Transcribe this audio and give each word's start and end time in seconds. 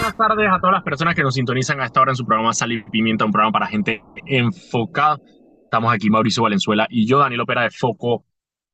buenas 0.00 0.16
tardes 0.16 0.48
a 0.50 0.58
todas 0.58 0.72
las 0.72 0.82
personas 0.82 1.14
que 1.14 1.22
nos 1.22 1.34
sintonizan 1.34 1.78
a 1.80 1.84
esta 1.84 2.00
hora 2.00 2.12
en 2.12 2.16
su 2.16 2.24
programa 2.24 2.54
Sal 2.54 2.72
y 2.72 2.82
Pimienta, 2.84 3.26
un 3.26 3.32
programa 3.32 3.52
para 3.52 3.66
gente 3.66 4.02
enfocada. 4.24 5.18
Estamos 5.64 5.92
aquí 5.92 6.08
Mauricio 6.08 6.42
Valenzuela 6.42 6.86
y 6.88 7.06
yo, 7.06 7.18
Daniel 7.18 7.42
Opera 7.42 7.62
de 7.64 7.70
Foco 7.70 8.24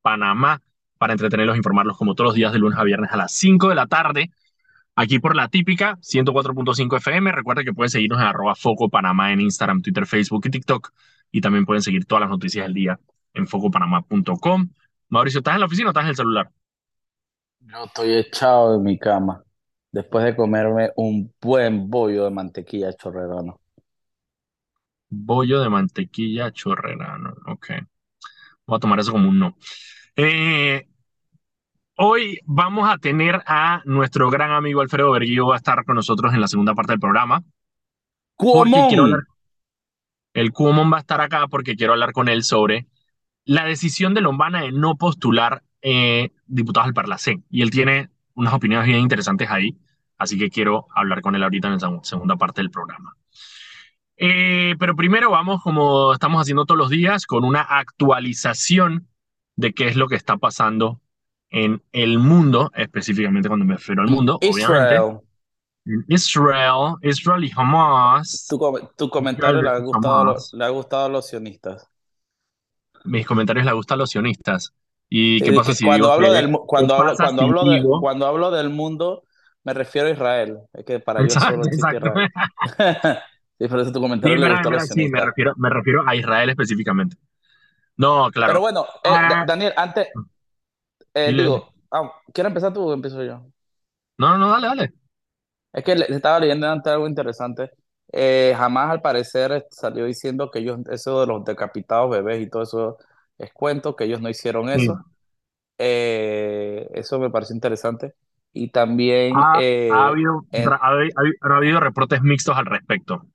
Panamá, 0.01 0.61
para 0.97 1.13
entretenerlos 1.13 1.55
e 1.55 1.57
informarlos 1.57 1.97
como 1.97 2.15
todos 2.15 2.29
los 2.29 2.35
días 2.35 2.53
de 2.53 2.59
lunes 2.59 2.79
a 2.79 2.83
viernes 2.85 3.11
a 3.11 3.17
las 3.17 3.33
5 3.33 3.67
de 3.67 3.75
la 3.75 3.87
tarde, 3.87 4.31
aquí 4.95 5.19
por 5.19 5.35
la 5.35 5.49
típica 5.49 5.97
104.5 5.97 6.95
FM. 6.95 7.29
Recuerda 7.33 7.63
que 7.65 7.73
pueden 7.73 7.89
seguirnos 7.89 8.21
en 8.21 8.27
arroba 8.27 8.55
Foco 8.55 8.87
Panamá 8.87 9.33
en 9.33 9.41
Instagram, 9.41 9.81
Twitter, 9.81 10.05
Facebook 10.05 10.43
y 10.45 10.49
TikTok. 10.49 10.93
Y 11.31 11.41
también 11.41 11.65
pueden 11.65 11.81
seguir 11.81 12.05
todas 12.05 12.21
las 12.21 12.29
noticias 12.29 12.65
del 12.65 12.73
día 12.73 12.99
en 13.33 13.47
focopanamá.com. 13.47 14.69
Mauricio, 15.09 15.39
¿estás 15.39 15.55
en 15.55 15.59
la 15.59 15.65
oficina 15.65 15.89
o 15.89 15.91
estás 15.91 16.05
en 16.05 16.09
el 16.09 16.15
celular? 16.15 16.49
Yo 17.59 17.83
estoy 17.83 18.13
echado 18.13 18.75
en 18.75 18.83
mi 18.83 18.97
cama 18.97 19.43
después 19.97 20.23
de 20.23 20.35
comerme 20.35 20.91
un 20.95 21.33
buen 21.41 21.89
bollo 21.89 22.25
de 22.25 22.29
mantequilla 22.29 22.93
chorrerano. 22.93 23.59
Bollo 25.09 25.59
de 25.59 25.69
mantequilla 25.69 26.51
chorrerano. 26.51 27.33
Ok. 27.47 27.69
Voy 28.67 28.77
a 28.77 28.79
tomar 28.79 28.99
eso 28.99 29.11
como 29.11 29.29
un 29.29 29.39
no. 29.39 29.57
Eh, 30.15 30.87
hoy 31.95 32.39
vamos 32.45 32.87
a 32.87 32.99
tener 32.99 33.41
a 33.47 33.81
nuestro 33.85 34.29
gran 34.29 34.51
amigo 34.51 34.81
Alfredo 34.81 35.11
Berguillo, 35.11 35.47
va 35.47 35.55
a 35.55 35.57
estar 35.57 35.83
con 35.83 35.95
nosotros 35.95 36.31
en 36.33 36.41
la 36.41 36.47
segunda 36.47 36.75
parte 36.75 36.93
del 36.93 36.99
programa. 36.99 37.43
¡Cuomón! 38.35 39.25
El 40.33 40.51
Cuomón 40.51 40.93
va 40.93 40.97
a 40.97 40.99
estar 40.99 41.21
acá 41.21 41.47
porque 41.47 41.75
quiero 41.75 41.93
hablar 41.93 42.11
con 42.11 42.27
él 42.27 42.43
sobre 42.43 42.85
la 43.45 43.65
decisión 43.65 44.13
de 44.13 44.21
Lombana 44.21 44.61
de 44.61 44.71
no 44.71 44.95
postular 44.95 45.63
eh, 45.81 46.29
diputados 46.45 46.87
al 46.87 46.93
Parlacén. 46.93 47.43
Y 47.49 47.63
él 47.63 47.71
tiene 47.71 48.11
unas 48.37 48.53
opiniones 48.53 48.87
bien 48.87 48.99
interesantes 48.99 49.49
ahí, 49.49 49.75
así 50.17 50.37
que 50.37 50.49
quiero 50.49 50.87
hablar 50.95 51.21
con 51.21 51.35
él 51.35 51.43
ahorita 51.43 51.67
en 51.67 51.77
la 51.77 51.99
segunda 52.03 52.35
parte 52.35 52.61
del 52.61 52.71
programa. 52.71 53.15
Eh, 54.17 54.75
pero 54.79 54.95
primero 54.95 55.29
vamos, 55.29 55.61
como 55.61 56.13
estamos 56.13 56.41
haciendo 56.41 56.65
todos 56.65 56.77
los 56.77 56.89
días, 56.89 57.25
con 57.25 57.43
una 57.43 57.61
actualización 57.61 59.07
de 59.55 59.73
qué 59.73 59.87
es 59.87 59.95
lo 59.95 60.07
que 60.07 60.15
está 60.15 60.37
pasando 60.37 60.99
en 61.49 61.83
el 61.91 62.19
mundo, 62.19 62.71
específicamente 62.75 63.47
cuando 63.47 63.65
me 63.65 63.75
refiero 63.75 64.01
al 64.01 64.09
mundo, 64.09 64.39
Israel. 64.41 64.99
obviamente. 64.99 65.27
Israel, 66.09 66.95
Israel 67.01 67.45
y 67.45 67.51
Hamas. 67.55 68.45
Tu, 68.49 68.59
tu 68.97 69.09
comentario 69.09 69.61
le 69.61 69.69
ha, 69.69 69.79
gustado, 69.79 70.35
le 70.53 70.65
ha 70.65 70.69
gustado 70.69 71.05
a 71.05 71.09
los 71.09 71.27
sionistas. 71.27 71.89
Mis 73.05 73.25
comentarios 73.25 73.65
le 73.65 73.71
gustan 73.71 73.95
a 73.95 73.99
los 73.99 74.09
sionistas. 74.09 74.73
¿Y 75.09 75.39
qué 75.39 75.53
pasa 75.53 75.73
si 75.73 75.85
cuando 75.85 76.03
digo 76.07 76.13
hablo 76.13 76.27
que- 76.27 76.33
del 76.33 76.49
mu- 76.49 76.65
cuando 76.65 76.93
qué 76.93 76.99
hablo, 76.99 77.11
pasa 77.11 77.29
si 77.29 77.35
cuando 77.99 78.27
hablo 78.27 78.51
del 78.51 78.69
mundo 78.69 79.23
me 79.67 79.73
refiero 79.73 80.07
a 80.07 80.11
Israel 80.11 80.59
es 80.73 80.85
que 80.85 80.99
para 80.99 81.21
ellos 81.23 81.43
solo 81.43 81.65
existe. 81.65 81.97
Israel 81.97 82.29
sí, 83.59 83.67
por 83.67 83.79
eso 83.79 83.91
tu 83.91 84.01
Sí, 84.23 84.29
comentario 84.29 84.37
le 84.37 84.47
gustó 84.47 84.71
los 84.71 84.83
sí, 84.87 85.07
me 85.09 85.21
refiero, 85.21 85.53
me 85.57 85.69
refiero 85.69 86.07
a 86.07 86.15
Israel 86.15 86.49
específicamente. 86.49 87.17
No, 87.97 88.29
claro. 88.31 88.55
pero 88.55 88.59
bueno 88.61 88.85
eh, 89.03 89.19
Ah. 89.19 89.27
Da- 89.27 89.43
Daniel 89.45 89.73
antes 89.77 90.07
eh, 91.13 91.33
digo 91.35 91.73
ah, 91.91 92.11
¿quieres 92.33 92.49
empezar 92.51 92.73
tú 92.73 92.83
o 92.89 92.93
empiezo 92.93 93.23
yo? 93.23 93.45
No, 94.17 94.29
no, 94.31 94.37
no, 94.37 94.49
dale, 94.51 94.67
dale. 94.67 94.93
Es 95.73 95.83
que 95.83 95.95
le, 95.95 96.05
estaba 96.09 96.39
leyendo 96.39 96.67
antes 96.69 96.91
algo 96.93 97.07
interesante. 97.07 97.71
Eh, 98.11 98.53
jamás 98.57 98.89
al 98.91 99.01
parecer 99.01 99.67
salió 99.69 100.05
diciendo 100.05 100.49
que 100.49 100.59
ellos, 100.59 100.79
eso 100.89 101.19
de 101.21 101.27
los 101.27 101.43
decapitados 101.45 102.09
bebés 102.09 102.41
y 102.41 102.49
todo 102.49 102.63
eso 102.63 102.97
es 103.37 103.51
cuento, 103.53 103.95
que 103.95 104.05
ellos 104.05 104.21
no 104.21 104.29
hicieron 104.29 104.69
Sí. 104.73 104.79
eso. 104.79 105.03
Eh, 105.79 106.87
eso 106.93 107.19
me 107.19 107.29
pareció 107.31 107.55
interesante. 107.55 108.15
Y 108.57 108.69
también, 108.69 109.35
Ha, 109.35 109.59
eh, 109.59 109.89
ha 109.89 110.07
habido, 110.07 110.45
en- 110.51 110.67
ha, 110.69 110.79
habi- 110.91 111.11
ha 111.41 111.55
habido 111.55 111.79
reportes 111.79 112.21
mixtos 112.21 112.57
al 112.57 112.65
respecto. 112.65 113.25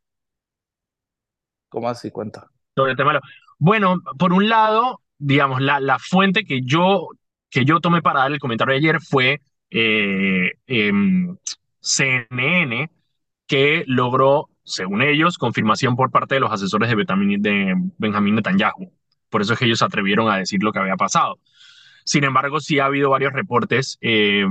¿cómo 1.68 1.88
así 1.88 2.10
cuenta? 2.10 2.50
sobre 2.74 2.92
el 2.92 2.96
tema 2.96 3.20
Bueno, 3.58 4.00
por 4.18 4.32
un 4.32 4.48
lado, 4.48 5.00
digamos, 5.18 5.60
la, 5.60 5.80
la 5.80 5.98
fuente 5.98 6.44
que 6.44 6.62
yo, 6.62 7.08
que 7.50 7.64
yo 7.64 7.80
tomé 7.80 8.02
para 8.02 8.20
dar 8.20 8.32
el 8.32 8.38
comentario 8.38 8.72
de 8.72 8.78
ayer 8.78 9.00
fue 9.00 9.40
eh, 9.70 10.52
em, 10.66 11.36
CNN, 11.80 12.90
que 13.46 13.84
logró, 13.86 14.48
según 14.64 15.02
ellos, 15.02 15.38
confirmación 15.38 15.96
por 15.96 16.10
parte 16.10 16.34
de 16.36 16.40
los 16.40 16.52
asesores 16.52 16.88
de, 16.88 16.96
Benjamin- 16.96 17.40
de 17.40 17.74
Benjamín 17.98 18.34
Netanyahu. 18.36 18.92
Por 19.30 19.42
eso 19.42 19.54
es 19.54 19.58
que 19.58 19.64
ellos 19.66 19.78
se 19.78 19.84
atrevieron 19.84 20.28
a 20.30 20.36
decir 20.36 20.62
lo 20.62 20.72
que 20.72 20.78
había 20.78 20.96
pasado. 20.96 21.38
Sin 22.04 22.24
embargo, 22.24 22.60
sí 22.60 22.78
ha 22.78 22.86
habido 22.86 23.10
varios 23.10 23.32
reportes 23.32 23.98
eh, 24.00 24.44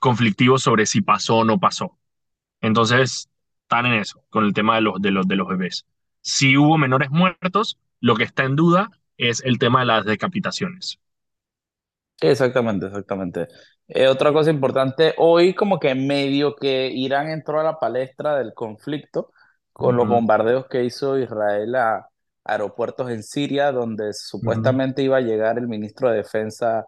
conflictivos 0.00 0.62
sobre 0.62 0.86
si 0.86 1.00
pasó 1.00 1.38
o 1.38 1.44
no 1.44 1.58
pasó. 1.58 1.98
Entonces, 2.60 3.28
están 3.62 3.86
en 3.86 3.94
eso, 3.94 4.22
con 4.30 4.44
el 4.44 4.54
tema 4.54 4.76
de 4.76 4.80
los, 4.82 5.00
de 5.00 5.10
los, 5.10 5.28
de 5.28 5.36
los 5.36 5.48
bebés. 5.48 5.86
Si 6.20 6.56
hubo 6.56 6.78
menores 6.78 7.10
muertos, 7.10 7.78
lo 8.00 8.16
que 8.16 8.24
está 8.24 8.44
en 8.44 8.56
duda 8.56 8.90
es 9.16 9.42
el 9.44 9.58
tema 9.58 9.80
de 9.80 9.86
las 9.86 10.04
decapitaciones. 10.04 10.98
Exactamente, 12.20 12.86
exactamente. 12.86 13.48
Eh, 13.88 14.08
otra 14.08 14.32
cosa 14.32 14.50
importante, 14.50 15.14
hoy 15.18 15.54
como 15.54 15.78
que 15.78 15.94
medio 15.94 16.56
que 16.56 16.88
Irán 16.88 17.30
entró 17.30 17.60
a 17.60 17.64
la 17.64 17.78
palestra 17.78 18.36
del 18.36 18.52
conflicto 18.54 19.32
con 19.72 19.96
los 19.96 20.08
bombardeos 20.08 20.66
que 20.66 20.84
hizo 20.84 21.18
Israel 21.18 21.74
a 21.76 22.08
aeropuertos 22.48 23.10
en 23.10 23.22
Siria, 23.22 23.72
donde 23.72 24.12
supuestamente 24.14 25.02
iba 25.02 25.18
a 25.18 25.20
llegar 25.20 25.58
el 25.58 25.68
ministro 25.68 26.10
de 26.10 26.18
Defensa 26.18 26.86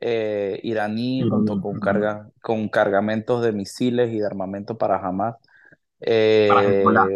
eh, 0.00 0.60
iraní 0.62 1.24
Iraní, 1.24 1.28
junto 1.28 1.60
con, 1.60 1.80
carga, 1.80 2.30
con 2.42 2.68
cargamentos 2.68 3.42
de 3.42 3.52
misiles 3.52 4.10
y 4.12 4.20
de 4.20 4.26
armamento 4.26 4.78
para 4.78 4.98
Hamas. 4.98 5.36
Eh, 6.00 6.48
Para 6.48 6.62
Hezbollah. 6.62 7.12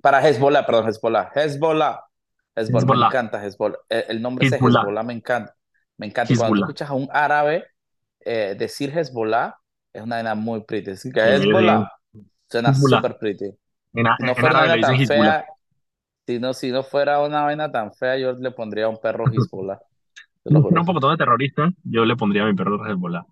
para 0.00 0.20
Hezbollah, 0.26 0.66
perdón, 0.66 0.88
Hezbollah. 0.88 1.30
Hezbollah. 1.34 2.04
Hezbollah, 2.56 2.86
me 2.86 2.96
Hezbollah. 2.96 3.06
encanta 3.06 3.44
Hezbollah. 3.44 3.78
El, 3.88 4.04
el 4.08 4.22
nombre 4.22 4.46
Hezbollah. 4.46 4.80
Hezbollah 4.80 5.02
me 5.04 5.12
encanta. 5.14 5.54
Me 5.98 6.06
encanta. 6.06 6.32
Y 6.32 6.36
cuando 6.36 6.56
Hezbollah. 6.56 6.66
escuchas 6.66 6.90
a 6.90 6.94
un 6.94 7.08
árabe 7.12 7.66
eh, 8.20 8.54
decir 8.58 8.96
Hezbollah, 8.96 9.56
es 9.92 10.02
una 10.02 10.16
vaina 10.16 10.34
muy 10.34 10.62
pretty. 10.64 10.90
Decir 10.92 11.12
que 11.12 11.20
Hezbollah 11.20 11.90
suena 12.50 12.72
Hezbollah. 12.72 13.02
súper 13.02 13.18
pretty. 13.18 13.58
En, 13.94 14.04
no 14.18 14.34
en 14.36 14.46
árabe 14.46 14.68
le 14.68 14.76
dicen 14.76 14.96
Hezbollah. 14.96 15.42
fea, 15.42 15.46
si 16.28 16.38
no, 16.38 16.54
si 16.54 16.70
no 16.70 16.82
fuera 16.82 17.20
una 17.22 17.42
vaina 17.44 17.70
tan 17.72 17.92
fea, 17.92 18.16
yo 18.18 18.32
le 18.32 18.50
pondría 18.52 18.88
un 18.88 18.98
perro 19.00 19.30
Hezbollah. 19.32 19.80
Fuera 20.44 20.80
un 20.80 20.86
poco 20.86 21.10
de 21.10 21.16
terrorista, 21.16 21.70
yo 21.84 22.04
le 22.04 22.16
pondría 22.16 22.42
a 22.44 22.46
mi 22.46 22.54
perro 22.54 22.84
Hezbollah. 22.86 23.24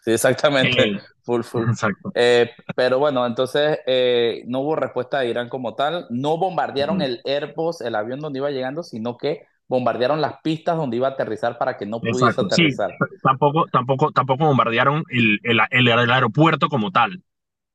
Sí, 0.00 0.12
exactamente. 0.12 0.92
Full, 1.22 1.42
full. 1.42 1.66
exacto. 1.70 2.12
Eh, 2.12 2.50
pero 2.74 2.98
bueno, 2.98 3.26
entonces 3.26 3.78
eh, 3.86 4.42
no 4.46 4.60
hubo 4.60 4.76
respuesta 4.76 5.20
de 5.20 5.28
Irán 5.30 5.48
como 5.48 5.74
tal. 5.74 6.06
No 6.10 6.36
bombardearon 6.36 7.00
el 7.00 7.20
Airbus, 7.24 7.80
el 7.80 7.94
avión 7.94 8.20
donde 8.20 8.38
iba 8.38 8.50
llegando, 8.50 8.82
sino 8.82 9.16
que 9.16 9.46
bombardearon 9.66 10.20
las 10.20 10.40
pistas 10.42 10.76
donde 10.76 10.98
iba 10.98 11.08
a 11.08 11.10
aterrizar 11.12 11.56
para 11.58 11.76
que 11.78 11.86
no 11.86 12.04
pudiese 12.06 12.28
Exacto. 12.32 12.50
Sí, 12.50 12.68
aterrizar. 12.68 12.90
tampoco, 13.22 13.66
tampoco, 13.68 14.12
tampoco 14.12 14.44
bombardearon 14.46 15.04
el, 15.08 15.40
el, 15.42 15.60
el- 15.70 15.88
el 15.88 16.10
aeropuerto 16.10 16.68
como 16.68 16.90
tal. 16.90 17.22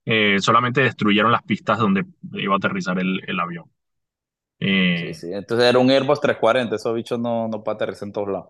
Eh, 0.06 0.38
solamente 0.42 0.82
destruyeron 0.82 1.32
las 1.32 1.44
pistas 1.44 1.80
donde 1.80 2.06
iba 2.34 2.56
a 2.56 2.58
aterrizar 2.58 3.00
el, 3.00 3.22
el 3.28 3.40
avión. 3.40 3.66
Eh, 4.60 5.12
Sí, 5.12 5.14
sí. 5.14 5.28
Entonces 5.34 5.68
era 5.70 5.80
un 5.80 5.90
Airbus 5.90 6.20
340, 6.20 6.76
esos 6.76 6.94
bichos 6.96 7.20
no, 7.20 7.48
no 7.48 7.64
aterrizar 7.66 8.08
en 8.08 8.14
todos 8.14 8.28
lados. 8.30 8.48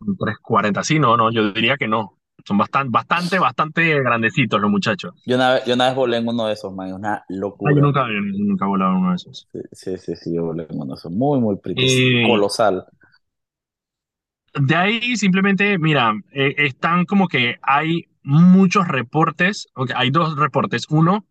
un 0.00 0.16
340, 0.18 0.82
sí, 0.84 0.98
no, 0.98 1.16
no, 1.16 1.30
yo 1.32 1.52
diría 1.52 1.76
que 1.76 1.88
no. 1.88 2.18
Son 2.44 2.58
bastante, 2.58 2.90
bastante, 2.90 3.38
bastante 3.38 4.02
grandecitos 4.02 4.60
los 4.60 4.70
muchachos. 4.70 5.14
Yo 5.24 5.34
una 5.36 5.54
vez, 5.54 5.64
yo 5.66 5.74
una 5.74 5.86
vez 5.86 5.96
volé 5.96 6.16
en 6.18 6.28
uno 6.28 6.46
de 6.46 6.52
esos, 6.54 6.72
man, 6.74 6.92
una 6.92 7.24
yo 7.28 7.28
locura. 7.28 7.80
nunca, 7.80 8.06
yo 8.08 8.20
nunca 8.20 8.64
he 8.64 8.68
volado 8.68 8.92
en 8.92 8.96
uno 8.98 9.10
de 9.10 9.16
esos. 9.16 9.48
Sí, 9.52 9.58
sí, 9.72 9.98
sí, 9.98 10.16
sí, 10.16 10.34
yo 10.34 10.44
volé 10.46 10.66
en 10.68 10.76
uno 10.80 10.94
de 10.94 10.98
esos. 10.98 11.12
Muy, 11.12 11.40
muy 11.40 11.56
pretty. 11.56 11.86
Eh, 11.86 12.22
Colosal. 12.22 12.86
De 14.54 14.76
ahí 14.76 15.16
simplemente, 15.16 15.78
mira, 15.78 16.12
eh, 16.32 16.54
están 16.58 17.04
como 17.06 17.26
que 17.28 17.56
hay 17.62 18.08
muchos 18.22 18.86
reportes, 18.86 19.66
hay 19.94 20.10
dos 20.10 20.36
reportes. 20.36 20.86
Uno, 20.90 21.26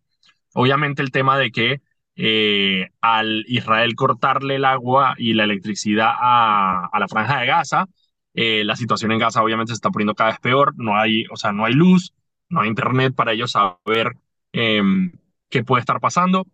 obviamente 0.54 1.02
el 1.02 1.10
tema 1.12 1.38
de 1.38 1.52
que 1.52 1.82
eh, 2.16 2.90
al 3.00 3.44
Israel 3.48 3.94
cortarle 3.96 4.56
el 4.56 4.64
agua 4.64 5.14
y 5.18 5.34
la 5.34 5.44
electricidad 5.44 6.10
a, 6.14 6.86
a 6.86 6.98
la 7.00 7.08
franja 7.08 7.40
de 7.40 7.46
Gaza, 7.46 7.86
eh, 8.34 8.64
la 8.64 8.76
situación 8.76 9.12
en 9.12 9.18
Gaza 9.18 9.42
obviamente 9.42 9.70
se 9.70 9.74
está 9.74 9.90
poniendo 9.90 10.14
cada 10.14 10.30
vez 10.30 10.40
peor, 10.40 10.74
no 10.76 10.96
hay, 10.98 11.24
o 11.30 11.36
sea, 11.36 11.52
no 11.52 11.64
hay 11.64 11.74
luz, 11.74 12.14
no 12.48 12.60
hay 12.62 12.68
internet 12.68 13.14
para 13.14 13.32
ellos 13.32 13.52
saber 13.52 14.16
em, 14.52 15.12
qué 15.50 15.64
puede 15.64 15.80
estar 15.80 16.00
pasando. 16.00 16.46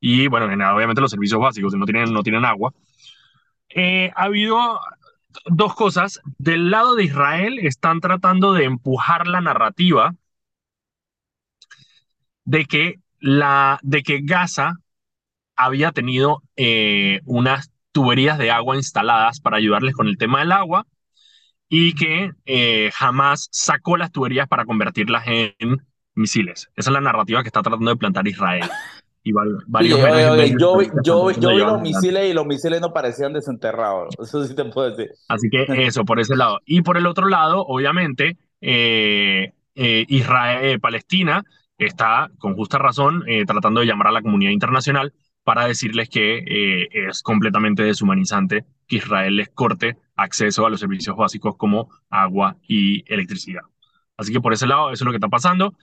Y 0.00 0.26
bueno, 0.28 0.46
obviamente 0.74 1.00
los 1.00 1.10
servicios 1.10 1.40
básicos, 1.40 1.72
si 1.72 1.78
no 1.78 1.86
tienen, 1.86 2.12
no 2.12 2.22
tienen 2.22 2.44
agua. 2.44 2.72
Eh, 3.70 4.10
ha 4.16 4.24
habido 4.24 4.80
dos 5.46 5.74
cosas. 5.74 6.20
Del 6.38 6.70
lado 6.70 6.94
de 6.96 7.04
Israel 7.04 7.58
están 7.60 8.00
tratando 8.00 8.52
de 8.52 8.64
empujar 8.64 9.26
la 9.28 9.40
narrativa 9.40 10.14
de 12.44 12.64
que, 12.66 13.00
la, 13.22 13.78
de 13.82 14.02
que 14.02 14.20
Gaza 14.22 14.74
había 15.56 15.92
tenido 15.92 16.42
eh, 16.56 17.20
unas 17.24 17.70
tuberías 17.92 18.38
de 18.38 18.50
agua 18.50 18.76
instaladas 18.76 19.40
para 19.40 19.58
ayudarles 19.58 19.94
con 19.94 20.08
el 20.08 20.18
tema 20.18 20.40
del 20.40 20.52
agua 20.52 20.86
y 21.68 21.94
que 21.94 22.30
eh, 22.46 22.90
jamás 22.94 23.48
sacó 23.52 23.96
las 23.96 24.10
tuberías 24.12 24.48
para 24.48 24.64
convertirlas 24.64 25.24
en 25.26 25.78
misiles. 26.14 26.68
Esa 26.76 26.90
es 26.90 26.94
la 26.94 27.00
narrativa 27.00 27.42
que 27.42 27.48
está 27.48 27.62
tratando 27.62 27.90
de 27.90 27.96
plantar 27.96 28.26
Israel. 28.28 28.68
Y 29.24 29.32
vari- 29.32 29.56
Sí, 29.60 29.64
varios 29.68 30.00
oye, 30.00 30.28
oye, 30.30 30.56
yo, 30.58 30.78
vi- 30.78 30.90
yo, 31.04 31.26
vi- 31.28 31.40
yo 31.40 31.48
vi 31.50 31.58
los 31.58 31.80
misiles 31.80 32.30
y 32.30 32.34
los 32.34 32.44
misiles 32.44 32.80
no 32.80 32.92
parecían 32.92 33.32
desenterrados. 33.32 34.14
Eso 34.20 34.44
sí 34.44 34.54
te 34.54 34.64
puedo 34.64 34.90
decir. 34.90 35.14
Así 35.28 35.48
que 35.48 35.64
eso, 35.86 36.04
por 36.04 36.18
ese 36.18 36.34
lado. 36.36 36.58
Y 36.66 36.82
por 36.82 36.96
el 36.96 37.06
otro 37.06 37.28
lado, 37.28 37.64
obviamente, 37.64 38.36
eh, 38.60 39.52
eh, 39.76 40.04
Israel, 40.08 40.64
eh, 40.64 40.78
Palestina 40.80 41.44
está, 41.86 42.30
con 42.38 42.54
justa 42.54 42.78
razón, 42.78 43.24
eh, 43.26 43.44
tratando 43.44 43.80
de 43.80 43.86
llamar 43.86 44.08
a 44.08 44.12
la 44.12 44.22
comunidad 44.22 44.50
internacional 44.50 45.12
para 45.44 45.66
decirles 45.66 46.08
que 46.08 46.38
eh, 46.38 46.88
es 47.08 47.22
completamente 47.22 47.82
deshumanizante 47.82 48.64
que 48.86 48.96
Israel 48.96 49.36
les 49.36 49.48
corte 49.48 49.96
acceso 50.16 50.66
a 50.66 50.70
los 50.70 50.80
servicios 50.80 51.16
básicos 51.16 51.56
como 51.56 51.90
agua 52.10 52.56
y 52.66 53.02
electricidad. 53.12 53.62
Así 54.16 54.32
que 54.32 54.40
por 54.40 54.52
ese 54.52 54.66
lado, 54.66 54.92
eso 54.92 55.02
es 55.02 55.06
lo 55.06 55.10
que 55.10 55.16
está 55.16 55.28
pasando. 55.28 55.74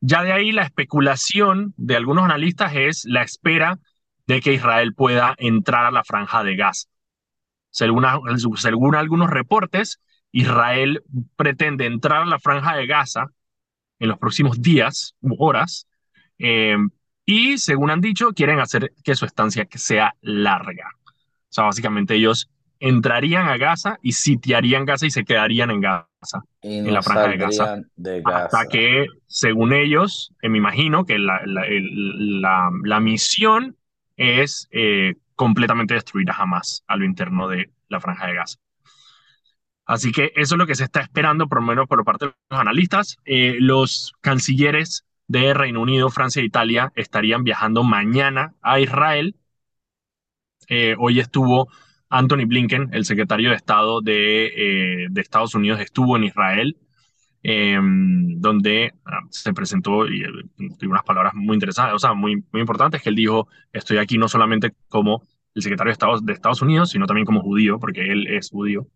Ya 0.00 0.22
de 0.22 0.32
ahí 0.32 0.52
la 0.52 0.62
especulación 0.62 1.74
de 1.76 1.96
algunos 1.96 2.24
analistas 2.24 2.72
es 2.74 3.04
la 3.04 3.22
espera 3.22 3.78
de 4.26 4.40
que 4.40 4.54
Israel 4.54 4.94
pueda 4.94 5.34
entrar 5.38 5.84
a 5.84 5.90
la 5.90 6.04
franja 6.04 6.44
de 6.44 6.56
Gaza. 6.56 6.88
Según, 7.70 8.06
según 8.56 8.94
algunos 8.94 9.30
reportes, 9.30 10.00
Israel 10.32 11.02
pretende 11.36 11.86
entrar 11.86 12.22
a 12.22 12.26
la 12.26 12.38
franja 12.38 12.76
de 12.76 12.86
Gaza 12.86 13.26
en 13.98 14.08
los 14.08 14.18
próximos 14.18 14.60
días 14.60 15.14
u 15.20 15.34
horas 15.44 15.86
eh, 16.38 16.76
y, 17.26 17.58
según 17.58 17.90
han 17.90 18.00
dicho, 18.00 18.32
quieren 18.32 18.60
hacer 18.60 18.92
que 19.02 19.14
su 19.14 19.24
estancia 19.24 19.66
sea 19.72 20.14
larga. 20.20 20.90
O 21.06 21.52
sea, 21.54 21.64
básicamente 21.64 22.14
ellos 22.16 22.50
entrarían 22.80 23.48
a 23.48 23.56
Gaza 23.56 23.98
y 24.02 24.12
sitiarían 24.12 24.84
Gaza 24.84 25.06
y 25.06 25.10
se 25.10 25.24
quedarían 25.24 25.70
en 25.70 25.80
Gaza, 25.80 26.44
Y 26.60 26.78
en 26.78 26.92
la 26.92 27.02
franja 27.02 27.28
de 27.28 27.36
Gaza, 27.38 27.76
de 27.96 28.22
hasta 28.24 28.58
Gaza. 28.58 28.68
que, 28.68 29.06
según 29.26 29.72
ellos, 29.72 30.32
eh, 30.42 30.48
me 30.48 30.58
imagino 30.58 31.04
que 31.04 31.18
la, 31.18 31.40
la, 31.46 31.62
el- 31.66 32.42
la- 32.42 32.70
la 32.82 33.00
misión 33.00 33.76
es 34.16 34.68
eh, 34.70 35.14
completamente 35.34 35.94
destruir 35.94 36.30
a 36.30 36.34
Hamas 36.34 36.84
a 36.86 36.96
lo 36.96 37.04
interno 37.04 37.48
de 37.48 37.70
la 37.88 38.00
franja 38.00 38.26
de 38.26 38.34
Gaza. 38.34 38.58
Así 39.86 40.12
que 40.12 40.32
eso 40.34 40.54
es 40.54 40.58
lo 40.58 40.66
que 40.66 40.74
se 40.74 40.84
está 40.84 41.00
esperando, 41.00 41.46
por 41.48 41.60
lo 41.60 41.66
menos 41.66 41.86
por 41.86 42.04
parte 42.04 42.26
de 42.26 42.34
los 42.50 42.60
analistas. 42.60 43.18
Eh, 43.24 43.56
los 43.60 44.12
cancilleres 44.20 45.04
de 45.28 45.54
Reino 45.54 45.80
Unido, 45.82 46.10
Francia 46.10 46.42
e 46.42 46.46
Italia 46.46 46.92
estarían 46.96 47.44
viajando 47.44 47.82
mañana 47.82 48.54
a 48.62 48.80
Israel. 48.80 49.36
Eh, 50.68 50.96
hoy 50.98 51.20
estuvo 51.20 51.68
Anthony 52.08 52.46
Blinken, 52.46 52.90
el 52.92 53.04
secretario 53.04 53.50
de 53.50 53.56
Estado 53.56 54.00
de, 54.00 54.46
eh, 54.46 55.08
Estados 55.16 55.54
Unidos, 55.54 55.80
estuvo 55.80 56.16
en 56.16 56.24
Israel, 56.24 56.76
eh, 57.42 57.78
donde 57.82 58.92
ah, 59.04 59.20
se 59.30 59.52
presentó 59.52 60.06
y 60.08 60.22
tuvo 60.78 60.92
unas 60.92 61.04
palabras 61.04 61.34
muy 61.34 61.54
interesantes, 61.54 61.94
o 61.94 61.98
sea, 61.98 62.14
muy, 62.14 62.36
muy 62.52 62.60
importantes, 62.60 63.02
que 63.02 63.10
él 63.10 63.16
dijo, 63.16 63.48
estoy 63.72 63.98
aquí 63.98 64.18
no 64.18 64.28
solamente 64.28 64.74
como 64.88 65.22
el 65.54 65.62
secretario 65.62 65.90
de 65.90 65.92
Estado 65.92 66.20
de 66.20 66.32
Estados 66.32 66.62
Unidos, 66.62 66.90
sino 66.90 67.06
también 67.06 67.26
como 67.26 67.42
judío, 67.42 67.78
porque 67.78 68.02
él 68.02 68.26
es 68.28 68.50
judío. 68.50 68.86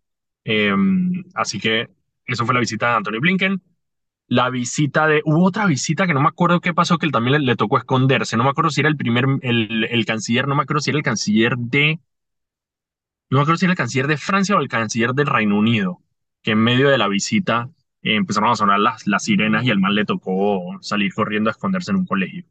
Eh, 0.45 0.73
así 1.35 1.59
que 1.59 1.89
eso 2.25 2.45
fue 2.45 2.53
la 2.53 2.59
visita 2.61 2.89
de 2.89 2.95
Anthony 2.97 3.19
Blinken. 3.21 3.61
La 4.27 4.49
visita 4.49 5.07
de. 5.07 5.21
Hubo 5.25 5.45
otra 5.45 5.65
visita 5.67 6.07
que 6.07 6.13
no 6.13 6.21
me 6.21 6.29
acuerdo 6.29 6.61
qué 6.61 6.73
pasó, 6.73 6.97
que 6.97 7.05
él 7.07 7.11
también 7.13 7.33
le, 7.41 7.47
le 7.47 7.55
tocó 7.57 7.77
esconderse. 7.79 8.37
No 8.37 8.43
me 8.45 8.51
acuerdo 8.51 8.71
si 8.71 8.81
era 8.81 8.89
el 8.89 8.97
primer. 8.97 9.25
El, 9.43 9.85
el 9.85 10.05
canciller, 10.05 10.47
no 10.47 10.55
me 10.55 10.63
acuerdo 10.63 10.81
si 10.81 10.91
era 10.91 10.97
el 10.99 11.03
canciller 11.05 11.57
de. 11.57 11.99
No 13.29 13.37
me 13.37 13.41
acuerdo 13.43 13.57
si 13.57 13.65
era 13.65 13.73
el 13.73 13.77
canciller 13.77 14.07
de 14.07 14.17
Francia 14.17 14.55
o 14.55 14.59
el 14.59 14.67
canciller 14.67 15.13
del 15.13 15.27
Reino 15.27 15.57
Unido, 15.57 15.99
que 16.41 16.51
en 16.51 16.59
medio 16.59 16.89
de 16.89 16.97
la 16.97 17.07
visita 17.07 17.69
eh, 18.01 18.15
empezaron 18.15 18.49
a 18.49 18.55
sonar 18.55 18.79
las, 18.79 19.05
las 19.07 19.23
sirenas 19.23 19.63
y 19.65 19.71
al 19.71 19.79
mal 19.79 19.93
le 19.95 20.05
tocó 20.05 20.77
salir 20.81 21.13
corriendo 21.13 21.49
a 21.49 21.51
esconderse 21.51 21.91
en 21.91 21.97
un 21.97 22.05
colegio. 22.05 22.45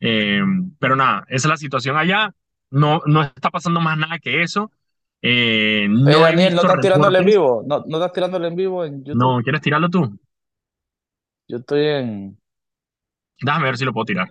Eh, 0.00 0.42
pero 0.80 0.96
nada, 0.96 1.24
esa 1.28 1.48
es 1.48 1.50
la 1.50 1.56
situación 1.58 1.96
allá. 1.98 2.34
No, 2.70 3.02
no 3.06 3.22
está 3.24 3.50
pasando 3.50 3.80
más 3.80 3.98
nada 3.98 4.18
que 4.20 4.42
eso. 4.42 4.72
Eh, 5.20 5.86
no 5.88 6.20
Daniel, 6.20 6.54
¿no 6.54 6.62
estás 6.62 6.80
tirándole 6.80 7.18
en 7.18 7.24
vivo? 7.24 7.62
¿No, 7.66 7.84
no 7.86 7.96
estás 7.98 8.12
tirándole 8.12 8.48
en 8.48 8.56
vivo 8.56 8.84
en 8.84 9.04
YouTube? 9.04 9.18
No, 9.18 9.40
¿quieres 9.42 9.60
tirarlo 9.60 9.88
tú? 9.88 10.18
Yo 11.48 11.56
estoy 11.58 11.86
en... 11.86 12.38
Déjame 13.40 13.64
ver 13.64 13.76
si 13.76 13.84
lo 13.84 13.92
puedo 13.92 14.04
tirar. 14.04 14.28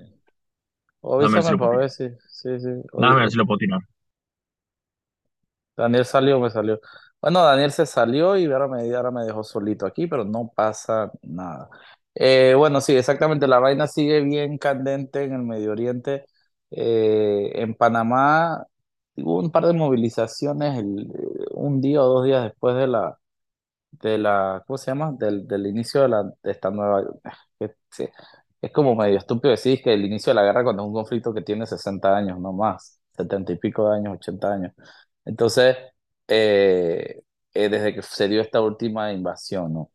O 1.01 1.19
Déjame 1.19 1.35
ver 1.35 1.43
si 1.43 1.51
avísame 1.51 1.51
lo 1.51 1.57
puedo 1.57 1.71
para 1.71 1.87
tirar. 1.87 1.89
si... 1.89 2.09
Sí, 2.27 2.59
sí. 2.59 2.69
Déjame 2.95 3.15
Oye, 3.15 3.21
ver 3.21 3.29
si 3.31 3.37
lo 3.37 3.45
puedo 3.45 3.57
tirar. 3.57 3.81
Daniel 5.75 6.05
salió, 6.05 6.39
me 6.39 6.49
salió. 6.49 6.79
Bueno, 7.21 7.43
Daniel 7.43 7.71
se 7.71 7.85
salió 7.85 8.37
y 8.37 8.45
ahora 8.45 8.67
me, 8.67 8.95
ahora 8.95 9.11
me 9.11 9.23
dejó 9.25 9.43
solito 9.43 9.85
aquí, 9.85 10.07
pero 10.07 10.23
no 10.25 10.51
pasa 10.55 11.11
nada. 11.21 11.69
Eh, 12.15 12.53
bueno, 12.57 12.81
sí, 12.81 12.95
exactamente. 12.95 13.47
La 13.47 13.59
vaina 13.59 13.87
sigue 13.87 14.21
bien 14.21 14.57
candente 14.57 15.23
en 15.23 15.33
el 15.33 15.43
Medio 15.43 15.71
Oriente. 15.71 16.25
Eh, 16.71 17.51
en 17.55 17.75
Panamá 17.75 18.65
hubo 19.23 19.39
un 19.39 19.51
par 19.51 19.65
de 19.67 19.73
movilizaciones 19.73 20.77
el- 20.79 21.11
un 21.53 21.81
día 21.81 22.01
o 22.03 22.07
dos 22.07 22.25
días 22.25 22.43
después 22.43 22.75
de 22.75 22.87
la, 22.87 23.17
de 23.91 24.17
la, 24.17 24.63
¿cómo 24.67 24.77
se 24.77 24.91
llama? 24.91 25.13
Del, 25.17 25.47
del 25.47 25.67
inicio 25.67 26.01
de, 26.03 26.09
la, 26.09 26.23
de 26.23 26.51
esta 26.51 26.69
nueva... 26.71 27.03
que- 27.59 27.75
sí, 27.91 28.07
Es 28.61 28.71
como 28.71 28.95
medio 28.95 29.17
estúpido 29.19 29.51
decir 29.51 29.81
que 29.83 29.93
el 29.93 30.05
inicio 30.05 30.31
de 30.31 30.35
la 30.35 30.43
guerra 30.43 30.63
cuando 30.63 30.83
es 30.83 30.87
un 30.89 30.93
conflicto 30.93 31.33
que 31.33 31.41
tiene 31.43 31.65
60 31.67 32.15
años, 32.17 32.39
no 32.39 32.53
más, 32.53 33.01
70 33.15 33.53
y 33.53 33.57
pico 33.59 33.89
de 33.89 33.97
años, 33.97 34.15
80 34.15 34.53
años. 34.53 34.73
Entonces, 35.25 35.77
eh, 36.27 37.21
eh, 37.53 37.69
desde 37.69 37.93
que 37.95 38.01
se 38.01 38.27
dio 38.29 38.41
esta 38.41 38.61
última 38.61 39.11
invasión, 39.13 39.73
¿no? 39.73 39.91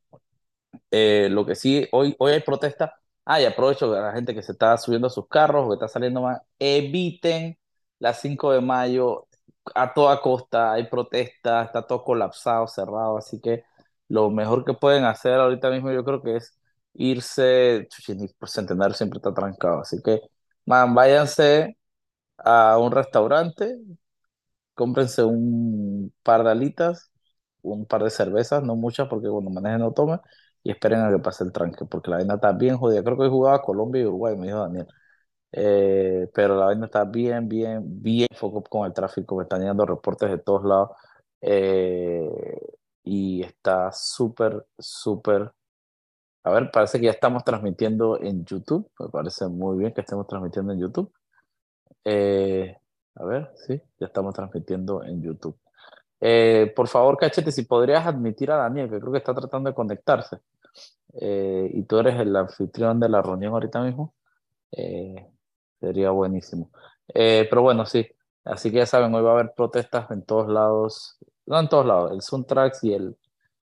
Eh, 0.91 1.29
lo 1.31 1.45
que 1.47 1.55
sí, 1.55 1.87
hoy, 1.93 2.15
hoy 2.19 2.33
hay 2.33 2.41
protesta. 2.41 2.95
Ah, 3.25 3.41
y 3.41 3.45
aprovecho 3.45 3.93
a 3.95 4.01
la 4.01 4.13
gente 4.13 4.35
que 4.35 4.43
se 4.43 4.53
está 4.53 4.77
subiendo 4.79 5.07
a 5.07 5.11
sus 5.11 5.29
carros 5.29 5.67
o 5.67 5.69
que 5.71 5.75
está 5.75 5.89
saliendo 5.89 6.23
más, 6.23 6.41
eviten 6.59 7.57
las 8.03 8.21
5 8.21 8.53
de 8.53 8.61
mayo 8.61 9.29
a 9.75 9.95
toda 9.95 10.21
costa, 10.21 10.73
hay 10.73 10.89
protesta, 10.89 11.63
está 11.65 11.87
todo 11.87 12.05
colapsado, 12.05 12.67
cerrado, 12.67 13.17
así 13.19 13.41
que 13.41 13.65
lo 14.09 14.31
mejor 14.31 14.65
que 14.65 14.75
pueden 14.75 15.05
hacer 15.05 15.35
ahorita 15.41 15.71
mismo 15.71 15.93
yo 15.93 16.05
creo 16.05 16.23
que 16.23 16.37
es 16.37 16.59
irse, 16.95 17.89
por 18.39 18.49
Centenario 18.51 18.95
siempre 18.95 19.19
está 19.19 19.33
trancado, 19.35 19.81
así 19.81 20.03
que, 20.03 20.21
man, 20.67 20.95
váyanse 20.95 21.79
a 22.39 22.79
un 22.79 22.93
restaurante, 22.93 23.77
cómprense 24.75 25.25
un 25.25 26.13
par 26.23 26.45
de 26.45 26.51
alitas, 26.51 27.11
un 27.63 27.87
par 27.87 28.03
de 28.05 28.11
cervezas, 28.11 28.63
no 28.63 28.77
muchas 28.77 29.09
porque 29.09 29.29
cuando 29.29 29.51
manejen 29.51 29.81
no 29.81 29.93
tomen, 29.93 30.21
y 30.63 30.71
esperen 30.71 31.01
a 31.01 31.11
que 31.11 31.19
pase 31.19 31.45
el 31.45 31.53
tranque, 31.53 31.85
porque 31.87 32.11
la 32.11 32.19
vaina 32.19 32.35
está 32.35 32.53
bien 32.53 32.77
jodida. 32.79 33.03
Creo 33.03 33.17
que 33.17 33.25
hoy 33.25 33.31
jugaba 33.31 33.63
Colombia 33.63 34.03
y 34.03 34.07
Uruguay, 34.07 34.37
me 34.37 34.47
dijo 34.47 34.61
Daniel. 34.61 34.87
Eh, 35.53 36.31
pero 36.35 36.57
la 36.57 36.67
vaina 36.67 36.87
está 36.87 37.05
bien, 37.05 37.49
bien, 37.49 37.83
bien 38.03 38.29
foco 38.35 38.63
con 38.63 38.87
el 38.87 38.93
tráfico, 38.95 39.37
me 39.37 39.43
están 39.45 39.61
llegando 39.61 39.85
reportes 39.87 40.31
de 40.31 40.39
todos 40.39 40.65
lados. 40.65 40.91
eh, 41.41 42.31
y 43.05 43.43
está 43.43 43.91
súper, 43.93 44.67
súper. 44.79 45.53
A 46.45 46.51
ver, 46.53 46.71
parece 46.73 46.99
que 46.99 47.07
ya 47.07 47.13
estamos 47.13 47.45
transmitiendo 47.45 48.21
en 48.21 48.45
YouTube. 48.45 48.91
Me 48.99 49.09
parece 49.09 49.47
muy 49.49 49.79
bien 49.79 49.93
que 49.93 50.01
estemos 50.03 50.27
transmitiendo 50.27 50.73
en 50.73 50.81
YouTube. 50.81 51.13
Eh, 52.05 52.77
a 53.17 53.25
ver, 53.25 53.53
sí, 53.57 53.81
ya 53.99 54.07
estamos 54.07 54.35
transmitiendo 54.35 55.03
en 55.05 55.23
YouTube. 55.23 55.57
Eh, 56.21 56.73
por 56.77 56.89
favor, 56.89 57.17
Cachete, 57.17 57.53
si 57.53 57.65
podrías 57.65 58.07
admitir 58.07 58.51
a 58.51 58.57
Daniel, 58.57 58.89
que 58.91 59.01
creo 59.01 59.13
que 59.13 59.19
está 59.19 59.35
tratando 59.35 59.71
de 59.71 59.75
conectarse, 59.75 60.39
eh, 61.15 61.71
y 61.73 61.83
tú 61.85 61.99
eres 61.99 62.19
el 62.21 62.35
anfitrión 62.37 63.01
de 63.01 63.09
la 63.09 63.23
reunión 63.23 63.53
ahorita 63.55 63.83
mismo, 63.83 64.15
eh, 64.73 65.27
sería 65.87 66.11
buenísimo. 66.11 66.71
Eh, 67.15 67.47
pero 67.51 67.63
bueno, 67.63 67.85
sí, 67.87 68.07
así 68.45 68.71
que 68.71 68.79
ya 68.79 68.87
saben, 68.87 69.15
hoy 69.15 69.23
va 69.23 69.31
a 69.31 69.35
haber 69.35 69.53
protestas 69.55 70.11
en 70.11 70.25
todos 70.25 70.49
lados, 70.49 71.19
no 71.47 71.59
en 71.61 71.69
todos 71.69 71.85
lados, 71.87 72.13
el 72.13 72.23
Suntrax 72.23 72.85
y 72.85 72.95
el, 72.95 73.17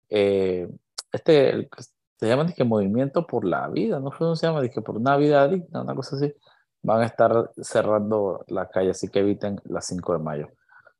eh, 0.09 0.67
este, 1.11 1.49
el 1.49 1.69
que 1.69 1.83
se 2.17 2.27
llama 2.27 2.43
dizque 2.45 2.63
Movimiento 2.63 3.25
por 3.27 3.45
la 3.45 3.67
Vida, 3.67 3.99
no 3.99 4.11
sé 4.11 4.17
cómo 4.19 4.35
se 4.35 4.47
llama, 4.47 4.61
dizque 4.61 4.81
por 4.81 4.97
una 4.97 5.17
vida 5.17 5.47
digna, 5.47 5.81
una 5.81 5.95
cosa 5.95 6.15
así, 6.15 6.33
van 6.81 7.01
a 7.01 7.05
estar 7.05 7.51
cerrando 7.61 8.45
la 8.47 8.69
calle, 8.69 8.91
así 8.91 9.09
que 9.09 9.19
eviten 9.19 9.59
las 9.65 9.87
5 9.87 10.13
de 10.13 10.19
mayo. 10.19 10.47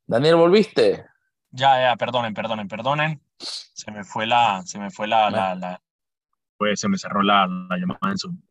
Daniel, 0.08 0.36
¿volviste? 0.36 1.06
Ya, 1.52 1.80
ya, 1.82 1.96
perdonen, 1.96 2.34
perdonen, 2.34 2.68
perdonen. 2.68 3.22
Se 3.38 3.92
me 3.92 4.04
fue 4.04 4.26
la, 4.26 4.62
se 4.66 4.80
me 4.80 4.90
fue 4.90 5.08
la, 5.08 5.30
la, 5.30 5.56
la- 5.56 5.82
pues 6.58 6.80
se 6.80 6.88
me 6.90 6.98
cerró 6.98 7.22
la, 7.22 7.48
la 7.48 7.78
llamada 7.78 8.12
en 8.12 8.18
Zoom. 8.18 8.42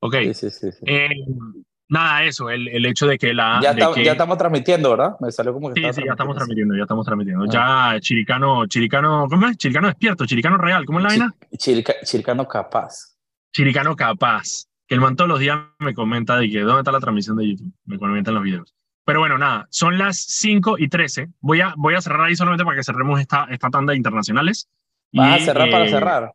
Ok, 0.00 0.14
Sí, 0.14 0.34
sí, 0.34 0.50
sí. 0.50 0.72
sí. 0.72 0.78
eh, 0.86 1.08
nada, 1.88 2.24
eso, 2.24 2.50
el, 2.50 2.68
el 2.68 2.86
hecho 2.86 3.06
de 3.06 3.18
que 3.18 3.32
la, 3.34 3.60
ya, 3.62 3.72
de 3.74 3.80
está- 3.80 3.94
que- 3.94 4.04
ya 4.04 4.12
estamos 4.12 4.38
transmitiendo, 4.38 4.90
¿verdad? 4.90 5.16
Me 5.20 5.30
salió 5.32 5.52
como 5.52 5.72
que 5.72 5.80
sí, 5.80 5.92
sí, 5.92 6.02
ya 6.06 6.12
estamos 6.12 6.36
transmitiendo. 6.36 6.76
ya 6.76 6.82
estamos 6.82 7.04
transmitiendo. 7.06 7.44
Ah. 7.52 7.94
Ya, 7.94 8.00
Chiricano, 8.00 8.66
Chiricano, 8.66 9.26
¿cómo 9.28 9.46
es? 9.48 9.56
Chiricano 9.56 9.88
despierto, 9.88 10.26
Chiricano 10.26 10.56
real, 10.58 10.84
¿cómo 10.84 10.98
es 11.00 11.02
la 11.04 11.08
vaina? 11.08 11.34
Chi- 11.56 11.56
Chilca- 11.82 11.94
Chilcano 12.04 12.46
capaz. 12.46 13.16
Chiricano 13.52 13.96
capaz. 13.96 14.66
Que 14.86 14.94
el 14.94 15.00
man 15.02 15.16
todos 15.16 15.28
los 15.28 15.38
días 15.40 15.58
me 15.80 15.92
comenta 15.92 16.36
de 16.38 16.48
que 16.48 16.60
dónde 16.60 16.80
está 16.80 16.92
la 16.92 17.00
transmisión 17.00 17.36
de 17.36 17.48
YouTube. 17.50 17.72
Me 17.84 17.98
comentan 17.98 18.32
los 18.34 18.42
videos. 18.42 18.74
Pero 19.04 19.20
bueno, 19.20 19.36
nada, 19.36 19.66
son 19.70 19.98
las 19.98 20.16
5 20.18 20.76
y 20.78 20.88
13. 20.88 21.28
Voy 21.40 21.60
a, 21.60 21.74
voy 21.76 21.94
a 21.94 22.00
cerrar 22.00 22.22
ahí 22.26 22.36
solamente 22.36 22.64
para 22.64 22.76
que 22.76 22.82
cerremos 22.84 23.20
esta, 23.20 23.44
esta 23.50 23.68
tanda 23.68 23.90
de 23.92 23.96
internacionales. 23.98 24.68
¿Vas 25.12 25.40
Y, 25.40 25.42
a 25.42 25.44
cerrar 25.46 25.70
para 25.70 25.84
eh, 25.84 25.88
cerrar? 25.90 26.32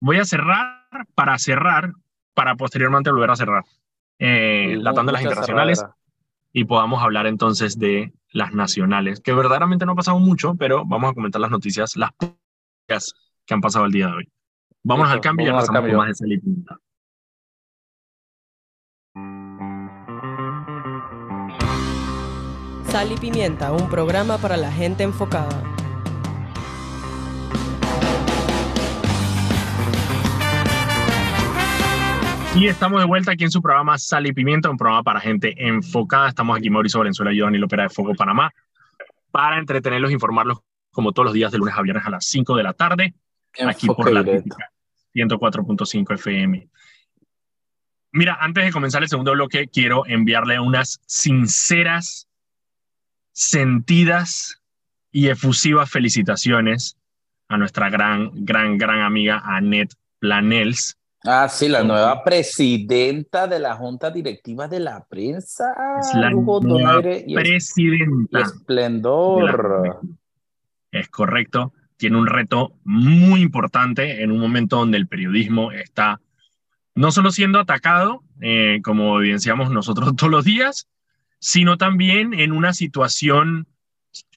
Voy 0.00 0.16
a 0.18 0.24
cerrar 0.24 0.86
para 1.14 1.38
cerrar, 1.38 1.92
para 2.34 2.54
posteriormente 2.56 3.10
volver 3.10 3.30
a 3.30 3.36
cerrar 3.36 3.64
eh, 4.18 4.76
la 4.78 4.92
tanda 4.92 5.12
de 5.12 5.14
las 5.14 5.22
internacionales 5.22 5.84
y 6.52 6.64
podamos 6.64 7.02
hablar 7.02 7.26
entonces 7.26 7.78
de 7.78 8.12
las 8.32 8.52
nacionales, 8.52 9.20
que 9.20 9.32
verdaderamente 9.32 9.86
no 9.86 9.92
ha 9.92 9.96
pasado 9.96 10.18
mucho, 10.18 10.54
pero 10.56 10.84
vamos 10.84 11.10
a 11.10 11.14
comentar 11.14 11.40
las 11.40 11.50
noticias, 11.50 11.96
las 11.96 12.10
que 12.86 13.54
han 13.54 13.60
pasado 13.60 13.86
el 13.86 13.92
día 13.92 14.06
de 14.08 14.12
hoy. 14.12 14.32
Vámonos 14.82 15.12
al 15.12 15.20
cambio 15.20 15.46
y 15.46 15.50
regresamos 15.50 15.82
con 15.82 15.96
más 15.96 16.08
de 16.08 16.14
Sal 16.14 16.32
y 16.32 16.38
Pimienta. 16.38 16.76
Sal 22.84 23.12
y 23.12 23.16
Pimienta, 23.16 23.72
un 23.72 23.88
programa 23.88 24.38
para 24.38 24.56
la 24.56 24.72
gente 24.72 25.04
enfocada. 25.04 25.79
Y 32.56 32.66
estamos 32.66 33.00
de 33.00 33.06
vuelta 33.06 33.32
aquí 33.32 33.44
en 33.44 33.50
su 33.50 33.62
programa 33.62 33.96
Sal 33.96 34.26
y 34.26 34.32
Pimienta, 34.32 34.68
un 34.68 34.76
programa 34.76 35.04
para 35.04 35.20
gente 35.20 35.54
enfocada. 35.56 36.28
Estamos 36.28 36.58
aquí 36.58 36.68
Mauricio 36.68 36.98
Valenzuela 36.98 37.32
y 37.32 37.36
yo, 37.36 37.44
Daniel 37.44 37.64
Opera 37.64 37.84
de 37.84 37.90
Foco 37.90 38.12
Panamá, 38.14 38.52
para 39.30 39.58
entretenerlos, 39.58 40.10
informarlos 40.10 40.58
como 40.90 41.12
todos 41.12 41.26
los 41.26 41.34
días 41.34 41.52
de 41.52 41.58
lunes 41.58 41.74
a 41.76 41.82
viernes 41.82 42.04
a 42.04 42.10
las 42.10 42.26
5 42.26 42.56
de 42.56 42.62
la 42.64 42.72
tarde, 42.72 43.14
aquí 43.64 43.86
por 43.86 44.12
la 44.12 44.24
104.5 44.24 46.14
FM. 46.14 46.68
Mira, 48.12 48.36
antes 48.40 48.64
de 48.64 48.72
comenzar 48.72 49.02
el 49.04 49.08
segundo 49.08 49.32
bloque, 49.32 49.68
quiero 49.68 50.04
enviarle 50.06 50.58
unas 50.58 51.00
sinceras, 51.06 52.28
sentidas 53.32 54.60
y 55.12 55.28
efusivas 55.28 55.88
felicitaciones 55.88 56.96
a 57.48 57.56
nuestra 57.56 57.88
gran, 57.90 58.30
gran, 58.44 58.76
gran 58.76 59.00
amiga 59.02 59.40
Annette 59.44 59.94
Planels, 60.18 60.99
Ah, 61.24 61.48
sí, 61.48 61.68
la 61.68 61.84
nueva 61.84 62.24
presidenta 62.24 63.46
de 63.46 63.58
la 63.58 63.74
Junta 63.76 64.10
Directiva 64.10 64.68
de 64.68 64.80
la 64.80 65.04
Prensa. 65.04 65.74
Es 66.00 66.14
la 66.14 66.30
nueva 66.30 67.02
presidenta. 67.34 68.40
esplendor. 68.40 70.00
Es 70.90 71.08
correcto. 71.08 71.74
Tiene 71.98 72.16
un 72.16 72.26
reto 72.26 72.72
muy 72.84 73.42
importante 73.42 74.22
en 74.22 74.30
un 74.30 74.38
momento 74.38 74.76
donde 74.76 74.96
el 74.96 75.08
periodismo 75.08 75.72
está 75.72 76.20
no 76.94 77.12
solo 77.12 77.30
siendo 77.30 77.60
atacado, 77.60 78.22
eh, 78.40 78.80
como 78.82 79.18
evidenciamos 79.20 79.70
nosotros 79.70 80.14
todos 80.16 80.30
los 80.30 80.44
días, 80.44 80.88
sino 81.38 81.76
también 81.76 82.32
en 82.32 82.52
una 82.52 82.72
situación 82.72 83.66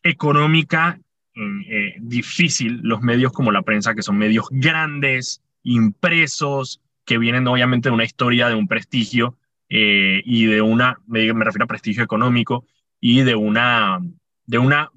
económica 0.03 0.99
eh, 1.35 1.95
difícil. 1.99 2.81
Los 2.83 3.01
medios 3.01 3.31
como 3.31 3.53
la 3.53 3.61
prensa, 3.61 3.95
que 3.95 4.01
son 4.01 4.17
medios 4.17 4.47
grandes, 4.51 5.42
impresos, 5.63 6.82
que 7.05 7.17
vienen 7.17 7.48
obviamente 7.48 7.89
de 7.89 7.96
una 7.96 8.05
historia, 8.05 8.48
de 8.48 8.55
un 8.55 8.67
prestigio 8.67 9.38
eh, 9.70 10.22
y 10.25 10.46
de 10.46 10.62
una, 10.62 11.00
me, 11.08 11.32
refiero 11.34 11.65
a 11.65 11.67
prestigio 11.67 12.03
económico 12.03 12.65
y 13.00 13.22
de 13.22 13.36
una, 13.36 14.00
de 14.46 14.58
una, 14.58 14.91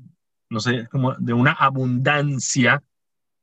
no 0.51 0.61
sé, 0.61 0.87
como 0.89 1.15
de 1.15 1.33
una 1.33 1.53
abundancia 1.53 2.83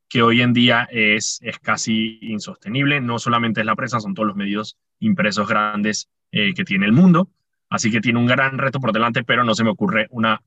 que 0.08 0.22
hoy 0.22 0.42
en 0.42 0.53
día 0.53 0.88
es, 0.92 1.39
es 1.42 1.60
casi 1.60 2.20
insostenible. 2.22 3.01
No 3.01 3.20
solamente 3.20 3.62
es 3.62 3.65
la 3.65 3.75
prensa, 3.75 4.00
son 4.00 4.13
todos 4.13 4.27
los 4.27 4.36
medios 4.36 4.77
impresos 5.00 5.48
grandes 5.48 6.10
eh, 6.32 6.53
que 6.53 6.63
tiene 6.63 6.86
el 6.86 6.94
mundo. 6.94 7.30
Así 7.70 7.89
que 7.89 8.00
tiene 8.00 8.20
un 8.20 8.27
gran 8.27 8.60
reto 8.60 8.80
por 8.80 8.94
delante, 8.94 9.24
pero 9.24 9.44
no 9.44 9.56
se 9.56 9.63
me 9.63 9.72
ocurre 9.72 10.08
una 10.12 10.44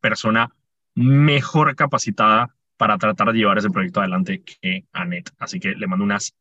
persona 0.00 0.50
mejor 0.94 1.76
capacitada 1.76 2.56
para 2.80 2.96
tratar 2.96 3.30
de 3.30 3.38
llevar 3.38 3.58
ese 3.58 3.68
proyecto 3.68 4.00
adelante 4.00 4.42
que 4.42 4.86
Anet. 4.94 5.30
Así 5.38 5.60
que 5.60 5.74
le 5.74 5.86
mando 5.86 6.02
unas 6.02 6.34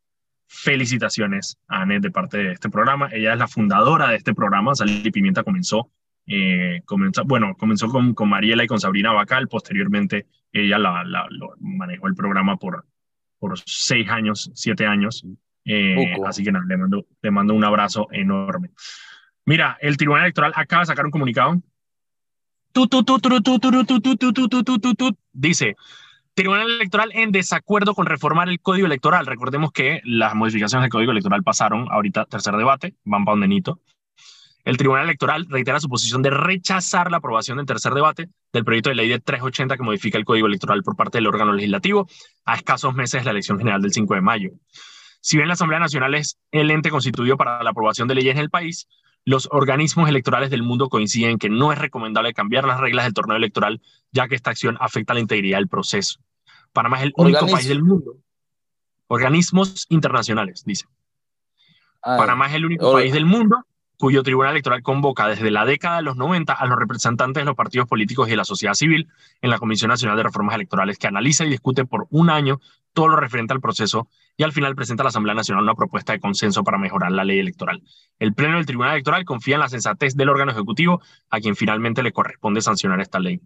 felicitaciones 0.48 1.58
a 1.68 1.82
Anet 1.82 2.02
de 2.02 2.12
parte 2.12 2.38
de 2.38 2.54
este 2.54 2.70
programa. 2.70 3.10
Ella 3.12 3.34
es 3.34 3.40
la 3.40 3.50
fundadora 3.50 4.08
de 4.08 4.16
este 4.16 4.34
programa. 4.34 4.74
Sal 4.74 4.90
y 4.90 5.12
Pimienta 5.12 5.44
comenzó, 5.44 5.92
eh, 6.28 6.82
comenzó 6.86 7.26
bueno, 7.26 7.56
comenzó 7.60 7.90
con, 7.90 8.14
con, 8.14 8.30
Mariela 8.30 8.64
y 8.64 8.68
con 8.68 8.80
Sabrina 8.80 9.12
Bacal. 9.12 9.50
Posteriormente, 9.50 10.28
ella 10.54 10.80
la, 10.80 11.04
manejó 11.60 12.08
el 12.08 12.16
programa 12.16 12.56
por, 12.56 12.86
por 13.38 13.60
seis 13.66 14.10
años, 14.10 14.50
siete 14.54 14.86
años. 14.86 15.26
Eh, 15.66 16.16
así 16.26 16.46
que 16.46 16.54
nada, 16.54 16.64
le 16.70 16.78
mando, 16.78 17.06
le 17.22 17.32
mando 17.32 17.54
un 17.54 17.66
abrazo 17.66 18.08
enorme. 18.14 18.70
Mira, 19.44 19.78
el 19.82 19.98
Tribunal 19.98 20.24
Electoral 20.24 20.54
acaba 20.56 20.84
de 20.84 20.86
sacar 20.86 21.04
un 21.04 21.12
comunicado. 21.12 21.62
Dice, 25.34 25.76
Tribunal 26.40 26.72
Electoral 26.72 27.12
en 27.16 27.34
desacuerdo 27.34 27.94
con 27.94 28.06
reformar 28.06 28.48
el 28.48 28.62
Código 28.62 28.86
Electoral. 28.86 29.26
Recordemos 29.26 29.74
que 29.74 30.00
las 30.06 30.36
modificaciones 30.36 30.84
del 30.84 30.90
Código 30.90 31.12
Electoral 31.12 31.44
pasaron, 31.44 31.92
ahorita 31.92 32.24
tercer 32.28 32.56
debate, 32.56 32.96
van 33.04 33.26
para 33.26 33.34
donde 33.34 33.50
Nito. 33.50 33.82
El 34.64 34.78
Tribunal 34.78 35.04
Electoral 35.04 35.48
reitera 35.50 35.82
su 35.82 35.90
posición 35.90 36.22
de 36.22 36.30
rechazar 36.30 37.12
la 37.12 37.18
aprobación 37.18 37.58
del 37.58 37.66
tercer 37.66 37.94
debate 37.94 38.30
del 38.54 38.64
proyecto 38.64 38.90
de 38.90 38.96
ley 38.96 39.10
de 39.10 39.20
380 39.20 39.76
que 39.76 39.84
modifica 39.84 40.18
el 40.18 40.24
Código 40.24 40.48
Electoral 40.48 40.82
por 40.82 40.96
parte 40.96 41.18
del 41.18 41.28
órgano 41.28 41.52
legislativo 41.52 42.08
a 42.46 42.56
escasos 42.56 42.96
meses 42.96 43.20
de 43.20 43.26
la 43.26 43.32
elección 43.32 43.58
general 43.58 43.82
del 43.82 43.92
5 43.92 44.14
de 44.14 44.22
mayo. 44.22 44.52
Si 45.20 45.36
bien 45.36 45.50
la 45.50 45.56
Asamblea 45.56 45.80
Nacional 45.82 46.16
es 46.16 46.40
el 46.52 46.72
ente 46.72 46.90
constituido 46.90 47.36
para 47.36 47.62
la 47.64 47.72
aprobación 47.72 48.08
de 48.08 48.16
leyes 48.16 48.36
en 48.36 48.42
el 48.44 48.50
país, 48.50 48.88
los 49.26 49.50
organismos 49.52 50.08
electorales 50.08 50.50
del 50.52 50.64
mundo 50.64 50.88
coinciden 50.88 51.38
que 51.38 51.50
no 51.50 51.74
es 51.74 51.80
recomendable 51.80 52.34
cambiar 52.34 52.64
las 52.64 52.80
reglas 52.80 53.04
del 53.04 53.14
torneo 53.14 53.36
electoral, 53.36 53.82
ya 54.14 54.30
que 54.30 54.36
esta 54.36 54.52
acción 54.52 54.78
afecta 54.80 55.14
la 55.14 55.20
integridad 55.20 55.58
del 55.58 55.68
proceso. 55.68 56.22
Panamá 56.74 56.98
es 56.98 57.04
el 57.04 57.14
único 57.16 57.48
país 57.48 57.68
del 57.68 57.84
mundo. 57.84 58.18
Organismos 59.08 59.86
internacionales, 59.90 60.64
dice. 60.66 60.86
Ah, 62.02 62.18
Panamá 62.18 62.48
es 62.48 62.54
el 62.54 62.66
único 62.66 62.94
país 62.94 63.12
del 63.12 63.26
mundo 63.26 63.66
cuyo 64.00 64.24
tribunal 64.24 64.52
electoral 64.52 64.82
convoca 64.82 65.28
desde 65.28 65.52
la 65.52 65.66
década 65.66 65.98
de 65.98 66.04
los 66.04 66.16
90 66.16 66.54
a 66.54 66.66
los 66.68 66.80
representantes 66.80 67.42
de 67.42 67.46
los 67.46 67.56
partidos 67.56 67.86
políticos 67.86 68.28
y 68.28 68.32
de 68.32 68.38
la 68.38 68.46
sociedad 68.46 68.74
civil 68.74 69.10
en 69.42 69.50
la 69.50 69.60
Comisión 69.60 69.90
Nacional 69.90 70.16
de 70.16 70.24
Reformas 70.24 70.56
Electorales, 70.56 70.98
que 70.98 71.08
analiza 71.08 71.44
y 71.44 71.50
discute 71.50 71.84
por 71.84 72.08
un 72.10 72.30
año 72.30 72.62
todo 72.94 73.10
lo 73.10 73.18
referente 73.18 73.54
al 73.54 73.60
proceso 73.60 74.08
y 74.38 74.44
al 74.44 74.54
final 74.54 74.74
presenta 74.74 75.04
a 75.04 75.06
la 75.06 75.10
Asamblea 75.10 75.36
Nacional 75.36 75.66
una 75.66 75.76
propuesta 75.76 76.14
de 76.14 76.22
consenso 76.22 76.64
para 76.64 76.78
mejorar 76.78 77.12
la 77.12 77.26
ley 77.26 77.40
electoral. 77.40 77.84
El 78.20 78.34
Pleno 78.34 78.56
del 78.56 78.66
Tribunal 78.66 78.94
Electoral 78.94 79.26
confía 79.26 79.56
en 79.56 79.62
la 79.62 79.70
sensatez 79.70 80.16
del 80.16 80.30
órgano 80.30 80.54
ejecutivo 80.54 81.02
a 81.30 81.42
quien 81.42 81.58
finalmente 81.58 82.02
le 82.02 82.14
corresponde 82.14 82.62
sancionar 82.62 83.02
esta 83.02 83.20
ley 83.20 83.42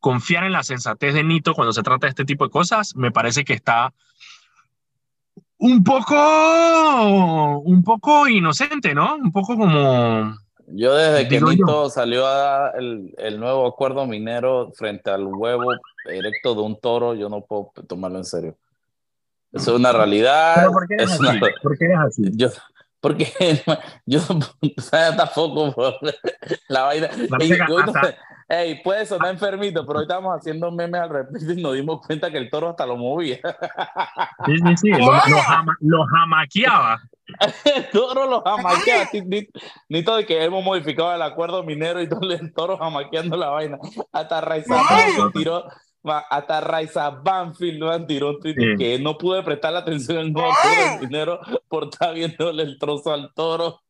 confiar 0.00 0.44
en 0.44 0.52
la 0.52 0.62
sensatez 0.62 1.14
de 1.14 1.24
Nito 1.24 1.54
cuando 1.54 1.72
se 1.72 1.82
trata 1.82 2.06
de 2.06 2.10
este 2.10 2.24
tipo 2.24 2.44
de 2.44 2.50
cosas, 2.50 2.94
me 2.96 3.10
parece 3.10 3.44
que 3.44 3.54
está 3.54 3.92
un 5.58 5.82
poco, 5.82 7.58
un 7.58 7.82
poco 7.82 8.28
inocente, 8.28 8.94
¿no? 8.94 9.16
Un 9.16 9.32
poco 9.32 9.56
como... 9.56 10.36
Yo 10.70 10.94
desde 10.94 11.28
que 11.28 11.40
Nito 11.40 11.88
salió 11.88 12.26
a 12.26 12.72
el, 12.78 13.14
el, 13.16 13.40
nuevo 13.40 13.66
acuerdo 13.66 14.06
minero 14.06 14.70
frente 14.74 15.10
al 15.10 15.24
huevo 15.24 15.72
erecto 16.04 16.54
de 16.54 16.60
un 16.60 16.78
toro, 16.78 17.14
yo 17.14 17.30
no 17.30 17.40
puedo 17.40 17.72
tomarlo 17.86 18.18
en 18.18 18.24
serio. 18.24 18.56
Eso 19.52 19.72
es 19.72 19.78
una 19.78 19.92
realidad. 19.92 20.66
por 20.70 20.86
qué 20.86 20.96
es, 20.96 21.10
así? 21.10 21.40
¿Por 21.62 21.78
qué 21.78 21.86
es 21.86 21.98
así? 21.98 22.22
Yo, 22.34 22.48
porque 23.00 23.32
yo. 24.06 24.20
Tampoco 25.16 25.72
por 25.72 25.94
la 26.68 26.82
vaina. 26.84 27.08
Hey, 28.50 28.80
puede 28.82 29.04
sonar 29.04 29.34
enfermito, 29.34 29.84
pero 29.86 29.98
hoy 29.98 30.04
estamos 30.04 30.34
haciendo 30.34 30.70
memes 30.70 31.02
al 31.02 31.10
respecto 31.10 31.52
y 31.52 31.60
nos 31.60 31.74
dimos 31.74 32.00
cuenta 32.06 32.30
que 32.30 32.38
el 32.38 32.48
toro 32.48 32.70
hasta 32.70 32.86
lo 32.86 32.96
movía. 32.96 33.38
Sí, 34.46 34.56
sí, 34.56 34.76
sí, 34.78 34.90
lo, 34.90 36.06
jamaqueaba. 36.06 36.98
el 37.76 37.90
toro 37.90 38.26
lo 38.26 38.40
jamaqueaba. 38.40 39.10
Ni, 39.90 40.02
todo 40.02 40.16
de 40.16 40.24
que 40.24 40.42
hemos 40.42 40.64
modificado 40.64 41.14
el 41.14 41.20
acuerdo 41.20 41.62
minero 41.62 42.00
y 42.00 42.08
todo 42.08 42.22
el 42.22 42.54
toro 42.54 42.78
jamaqueando 42.78 43.36
la 43.36 43.50
vaina. 43.50 43.78
Hasta 44.12 44.40
Raiza 44.40 44.82
tiró, 45.34 45.64
hasta 46.02 46.62
Raiza 46.62 47.10
Banfield 47.10 47.78
no 47.78 48.06
tiró 48.06 48.30
un 48.30 48.76
que 48.78 48.98
no 48.98 49.18
pude 49.18 49.42
prestar 49.42 49.74
la 49.74 49.80
atención 49.80 50.16
al 50.16 50.32
nuevo 50.32 50.50
acuerdo 50.50 51.00
minero 51.02 51.40
por 51.68 51.84
estar 51.84 52.14
viéndole 52.14 52.62
el 52.62 52.78
trozo 52.78 53.12
al 53.12 53.30
toro. 53.34 53.82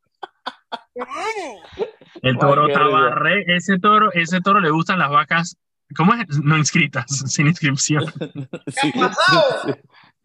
El 2.22 2.38
toro 2.38 2.68
estaba 2.68 3.10
re, 3.10 3.44
ese 3.46 3.78
toro, 3.78 4.12
ese 4.12 4.40
toro 4.40 4.60
le 4.60 4.70
gustan 4.70 4.98
las 4.98 5.10
vacas, 5.10 5.56
¿cómo 5.96 6.14
es? 6.14 6.40
No 6.42 6.56
inscritas, 6.56 7.06
sin 7.30 7.46
inscripción. 7.46 8.04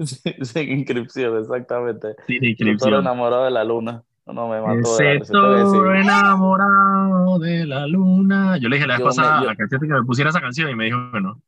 sí, 0.03 0.17
sin 0.41 0.71
inscripción, 0.71 1.37
exactamente. 1.37 2.15
Sin 2.27 2.43
inscripción. 2.43 2.77
toro 2.91 2.99
enamorado 2.99 3.45
de 3.45 3.51
la 3.51 3.63
luna. 3.63 4.03
No, 4.25 4.47
me 4.47 4.61
mató 4.61 4.99
Ese 5.01 5.19
toro 5.31 5.93
enamorado 5.95 7.39
de 7.39 7.65
la 7.65 7.85
luna. 7.87 8.57
Yo 8.57 8.69
le 8.69 8.77
dije 8.77 8.87
la 8.87 8.97
vez 8.97 9.03
pasada 9.03 9.51
a 9.51 9.55
Cachete 9.55 9.85
que 9.85 9.93
me 9.93 10.03
pusiera 10.03 10.29
esa 10.29 10.39
canción 10.39 10.69
y 10.69 10.75
me 10.75 10.85
dijo 10.85 11.11
que 11.11 11.19
no. 11.19 11.41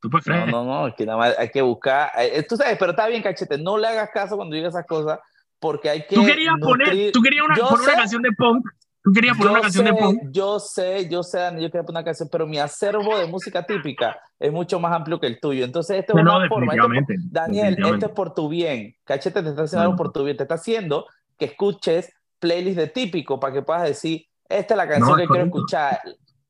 ¿Tú 0.00 0.10
puedes 0.10 0.26
creer? 0.26 0.48
No, 0.50 0.62
no, 0.62 0.86
no, 0.86 0.94
que 0.94 1.06
nada 1.06 1.18
más 1.18 1.38
hay 1.38 1.48
que 1.48 1.62
buscar. 1.62 2.10
Eh, 2.18 2.44
tú 2.46 2.56
sabes, 2.56 2.76
pero 2.78 2.90
está 2.90 3.08
bien, 3.08 3.22
Cachete, 3.22 3.56
no 3.56 3.78
le 3.78 3.88
hagas 3.88 4.10
caso 4.12 4.36
cuando 4.36 4.54
diga 4.54 4.68
esas 4.68 4.86
cosas 4.86 5.18
porque 5.60 5.90
hay 5.90 6.06
que. 6.06 6.14
Tú 6.14 6.24
querías 6.24 6.54
poner, 6.60 7.12
tú 7.12 7.20
querías 7.22 7.44
una, 7.44 7.54
poner 7.56 7.84
una 7.88 7.94
canción 7.94 8.22
de 8.22 8.32
punk 8.32 8.66
Tú 9.02 9.12
querías 9.12 9.36
poner 9.38 9.52
una 9.52 9.60
canción 9.62 9.86
sé, 9.86 9.92
de 9.92 9.98
pop. 9.98 10.14
yo 10.30 10.58
sé, 10.58 11.08
yo 11.08 11.22
sé, 11.22 11.38
Dani, 11.38 11.62
yo 11.62 11.68
quería 11.70 11.82
poner 11.84 12.00
una 12.00 12.04
canción, 12.04 12.28
pero 12.30 12.46
mi 12.46 12.58
acervo 12.58 13.16
de 13.16 13.26
música 13.26 13.64
típica 13.64 14.18
es 14.38 14.52
mucho 14.52 14.78
más 14.80 14.92
amplio 14.92 15.18
que 15.18 15.26
el 15.28 15.40
tuyo. 15.40 15.64
Entonces, 15.64 15.98
esta 16.00 16.12
es 16.12 16.24
No, 16.24 16.36
una 16.36 16.48
forma. 16.48 16.74
esto. 16.74 17.12
Daniel, 17.30 17.78
esto 17.78 18.06
es 18.06 18.12
por 18.12 18.34
tu 18.34 18.48
bien. 18.50 18.94
Cachete 19.04 19.42
te 19.42 19.48
está 19.50 19.62
haciendo 19.62 19.82
algo 19.84 19.96
por 19.96 20.12
tu 20.12 20.24
bien. 20.24 20.36
Te 20.36 20.42
está 20.42 20.56
haciendo 20.56 21.06
que 21.38 21.46
escuches 21.46 22.12
playlist 22.38 22.76
de 22.76 22.88
típico 22.88 23.40
para 23.40 23.54
que 23.54 23.62
puedas 23.62 23.84
decir, 23.84 24.26
esta 24.48 24.74
es 24.74 24.78
la 24.78 24.88
canción 24.88 25.08
No, 25.10 25.16
que 25.16 25.22
es 25.22 25.28
quiero 25.28 25.50
correcto. 25.50 25.58
escuchar. 25.58 26.00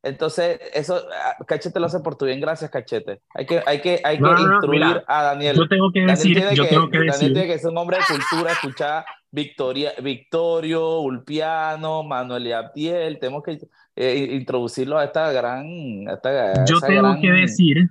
Entonces, 0.02 0.60
eso, 0.74 1.02
ah, 1.12 1.36
Cachete 1.44 1.80
lo 1.80 1.86
hace 1.86 2.00
por 2.00 2.16
tu 2.16 2.24
bien. 2.24 2.40
Gracias, 2.40 2.70
Cachete. 2.70 3.20
Hay 3.34 3.46
que, 3.46 3.62
hay 3.66 3.80
que, 3.80 4.00
hay 4.04 4.16
que 4.16 4.22
no, 4.22 4.32
no, 4.34 4.52
instruir 4.54 4.84
mira, 4.84 5.04
a 5.06 5.22
Daniel. 5.24 5.56
Yo 5.56 5.68
tengo 5.68 5.90
que 5.90 6.00
Daniel 6.00 6.16
decir, 6.16 6.36
tiene 6.36 6.54
yo 6.54 6.62
que, 6.62 6.68
tengo 6.68 6.88
que 6.88 6.98
Daniel 6.98 7.12
decir, 7.12 7.32
tiene 7.32 7.48
que 7.48 7.58
ser 7.58 7.70
un 7.70 7.78
hombre 7.78 7.98
de 7.98 8.04
cultura, 8.04 8.52
escuchar 8.52 9.04
Victoria, 9.30 9.92
Victorio, 10.00 11.00
Ulpiano, 11.00 12.04
Manuel 12.04 12.46
y 12.46 12.52
Abdiel. 12.52 13.18
Tenemos 13.18 13.42
que 13.42 13.58
eh, 13.96 14.28
introducirlo 14.32 14.98
a 14.98 15.04
esta 15.04 15.32
gran. 15.32 15.66
A 16.08 16.12
esta, 16.14 16.52
a 16.52 16.64
yo 16.64 16.78
tengo 16.80 17.02
gran- 17.02 17.20
que 17.20 17.32
decir, 17.32 17.88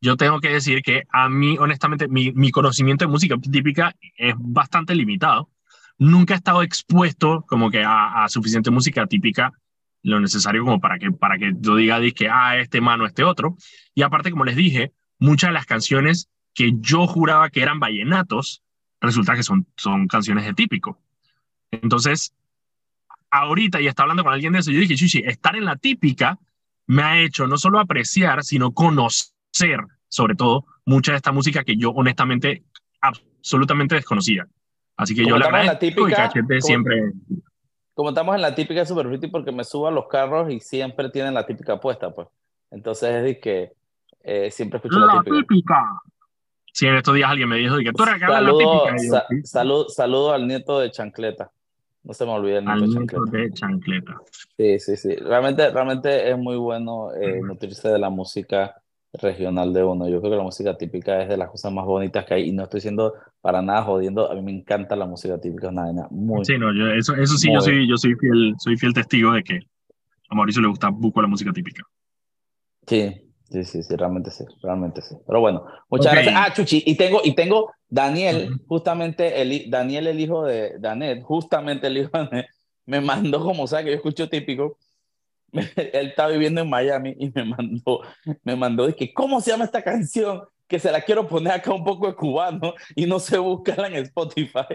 yo 0.00 0.16
tengo 0.16 0.38
que 0.38 0.50
decir 0.50 0.82
que 0.82 1.04
a 1.10 1.28
mí, 1.28 1.56
honestamente, 1.58 2.08
mi, 2.08 2.30
mi 2.32 2.50
conocimiento 2.50 3.04
de 3.06 3.10
música 3.10 3.36
típica 3.50 3.94
es 4.16 4.34
bastante 4.36 4.94
limitado. 4.94 5.48
Nunca 5.96 6.34
he 6.34 6.36
estado 6.36 6.62
expuesto 6.62 7.44
como 7.48 7.70
que 7.70 7.82
a, 7.82 8.22
a 8.22 8.28
suficiente 8.28 8.70
música 8.70 9.06
típica, 9.06 9.52
lo 10.02 10.20
necesario 10.20 10.64
como 10.64 10.80
para 10.80 10.98
que, 10.98 11.10
para 11.10 11.38
que 11.38 11.52
yo 11.58 11.76
diga 11.76 12.00
que, 12.12 12.28
ah, 12.28 12.58
este 12.58 12.80
mano, 12.80 13.06
este 13.06 13.24
otro. 13.24 13.56
Y 13.94 14.02
aparte, 14.02 14.30
como 14.30 14.44
les 14.44 14.56
dije, 14.56 14.92
muchas 15.18 15.50
de 15.50 15.54
las 15.54 15.66
canciones 15.66 16.28
que 16.54 16.72
yo 16.78 17.06
juraba 17.06 17.50
que 17.50 17.62
eran 17.62 17.80
vallenatos, 17.80 18.62
resulta 19.00 19.34
que 19.34 19.42
son, 19.42 19.66
son 19.76 20.06
canciones 20.08 20.44
de 20.44 20.54
típico. 20.54 21.00
Entonces, 21.70 22.34
ahorita, 23.30 23.80
y 23.80 23.86
está 23.86 24.02
hablando 24.02 24.24
con 24.24 24.32
alguien 24.32 24.52
de 24.52 24.60
eso, 24.60 24.70
yo 24.70 24.80
dije, 24.80 24.96
Chuchi, 24.96 25.22
estar 25.24 25.56
en 25.56 25.64
la 25.64 25.76
típica 25.76 26.38
me 26.86 27.02
ha 27.02 27.20
hecho 27.20 27.46
no 27.46 27.58
solo 27.58 27.78
apreciar, 27.78 28.42
sino 28.44 28.72
conocer, 28.72 29.80
sobre 30.08 30.34
todo, 30.34 30.64
mucha 30.86 31.12
de 31.12 31.16
esta 31.16 31.32
música 31.32 31.62
que 31.64 31.76
yo 31.76 31.90
honestamente 31.90 32.64
absolutamente 33.00 33.94
desconocía. 33.94 34.46
Así 34.96 35.14
que 35.14 35.22
Como 35.22 35.36
yo 35.36 35.38
la 35.38 35.46
agradezco 35.46 35.76
y 35.76 35.88
típica, 35.90 36.16
Cachete 36.16 36.46
como- 36.46 36.60
siempre... 36.60 37.12
Como 37.98 38.10
estamos 38.10 38.36
en 38.36 38.42
la 38.42 38.54
típica 38.54 38.78
de 38.78 38.86
Superfiti, 38.86 39.26
porque 39.26 39.50
me 39.50 39.64
subo 39.64 39.88
a 39.88 39.90
los 39.90 40.06
carros 40.06 40.52
y 40.52 40.60
siempre 40.60 41.08
tienen 41.10 41.34
la 41.34 41.44
típica 41.44 41.80
puesta, 41.80 42.10
pues. 42.14 42.28
Entonces 42.70 43.10
es 43.10 43.22
de 43.24 43.40
que 43.40 43.72
eh, 44.22 44.52
siempre 44.52 44.76
escucho 44.76 45.00
la, 45.00 45.06
La 45.06 45.12
típica. 45.24 45.36
típica. 45.48 46.00
Sí, 46.72 46.86
en 46.86 46.94
estos 46.94 47.12
días 47.16 47.28
alguien 47.28 47.48
me 47.48 47.56
dijo 47.56 47.76
que 47.78 47.92
tú 47.92 48.04
eres 48.04 48.18
que 48.20 48.24
habla 48.26 48.40
la 48.40 48.46
Saludo, 48.52 48.84
típica. 48.84 48.98
Sa- 49.42 49.66
saludo 49.88 50.32
al 50.32 50.46
nieto 50.46 50.78
de 50.78 50.92
Chancleta. 50.92 51.50
No 52.04 52.14
se 52.14 52.24
me 52.24 52.30
olvide 52.30 52.58
el 52.58 52.66
nieto 52.66 52.74
Al 52.74 52.80
de 52.82 52.86
nieto 53.00 53.16
Chancleta. 53.16 53.36
de 53.36 53.52
chancleta. 53.52 54.16
Sí, 54.56 54.78
sí, 54.78 54.96
sí. 54.96 55.16
Realmente, 55.16 55.68
realmente 55.70 56.30
es 56.30 56.38
muy 56.38 56.56
bueno 56.56 57.12
eh, 57.20 57.40
nutrirse 57.42 57.88
de 57.88 57.98
la 57.98 58.10
música 58.10 58.80
regional 59.12 59.72
de 59.72 59.84
uno. 59.84 60.08
Yo 60.08 60.20
creo 60.20 60.32
que 60.32 60.36
la 60.36 60.42
música 60.42 60.76
típica 60.76 61.22
es 61.22 61.28
de 61.28 61.36
las 61.36 61.50
cosas 61.50 61.72
más 61.72 61.84
bonitas 61.84 62.24
que 62.24 62.34
hay 62.34 62.48
y 62.48 62.52
no 62.52 62.64
estoy 62.64 62.80
siendo 62.80 63.14
para 63.40 63.62
nada 63.62 63.82
jodiendo. 63.82 64.30
A 64.30 64.34
mí 64.34 64.42
me 64.42 64.52
encanta 64.52 64.96
la 64.96 65.06
música 65.06 65.40
típica, 65.40 65.66
es 65.66 65.72
una 65.72 65.84
vaina 65.84 66.06
muy... 66.10 66.44
Sí, 66.44 66.58
no, 66.58 66.74
yo, 66.74 66.88
eso, 66.92 67.14
eso 67.14 67.36
sí, 67.36 67.52
yo 67.52 67.60
soy, 67.60 67.88
yo 67.88 67.96
soy 67.96 68.14
fiel, 68.16 68.54
soy 68.58 68.76
fiel 68.76 68.92
testigo 68.92 69.32
de 69.32 69.42
que 69.42 69.60
a 70.28 70.34
Mauricio 70.34 70.62
le 70.62 70.68
gusta 70.68 70.88
buco 70.90 71.22
la 71.22 71.28
música 71.28 71.52
típica. 71.52 71.82
Sí, 72.86 73.14
sí, 73.50 73.64
sí, 73.64 73.82
sí, 73.82 73.96
realmente 73.96 74.30
sí, 74.30 74.44
realmente 74.62 75.02
sí. 75.02 75.16
Pero 75.26 75.40
bueno, 75.40 75.64
muchas 75.88 76.12
gracias. 76.12 76.34
Ah, 76.36 76.52
Chuchi, 76.52 76.82
y 76.86 76.96
tengo, 76.96 77.20
y 77.24 77.34
tengo 77.34 77.72
Daniel, 77.88 78.60
justamente, 78.66 79.40
el, 79.40 79.70
Daniel, 79.70 80.06
el 80.06 80.20
hijo 80.20 80.44
de 80.44 80.78
Danet, 80.78 81.22
justamente 81.22 81.86
el 81.86 81.98
hijo 81.98 82.10
de 82.12 82.24
Danet, 82.24 82.46
me 82.86 83.00
mandó, 83.00 83.42
como 83.42 83.66
sabe 83.66 83.84
que 83.84 83.90
yo 83.90 83.96
escucho 83.96 84.28
típico, 84.28 84.78
él 85.76 86.08
está 86.08 86.26
viviendo 86.28 86.60
en 86.60 86.70
Miami 86.70 87.14
y 87.18 87.30
me 87.34 87.44
mandó, 87.44 88.02
me 88.42 88.56
mandó, 88.56 88.86
dije, 88.86 89.12
¿cómo 89.12 89.40
se 89.40 89.50
llama 89.50 89.64
esta 89.64 89.82
canción? 89.82 90.42
Que 90.66 90.78
se 90.78 90.92
la 90.92 91.00
quiero 91.00 91.26
poner 91.26 91.52
acá 91.54 91.72
un 91.72 91.84
poco 91.84 92.06
de 92.06 92.14
cubano 92.14 92.74
y 92.94 93.06
no 93.06 93.18
sé 93.18 93.38
buscarla 93.38 93.88
en 93.88 93.96
Spotify. 93.96 94.66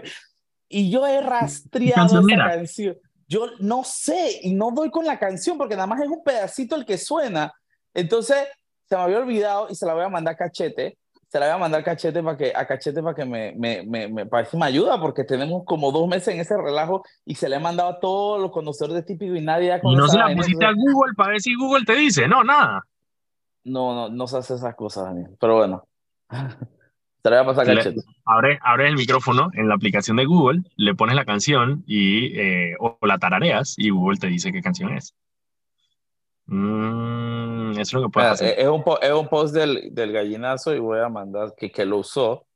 Y 0.68 0.90
yo 0.90 1.06
he 1.06 1.20
rastreado 1.20 2.20
esa 2.20 2.36
canción. 2.36 2.96
Yo 3.28 3.46
no 3.60 3.84
sé 3.84 4.40
y 4.42 4.52
no 4.54 4.70
doy 4.72 4.90
con 4.90 5.06
la 5.06 5.18
canción 5.18 5.56
porque 5.56 5.76
nada 5.76 5.86
más 5.86 6.00
es 6.00 6.08
un 6.08 6.22
pedacito 6.22 6.76
el 6.76 6.84
que 6.84 6.98
suena. 6.98 7.52
Entonces 7.94 8.48
se 8.88 8.96
me 8.96 9.02
había 9.02 9.18
olvidado 9.18 9.68
y 9.70 9.74
se 9.74 9.86
la 9.86 9.94
voy 9.94 10.04
a 10.04 10.08
mandar 10.08 10.34
a 10.34 10.36
Cachete. 10.36 10.98
Se 11.34 11.40
la 11.40 11.46
voy 11.46 11.54
a 11.56 11.58
mandar 11.58 11.82
Cachete 11.82 12.22
para 12.22 12.36
que, 12.36 12.52
a 12.54 12.64
Cachete 12.64 13.02
para 13.02 13.16
que 13.16 13.24
me, 13.24 13.52
me, 13.56 13.82
me, 13.82 14.06
me, 14.06 14.24
me 14.24 14.64
ayuda 14.64 15.00
porque 15.00 15.24
tenemos 15.24 15.64
como 15.64 15.90
dos 15.90 16.06
meses 16.06 16.28
en 16.28 16.38
ese 16.38 16.56
relajo 16.56 17.02
y 17.26 17.34
se 17.34 17.48
le 17.48 17.56
ha 17.56 17.58
mandado 17.58 17.88
a 17.88 17.98
todos 17.98 18.40
los 18.40 18.52
conocedores 18.52 18.94
de 18.94 19.02
típico 19.02 19.34
y 19.34 19.40
nadie 19.40 19.80
con 19.80 19.90
Y 19.90 19.96
no 19.96 20.06
se 20.06 20.16
la 20.16 20.26
vaina, 20.26 20.40
pusiste 20.40 20.64
a 20.64 20.70
Google 20.70 21.14
para 21.16 21.30
ver 21.30 21.40
si 21.40 21.56
Google 21.56 21.84
te 21.84 21.96
dice. 21.96 22.28
No, 22.28 22.44
nada. 22.44 22.86
No, 23.64 23.96
no, 23.96 24.08
no 24.10 24.28
se 24.28 24.36
hace 24.36 24.54
esas 24.54 24.76
cosas, 24.76 25.06
Daniel. 25.06 25.30
Pero 25.40 25.56
bueno, 25.56 25.88
se 26.30 27.30
la 27.30 27.42
voy 27.42 27.50
a 27.52 27.56
pasar 27.56 27.66
Le- 27.66 27.82
Cachete. 27.82 28.00
Abres, 28.26 28.60
abres 28.62 28.90
el 28.90 28.96
micrófono 28.96 29.50
en 29.54 29.68
la 29.68 29.74
aplicación 29.74 30.16
de 30.18 30.26
Google, 30.26 30.62
le 30.76 30.94
pones 30.94 31.16
la 31.16 31.24
canción 31.24 31.82
y, 31.84 32.26
eh, 32.38 32.76
o 32.78 32.96
la 33.02 33.18
tarareas 33.18 33.74
y 33.76 33.90
Google 33.90 34.18
te 34.18 34.28
dice 34.28 34.52
qué 34.52 34.62
canción 34.62 34.92
es. 34.96 35.16
Mm, 36.46 37.72
eso 37.72 37.80
es 37.80 37.92
lo 37.94 38.02
que 38.02 38.08
puedes 38.10 38.28
Ah, 38.30 38.32
hacer. 38.32 38.58
Es 38.58 38.68
un, 38.68 38.82
es 39.00 39.12
un 39.12 39.28
post 39.28 39.54
del, 39.54 39.88
del 39.94 40.12
gallinazo 40.12 40.74
y 40.74 40.78
voy 40.78 41.00
a 41.00 41.08
mandar 41.08 41.54
que, 41.56 41.70
que 41.70 41.84
lo 41.84 41.98
usó. 41.98 42.46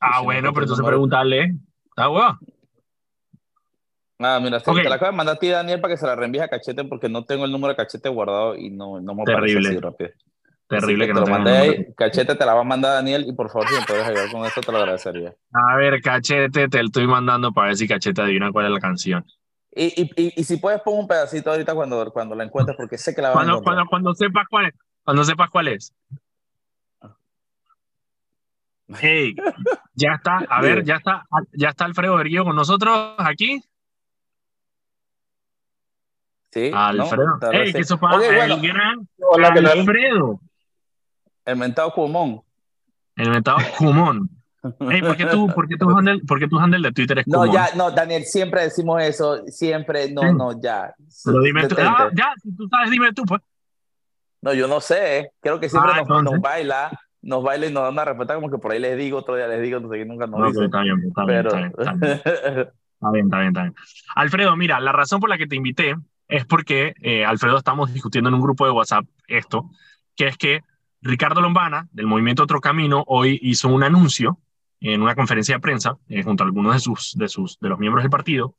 ah, 0.00 0.14
si 0.14 0.18
no 0.20 0.24
bueno, 0.24 0.52
pero 0.52 0.64
entonces 0.64 0.86
pregúntale. 0.86 1.54
Está 1.90 2.06
bueno. 2.08 2.38
Ah, 4.20 4.40
mira, 4.42 4.58
se- 4.58 4.70
Ok. 4.70 4.78
te 4.82 4.88
la 4.88 4.96
acabo 4.96 5.12
de 5.12 5.16
mandar 5.16 5.36
a 5.36 5.38
ti, 5.38 5.48
Daniel, 5.48 5.80
para 5.80 5.94
que 5.94 5.98
se 5.98 6.06
la 6.06 6.16
reenvíes 6.16 6.42
a 6.44 6.48
Cachete 6.48 6.84
porque 6.84 7.08
no 7.08 7.24
tengo 7.24 7.44
el 7.44 7.52
número 7.52 7.68
de 7.72 7.76
Cachete 7.76 8.08
guardado 8.08 8.56
y 8.56 8.68
no, 8.70 9.00
no 9.00 9.14
me 9.14 9.24
Terrible. 9.24 9.68
así 9.68 9.78
rápido. 9.78 10.10
Terrible 10.66 11.06
que 11.06 11.12
te 11.12 11.14
no 11.14 11.20
lo 11.20 11.26
tengas 11.26 11.38
mandé 11.44 11.56
el 11.56 11.62
ahí. 11.62 11.76
número. 11.78 11.94
Cachete 11.96 12.34
te 12.34 12.44
la 12.44 12.54
va 12.54 12.60
a 12.60 12.64
mandar 12.64 12.92
Daniel 12.94 13.24
y 13.28 13.32
por 13.32 13.48
favor, 13.48 13.68
si 13.68 13.74
me 13.74 13.86
puedes 13.86 14.06
ayudar 14.06 14.28
con 14.30 14.44
eso, 14.44 14.60
te 14.60 14.72
lo 14.72 14.78
agradecería. 14.78 15.34
A 15.52 15.76
ver, 15.76 16.02
Cachete, 16.02 16.68
te 16.68 16.78
lo 16.80 16.86
estoy 16.86 17.06
mandando 17.06 17.52
para 17.52 17.68
ver 17.68 17.76
si 17.76 17.86
Cachete 17.86 18.20
adivina 18.20 18.50
cuál 18.50 18.66
es 18.66 18.72
la 18.72 18.80
canción. 18.80 19.24
Y, 19.74 20.02
y, 20.02 20.10
y, 20.16 20.40
y 20.40 20.44
si 20.44 20.56
puedes, 20.56 20.80
pon 20.80 20.98
un 20.98 21.08
pedacito 21.08 21.50
ahorita 21.50 21.74
cuando, 21.74 22.10
cuando 22.12 22.34
la 22.34 22.44
encuentres 22.44 22.76
porque 22.76 22.98
sé 22.98 23.14
que 23.14 23.22
la 23.22 23.28
vas 23.30 23.36
a 23.36 23.44
Cuando, 23.44 23.62
cuando, 23.62 23.86
cuando 23.86 24.14
sepas 24.14 24.46
cuál 24.48 24.66
es. 24.66 24.74
Cuando 25.04 25.24
sepas 25.24 25.50
cuál 25.50 25.68
es. 25.68 25.94
Hey, 29.00 29.34
ya 29.94 30.12
está, 30.14 30.38
a 30.48 30.60
ver, 30.62 30.82
ya 30.84 30.96
está, 30.96 31.26
ya 31.52 31.68
está 31.68 31.84
Alfredo 31.84 32.16
Berguillo 32.16 32.44
con 32.44 32.56
nosotros 32.56 33.14
aquí. 33.18 33.62
Sí. 36.50 36.70
Alfredo. 36.74 37.38
Hey, 37.52 37.72
que 37.72 37.80
eso 37.80 37.98
para 37.98 38.16
Ok, 38.16 38.22
bueno, 38.34 38.54
el 38.54 38.62
gran 38.62 39.08
Hola. 39.18 39.48
Alfredo, 39.48 40.40
el 41.44 41.56
mentado 41.56 41.92
Cumón. 41.92 42.42
el 43.16 43.30
metado 43.30 43.58
Cumón. 43.76 44.30
Hey, 44.90 45.00
¿por 45.02 45.16
qué 45.16 45.26
tú, 45.26 45.46
por 45.54 45.68
qué 45.68 45.76
tu 45.76 45.88
handle, 45.96 46.20
por 46.26 46.38
qué 46.38 46.48
tu 46.48 46.58
handle 46.58 46.80
de 46.88 46.92
Twitter 46.92 47.18
es 47.20 47.28
No, 47.28 47.46
ya, 47.52 47.68
no, 47.76 47.90
Daniel, 47.92 48.24
siempre 48.24 48.62
decimos 48.62 49.02
eso, 49.02 49.44
siempre, 49.46 50.10
no, 50.12 50.22
Sí. 50.22 50.28
no, 50.36 50.60
ya. 50.60 50.92
Pero 51.24 51.40
dime 51.40 51.68
tú. 51.68 51.76
Ah, 51.78 52.08
ya, 52.14 52.32
si 52.42 52.54
tú 52.56 52.68
sabes, 52.68 52.90
dime 52.90 53.12
tú, 53.12 53.22
pues. 53.24 53.40
No, 54.42 54.52
yo 54.54 54.66
no 54.68 54.80
sé, 54.80 55.32
creo 55.40 55.58
que 55.60 55.68
siempre 55.68 55.92
Ah, 55.92 55.96
nos, 55.98 56.02
entonces. 56.02 56.32
nos 56.32 56.40
baila, 56.40 56.90
nos 57.22 57.42
baila 57.42 57.66
y 57.66 57.72
nos 57.72 57.82
da 57.84 57.90
una 57.90 58.04
respuesta 58.04 58.34
como 58.34 58.50
que 58.50 58.58
por 58.58 58.72
ahí 58.72 58.78
les 58.80 58.96
digo, 58.98 59.18
otro 59.18 59.36
día 59.36 59.46
les 59.48 59.62
digo, 59.62 59.80
no 59.80 59.88
sé 59.90 59.98
qué, 59.98 60.04
nunca 60.04 60.26
nos 60.26 60.40
No, 60.40 60.46
dice. 60.46 60.58
pero 60.58 60.66
está 60.66 60.82
bien, 60.82 60.98
está 61.08 61.24
bien, 61.24 61.42
Pero, 61.42 61.48
está 61.48 61.92
bien, 61.92 62.12
está 62.12 62.50
bien. 62.50 62.68
Está 63.00 63.10
bien, 63.12 63.24
está 63.26 63.38
bien, 63.38 63.48
está 63.48 63.62
bien. 63.62 63.74
Alfredo, 64.16 64.56
mira, 64.56 64.80
la 64.80 64.90
razón 64.92 65.20
por 65.20 65.28
la 65.30 65.38
que 65.38 65.46
te 65.46 65.54
invité 65.56 65.94
es 66.26 66.44
porque, 66.44 66.94
eh, 67.00 67.24
Alfredo, 67.24 67.58
estamos 67.58 67.92
discutiendo 67.92 68.28
en 68.28 68.34
un 68.34 68.40
grupo 68.40 68.64
de 68.66 68.72
WhatsApp 68.72 69.04
esto, 69.28 69.70
que 70.16 70.26
es 70.26 70.36
que 70.36 70.62
Ricardo 71.00 71.40
Lombana, 71.40 71.86
del 71.92 72.06
Movimiento 72.06 72.42
Otro 72.42 72.60
Camino, 72.60 73.04
hoy 73.06 73.38
hizo 73.42 73.68
un 73.68 73.84
anuncio 73.84 74.38
en 74.80 75.02
una 75.02 75.14
conferencia 75.14 75.56
de 75.56 75.60
prensa 75.60 75.98
eh, 76.08 76.22
junto 76.22 76.42
a 76.42 76.46
algunos 76.46 76.74
de, 76.74 76.80
sus, 76.80 77.14
de, 77.16 77.28
sus, 77.28 77.58
de 77.60 77.68
los 77.68 77.78
miembros 77.78 78.04
del 78.04 78.10
partido, 78.10 78.54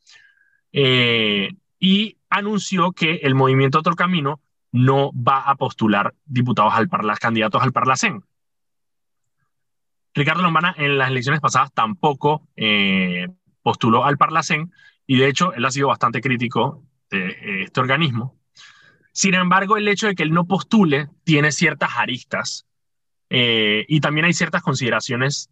eh, 0.71 1.49
y 1.79 2.17
anunció 2.29 2.91
que 2.91 3.15
el 3.23 3.35
Movimiento 3.35 3.79
Otro 3.79 3.95
Camino 3.95 4.41
no 4.71 5.11
va 5.13 5.41
a 5.41 5.55
postular 5.55 6.13
diputados 6.25 6.73
al 6.73 6.89
Parla, 6.89 7.15
candidatos 7.15 7.63
al 7.63 7.71
Parlacén. 7.71 8.23
Ricardo 10.13 10.41
Lombana 10.41 10.73
en 10.77 10.97
las 10.97 11.09
elecciones 11.09 11.39
pasadas 11.39 11.71
tampoco 11.73 12.47
eh, 12.55 13.27
postuló 13.61 14.05
al 14.05 14.17
Parlacén 14.17 14.71
y 15.05 15.17
de 15.17 15.27
hecho 15.27 15.53
él 15.53 15.65
ha 15.65 15.71
sido 15.71 15.87
bastante 15.87 16.21
crítico 16.21 16.83
de 17.09 17.29
eh, 17.29 17.63
este 17.63 17.79
organismo. 17.79 18.37
Sin 19.11 19.33
embargo, 19.33 19.77
el 19.77 19.87
hecho 19.87 20.07
de 20.07 20.15
que 20.15 20.23
él 20.23 20.33
no 20.33 20.45
postule 20.45 21.09
tiene 21.23 21.51
ciertas 21.51 21.91
aristas 21.97 22.67
eh, 23.29 23.85
y 23.87 24.01
también 24.01 24.25
hay 24.25 24.33
ciertas 24.33 24.61
consideraciones, 24.61 25.49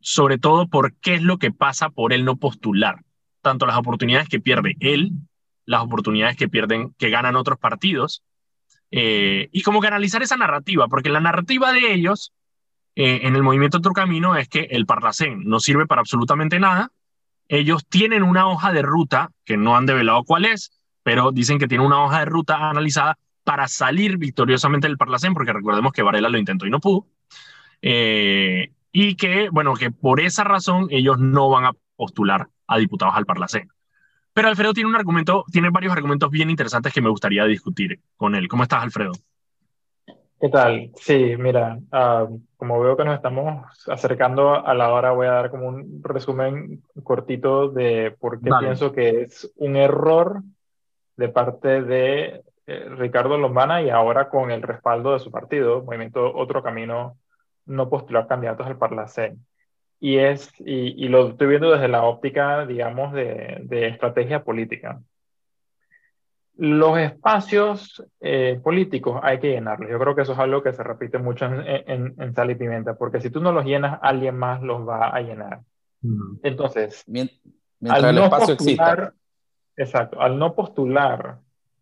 sobre 0.00 0.38
todo 0.38 0.68
por 0.68 0.94
qué 0.94 1.14
es 1.14 1.22
lo 1.22 1.38
que 1.38 1.52
pasa 1.52 1.90
por 1.90 2.12
él 2.12 2.24
no 2.24 2.36
postular. 2.36 3.02
Tanto 3.42 3.66
las 3.66 3.76
oportunidades 3.76 4.28
que 4.28 4.40
pierde 4.40 4.76
él, 4.80 5.12
las 5.64 5.82
oportunidades 5.82 6.36
que 6.36 6.48
pierden, 6.48 6.94
que 6.98 7.10
ganan 7.10 7.36
otros 7.36 7.58
partidos, 7.58 8.22
eh, 8.90 9.48
y 9.52 9.62
como 9.62 9.80
que 9.80 9.86
analizar 9.86 10.22
esa 10.22 10.36
narrativa, 10.36 10.88
porque 10.88 11.10
la 11.10 11.20
narrativa 11.20 11.72
de 11.72 11.92
ellos 11.92 12.32
eh, 12.96 13.20
en 13.22 13.36
el 13.36 13.42
movimiento 13.42 13.78
Otro 13.78 13.92
Camino 13.92 14.36
es 14.36 14.48
que 14.48 14.66
el 14.70 14.84
Parlacén 14.84 15.44
no 15.44 15.60
sirve 15.60 15.86
para 15.86 16.00
absolutamente 16.00 16.58
nada 16.58 16.90
ellos 17.50 17.84
tienen 17.88 18.22
una 18.22 18.46
hoja 18.46 18.72
de 18.72 18.80
ruta, 18.80 19.32
que 19.44 19.56
no 19.56 19.76
han 19.76 19.84
develado 19.84 20.22
cuál 20.22 20.44
es, 20.44 20.70
pero 21.02 21.32
dicen 21.32 21.58
que 21.58 21.66
tienen 21.66 21.84
una 21.84 22.04
hoja 22.04 22.20
de 22.20 22.26
ruta 22.26 22.70
analizada 22.70 23.18
para 23.42 23.66
salir 23.66 24.18
victoriosamente 24.18 24.86
del 24.86 24.96
Parlacén, 24.96 25.34
porque 25.34 25.52
recordemos 25.52 25.92
que 25.92 26.02
Varela 26.02 26.28
lo 26.28 26.38
intentó 26.38 26.64
y 26.64 26.70
no 26.70 26.78
pudo. 26.78 27.08
Eh, 27.82 28.70
y 28.92 29.16
que, 29.16 29.48
bueno, 29.50 29.74
que 29.74 29.90
por 29.90 30.20
esa 30.20 30.44
razón 30.44 30.86
ellos 30.90 31.18
no 31.18 31.48
van 31.48 31.64
a 31.64 31.72
postular 31.96 32.48
a 32.66 32.78
diputados 32.78 33.14
al 33.16 33.26
Parlacén. 33.26 33.68
Pero 34.32 34.48
Alfredo 34.48 34.72
tiene 34.72 34.88
un 34.88 34.96
argumento, 34.96 35.44
tiene 35.50 35.70
varios 35.70 35.92
argumentos 35.92 36.30
bien 36.30 36.50
interesantes 36.50 36.92
que 36.92 37.00
me 37.00 37.10
gustaría 37.10 37.44
discutir 37.44 38.00
con 38.16 38.34
él. 38.34 38.48
¿Cómo 38.48 38.62
estás, 38.62 38.82
Alfredo? 38.82 39.12
¿Qué 40.40 40.48
tal? 40.48 40.90
Sí, 40.94 41.34
mira, 41.38 41.78
ah, 41.92 42.26
como 42.56 42.80
veo 42.80 42.96
que 42.96 43.04
nos 43.04 43.16
estamos 43.16 43.66
acercando 43.88 44.66
a 44.66 44.72
la 44.72 44.90
hora, 44.90 45.10
voy 45.10 45.26
a 45.26 45.32
dar 45.32 45.50
como 45.50 45.68
un 45.68 46.00
resumen 46.02 46.82
cortito 47.02 47.68
de 47.68 48.16
por 48.18 48.40
qué 48.40 48.50
pienso 48.58 48.92
que 48.92 49.22
es 49.22 49.52
un 49.56 49.76
error 49.76 50.42
de 51.16 51.28
parte 51.28 51.82
de 51.82 52.42
eh, 52.66 52.84
Ricardo 52.96 53.36
Lombana 53.36 53.82
y 53.82 53.90
ahora 53.90 54.30
con 54.30 54.50
el 54.50 54.62
respaldo 54.62 55.12
de 55.12 55.18
su 55.18 55.30
partido, 55.30 55.82
Movimiento 55.82 56.34
Otro 56.34 56.62
Camino, 56.62 57.18
no 57.66 57.88
postular 57.88 58.26
candidatos 58.26 58.66
al 58.66 58.78
Parlacén. 58.78 59.44
Y, 59.98 60.16
es, 60.16 60.50
y, 60.58 61.08
lo 61.08 61.28
estoy 61.28 61.46
viendo 61.46 61.70
desde 61.70 61.88
la 61.88 62.04
óptica, 62.04 62.64
digamos, 62.64 63.12
de, 63.12 63.60
de 63.64 63.88
estrategia 63.88 64.42
política. 64.42 65.00
Los 66.56 66.98
espacios 66.98 68.04
eh, 68.20 68.60
políticos 68.62 69.20
hay 69.22 69.38
que 69.40 69.50
llenarlos. 69.50 69.90
Yo 69.90 69.98
creo 69.98 70.14
que 70.14 70.22
eso 70.22 70.32
es 70.32 70.38
algo 70.38 70.62
que 70.62 70.72
se 70.72 70.82
repite 70.82 71.18
mucho 71.18 71.46
en, 71.46 72.14
en, 72.18 72.34
Sal 72.34 72.50
y 72.50 72.54
Pimienta, 72.54 72.94
porque 72.94 73.20
si 73.20 73.30
tú 73.30 73.40
no 73.40 73.52
los 73.52 73.64
llenas, 73.64 73.98
alguien 74.02 74.36
más 74.36 74.62
los 74.62 74.86
va 74.86 75.08
a 75.08 75.20
llenar. 75.20 75.60
Entonces, 76.42 77.04
mientras 77.06 77.40
al 78.04 78.14
no 78.14 78.24
espacio 78.24 78.56
postular, 78.56 79.12
exacto, 79.76 80.20
al 80.20 80.38
no 80.38 80.54
postular 80.54 81.38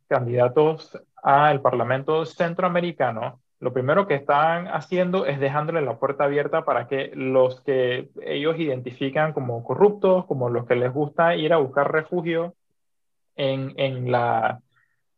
candidatos 0.09 0.97
al 1.23 1.61
Parlamento 1.61 2.25
Centroamericano, 2.25 3.41
lo 3.61 3.73
primero 3.73 4.07
que 4.07 4.15
están 4.15 4.69
haciendo 4.69 5.27
es 5.27 5.41
dejándole 5.41 5.81
la 5.83 5.99
puerta 5.99 6.25
abierta 6.25 6.65
para 6.65 6.87
que 6.87 7.11
los 7.15 7.61
que 7.63 8.09
ellos 8.23 8.59
identifican 8.59 9.33
como 9.33 9.65
corruptos, 9.65 10.27
como 10.27 10.49
los 10.49 10.67
que 10.67 10.77
les 10.77 10.93
gusta 10.93 11.35
ir 11.35 11.53
a 11.53 11.59
buscar 11.59 11.93
refugio 11.93 12.55
en, 13.37 13.75
en 13.77 14.11
la 14.13 14.61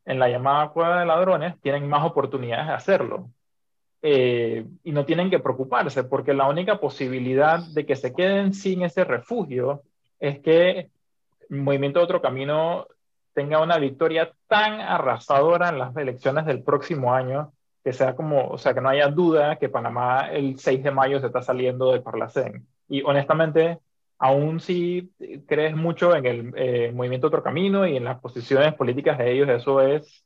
en 0.05 0.18
la 0.18 0.29
llamada 0.29 0.70
cueva 0.70 1.00
de 1.00 1.07
ladrones 1.07 1.61
tienen 1.61 1.88
más 1.88 2.05
oportunidades 2.05 2.66
de 2.66 2.72
hacerlo. 2.72 3.31
Eh, 4.03 4.66
y 4.83 4.92
no 4.92 5.05
tienen 5.05 5.31
que 5.31 5.40
preocuparse, 5.40 6.05
porque 6.05 6.33
la 6.33 6.48
única 6.48 6.81
posibilidad 6.81 7.61
de 7.74 7.85
que 7.85 7.96
se 7.96 8.14
queden 8.14 8.55
sin 8.55 8.83
ese 8.83 9.05
refugio 9.05 9.83
es 10.18 10.40
que 10.40 10.90
el 11.50 11.57
Movimiento 11.59 11.98
de 11.98 12.07
Otro 12.07 12.22
Camino 12.22 12.87
tenga 13.35 13.62
una 13.62 13.79
victoria 13.79 14.33
tan 14.48 14.81
arrasadora 14.81 15.68
en 15.68 15.79
las 15.79 15.94
elecciones 15.96 16.46
del 16.46 16.62
próximo 16.62 17.14
año 17.14 17.53
que 17.83 17.93
sea 17.93 18.14
como, 18.14 18.49
o 18.49 18.59
sea, 18.59 18.75
que 18.75 18.81
no 18.81 18.88
haya 18.88 19.09
duda 19.09 19.57
que 19.57 19.69
Panamá 19.69 20.31
el 20.31 20.59
6 20.59 20.83
de 20.83 20.90
mayo 20.90 21.21
se 21.21 21.27
está 21.27 21.43
saliendo 21.43 21.93
del 21.93 22.03
Parlacén. 22.03 22.66
Y 22.88 23.03
honestamente, 23.03 23.79
aún 24.19 24.61
si 24.61 25.11
crees 25.47 25.75
mucho 25.75 26.14
en 26.14 26.27
el 26.27 26.53
eh, 26.57 26.93
movimiento 26.93 27.29
Otro 27.29 27.43
Camino 27.43 27.87
y 27.87 27.97
en 27.97 28.05
las 28.05 28.21
posiciones 28.21 28.75
políticas 28.75 29.19
de 29.19 29.33
ellos, 29.33 29.49
eso 29.49 29.81
es, 29.81 30.25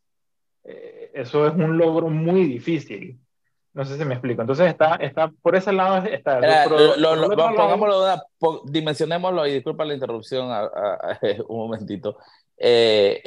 eh, 0.64 1.10
eso 1.14 1.46
es 1.46 1.54
un 1.54 1.78
logro 1.78 2.08
muy 2.08 2.44
difícil. 2.44 3.20
No 3.72 3.84
sé 3.84 3.98
si 3.98 4.04
me 4.04 4.14
explico. 4.14 4.40
Entonces, 4.40 4.68
está, 4.68 4.94
está 4.96 5.28
por 5.42 5.56
ese 5.56 5.72
lado. 5.72 6.06
Está, 6.06 6.40
dimensionémoslo, 8.66 9.46
y 9.48 9.54
disculpa 9.54 9.84
la 9.84 9.94
interrupción 9.94 10.48
un 11.48 11.56
momentito. 11.56 12.18
Eh, 12.56 13.20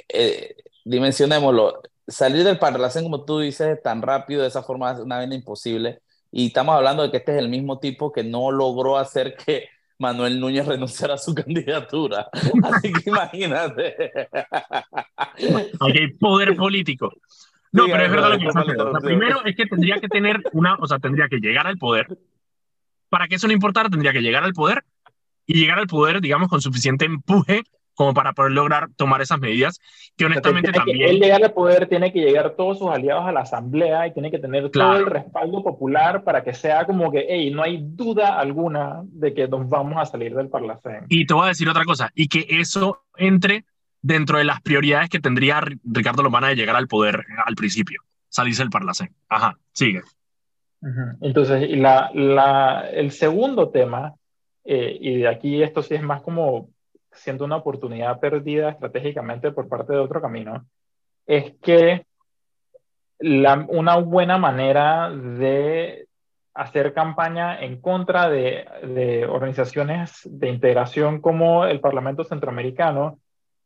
dimensionémoslo. 0.88 1.82
Salir 2.08 2.44
del 2.44 2.58
Parlacén, 2.58 3.04
como 3.04 3.26
tú 3.26 3.40
dices, 3.40 3.82
tan 3.84 4.02
rápido, 4.02 4.42
de 4.42 4.48
esa 4.48 4.64
forma, 4.64 4.92
es 4.92 5.00
una 5.00 5.20
vena 5.20 5.36
imposible. 5.36 6.02
Y 6.32 6.48
estamos 6.48 6.76
hablando 6.76 7.04
de 7.04 7.12
que 7.12 7.18
este 7.18 7.34
es 7.34 7.40
el 7.40 7.50
mismo 7.50 7.80
tipo 7.80 8.12
que 8.12 8.24
no 8.24 8.52
logró 8.52 8.98
hacer 8.98 9.36
que 9.36 9.70
Manuel 10.00 10.40
Núñez 10.40 10.66
renunciar 10.68 11.12
a 11.12 11.18
su 11.18 11.36
candidatura. 11.36 12.28
Así 12.64 12.94
que 12.94 13.10
imagínate. 13.10 13.96
Aquí 15.80 16.00
hay 16.00 16.14
poder 16.14 16.56
político. 16.56 17.12
No, 17.72 17.86
pero 17.86 18.04
es 18.04 18.12
verdad 18.12 18.30
lo 18.32 18.38
que 18.38 18.46
dices. 18.46 19.04
primero 19.04 19.44
es 19.46 19.56
que 19.56 19.66
tendría 19.66 20.00
que 20.00 20.08
tener 20.08 20.42
una, 20.54 20.76
o 20.76 20.88
sea, 20.88 21.00
tendría 21.00 21.28
que 21.28 21.38
llegar 21.38 21.68
al 21.68 21.78
poder. 21.78 22.08
Para 23.10 23.28
que 23.28 23.36
eso 23.36 23.48
no 23.48 23.54
importara, 23.54 23.90
tendría 23.90 24.14
que 24.14 24.22
llegar 24.22 24.44
al 24.44 24.54
poder 24.54 24.84
y 25.46 25.60
llegar 25.60 25.80
al 25.80 25.88
poder, 25.88 26.22
digamos, 26.22 26.50
con 26.50 26.62
suficiente 26.62 27.06
empuje 27.06 27.64
como 27.98 28.14
para 28.14 28.32
poder 28.34 28.52
lograr 28.52 28.90
tomar 28.96 29.22
esas 29.22 29.40
medidas, 29.40 29.82
que 30.16 30.26
honestamente 30.26 30.72
también... 30.72 31.02
él 31.02 31.20
llegar 31.20 31.44
al 31.44 31.52
poder 31.52 31.88
tiene 31.88 32.14
que 32.14 32.20
llegar 32.20 32.54
todos 32.56 32.78
sus 32.78 32.90
aliados 32.90 33.26
a 33.26 33.32
la 33.32 33.40
asamblea 33.40 34.06
y 34.06 34.14
tiene 34.14 34.30
que 34.30 34.38
tener 34.38 34.70
todo 34.70 34.98
el 34.98 35.08
respaldo 35.08 35.64
popular 35.64 36.24
para 36.24 36.44
que 36.44 36.54
sea 36.54 36.86
como 36.86 37.12
que, 37.12 37.26
hey, 37.28 37.50
no 37.50 37.64
hay 37.64 37.80
duda 37.82 38.38
alguna 38.38 39.02
de 39.06 39.34
que 39.34 39.48
nos 39.48 39.68
vamos 39.68 39.98
a 39.98 40.06
salir 40.06 40.36
del 40.36 40.48
Parlacén. 40.48 41.06
Y 41.10 41.26
te 41.26 41.34
voy 41.34 41.46
a 41.46 41.48
decir 41.48 41.68
otra 41.68 41.86
cosa, 41.86 42.12
y 42.14 42.28
que 42.28 42.46
eso 42.48 43.02
entre 43.16 43.66
dentro 44.00 44.38
de 44.38 44.44
las 44.44 44.62
prioridades 44.62 45.10
que 45.10 45.20
tendría 45.20 45.60
Ricardo 45.84 46.22
Lombana 46.22 46.50
de 46.50 46.56
llegar 46.56 46.76
al 46.76 46.88
poder 46.88 47.26
al 47.44 47.56
principio, 47.56 48.04
salirse 48.30 48.62
del 48.62 48.70
Parlacén. 48.70 49.10
Ajá, 49.28 49.58
sigue. 49.72 50.04
Entonces, 51.22 51.68
la, 51.72 52.12
la, 52.14 52.88
el 52.94 53.10
segundo 53.10 53.70
tema, 53.70 54.14
eh, 54.64 54.96
y 55.02 55.18
de 55.18 55.28
aquí 55.28 55.64
esto 55.64 55.82
sí 55.82 55.96
es 55.96 56.04
más 56.04 56.22
como 56.22 56.70
siendo 57.18 57.46
una 57.46 57.58
oportunidad 57.58 58.20
perdida 58.20 58.70
estratégicamente 58.70 59.52
por 59.52 59.68
parte 59.68 59.94
de 59.94 60.00
otro 60.00 60.22
camino, 60.22 60.66
es 61.26 61.54
que 61.62 62.06
una 63.20 63.98
buena 63.98 64.38
manera 64.38 65.10
de 65.10 66.08
hacer 66.54 66.94
campaña 66.94 67.60
en 67.62 67.82
contra 67.82 68.30
de, 68.30 68.66
de, 68.84 69.26
organizaciones 69.26 70.22
de 70.24 70.50
integración 70.50 71.22
como 71.22 71.66
el 71.66 71.80
Parlamento 71.80 72.24
Centroamericano 72.24 73.20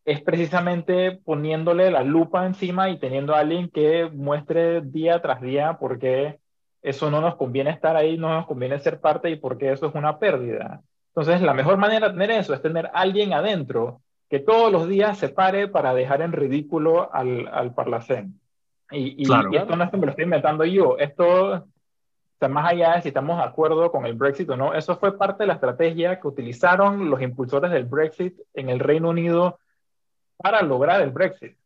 es 0.03 0.21
precisamente 0.21 1.19
poniéndole 1.23 1.91
la 1.91 2.03
lupa 2.03 2.45
encima 2.45 2.89
y 2.89 2.99
teniendo 2.99 3.35
a 3.35 3.39
alguien 3.39 3.69
que 3.69 4.09
muestre 4.11 4.81
día 4.81 5.21
tras 5.21 5.41
día 5.41 5.77
por 5.77 5.99
qué 5.99 6.39
eso 6.81 7.11
no 7.11 7.21
nos 7.21 7.35
conviene 7.35 7.69
estar 7.69 7.95
ahí, 7.95 8.17
no 8.17 8.33
nos 8.33 8.47
conviene 8.47 8.79
ser 8.79 8.99
parte 8.99 9.29
y 9.29 9.35
por 9.35 9.57
qué 9.57 9.71
eso 9.71 9.87
es 9.87 9.95
una 9.95 10.17
pérdida. 10.17 10.81
Entonces, 11.13 11.41
la 11.41 11.54
mejor 11.54 11.78
manera 11.78 12.08
de 12.08 12.13
tener 12.13 12.32
eso 12.32 12.54
es 12.54 12.62
tener 12.62 12.89
alguien 12.93 13.34
adentro 13.34 14.02
que 14.30 14.39
todos 14.39 14.71
los 14.71 14.88
días 14.88 15.17
se 15.17 15.28
pare 15.28 15.67
para 15.67 15.93
dejar 15.93 16.21
en 16.21 16.32
ridículo 16.32 17.13
al, 17.13 17.50
al 17.50 17.74
Parlacén. 17.74 18.39
Y, 18.91 19.24
y, 19.24 19.56
esto 19.56 19.76
no 19.76 19.84
es 19.84 19.89
que 19.89 19.97
me 19.97 20.06
lo 20.06 20.12
estoy 20.12 20.24
inventando 20.26 20.63
yo, 20.65 20.97
esto, 20.97 21.65
más 22.50 22.71
allá 22.71 22.95
de 22.95 23.02
si 23.02 23.08
estamos 23.10 23.38
de 23.38 23.43
acuerdo 23.43 23.91
con 23.91 24.06
el 24.06 24.13
Brexit 24.13 24.50
o 24.50 24.58
no, 24.58 24.74
eso 24.74 24.97
fue 24.97 25.17
parte 25.17 25.43
de 25.43 25.47
la 25.47 25.54
estrategia 25.54 26.19
que 26.19 26.28
utilizaron 26.28 27.10
los 27.10 27.21
impulsores 27.21 27.71
del 27.71 27.86
Brexit 27.86 28.38
en 28.54 28.69
el 28.69 28.80
Reino 28.80 29.10
Unido 29.10 29.60
para 30.38 30.62
lograr 30.62 31.02
el 31.02 31.12
Brexit. 31.12 31.58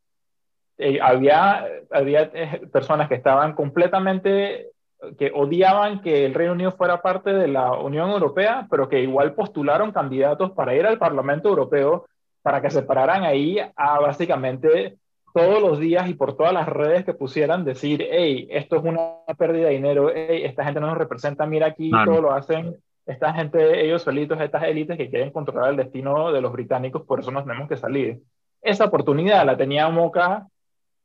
Eh, 0.78 1.00
había 1.02 1.66
había 1.92 2.24
eh, 2.34 2.68
personas 2.72 3.08
que 3.08 3.16
estaban 3.16 3.54
completamente 3.54 4.72
que 5.18 5.32
odiaban 5.34 6.02
que 6.02 6.26
el 6.26 6.34
Reino 6.34 6.54
Unido 6.54 6.72
fuera 6.72 7.02
parte 7.02 7.34
de 7.34 7.48
la 7.48 7.74
Unión 7.74 8.10
Europea, 8.10 8.68
pero 8.70 8.90
que 8.90 9.02
igual 9.02 9.34
postularon 9.34 9.92
candidatos 9.92 10.52
para 10.52 10.76
ir 10.76 10.86
al 10.86 10.98
Parlamento 10.98 11.50
Europeo 11.50 12.06
para 12.42 12.62
que 12.62 12.70
se 12.70 12.84
pararan 12.84 13.24
ahí 13.24 13.58
a 13.76 14.00
básicamente 14.00 14.98
todos 15.34 15.62
los 15.62 15.80
días 15.80 16.08
y 16.08 16.14
por 16.14 16.38
todas 16.38 16.54
las 16.54 16.68
redes 16.68 17.04
que 17.04 17.14
pusieran 17.14 17.66
decir, 17.66 18.08
hey, 18.10 18.48
esto 18.52 18.78
es 18.78 18.84
una 18.84 19.02
pérdida 19.38 19.68
de 19.68 19.74
dinero, 19.74 20.12
hey, 20.14 20.44
esta 20.46 20.64
gente 20.64 20.80
no 20.80 20.88
nos 20.88 20.98
representa, 20.98 21.46
mira 21.46 21.68
aquí, 21.68 21.92
todo 22.06 22.22
lo 22.22 22.32
hacen 22.32 22.78
esta 23.06 23.34
gente, 23.34 23.86
ellos 23.86 24.02
solitos, 24.02 24.40
estas 24.42 24.64
élites 24.64 24.98
que 24.98 25.10
quieren 25.10 25.32
controlar 25.32 25.72
el 25.72 25.78
destino 25.78 26.32
de 26.32 26.42
los 26.42 26.52
británicos, 26.52 27.04
por 27.04 27.20
eso 27.20 27.32
nos 27.32 27.46
tenemos 27.46 27.70
que 27.70 27.78
salir. 27.78 28.22
Esa 28.62 28.86
oportunidad 28.86 29.46
la 29.46 29.58
tenía 29.58 29.88
Moca 29.90 30.48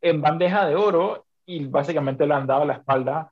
en 0.00 0.20
bandeja 0.22 0.66
de 0.66 0.76
oro 0.76 1.26
y 1.44 1.66
básicamente 1.66 2.26
le 2.26 2.34
han 2.34 2.46
dado 2.46 2.64
la 2.64 2.74
espalda 2.74 3.30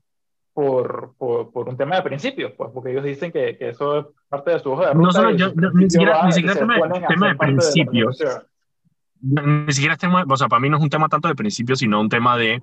por, 0.59 1.15
por, 1.17 1.69
un 1.69 1.77
tema 1.77 1.95
de 1.95 2.03
principios, 2.03 2.51
pues, 2.57 2.73
porque 2.75 2.91
ellos 2.91 3.05
dicen 3.05 3.31
que, 3.31 3.57
que 3.57 3.69
eso 3.69 4.01
es 4.01 4.07
parte 4.29 4.51
de 4.51 4.59
su 4.59 4.73
hoja 4.73 4.89
de 4.89 4.95
ruta. 4.95 5.07
No 5.07 5.13
solo 5.13 5.31
yo, 5.37 5.53
ni 5.55 5.89
siquiera, 5.89 6.27
ni 6.27 6.33
siquiera 6.33 6.57
tema, 6.57 6.75
tema 7.07 7.29
de 7.29 7.37
principios. 7.37 8.25
ni 9.21 9.73
siquiera 9.73 9.95
es 9.95 10.01
tema, 10.01 10.25
o 10.29 10.37
sea, 10.37 10.49
para 10.49 10.59
mí 10.59 10.69
no 10.69 10.79
es 10.79 10.83
un 10.83 10.91
tema 10.91 11.09
tanto 11.09 11.29
de 11.29 11.37
principios, 11.37 11.79
sino 11.79 12.01
un 12.01 12.09
tema 12.09 12.37
de 12.37 12.61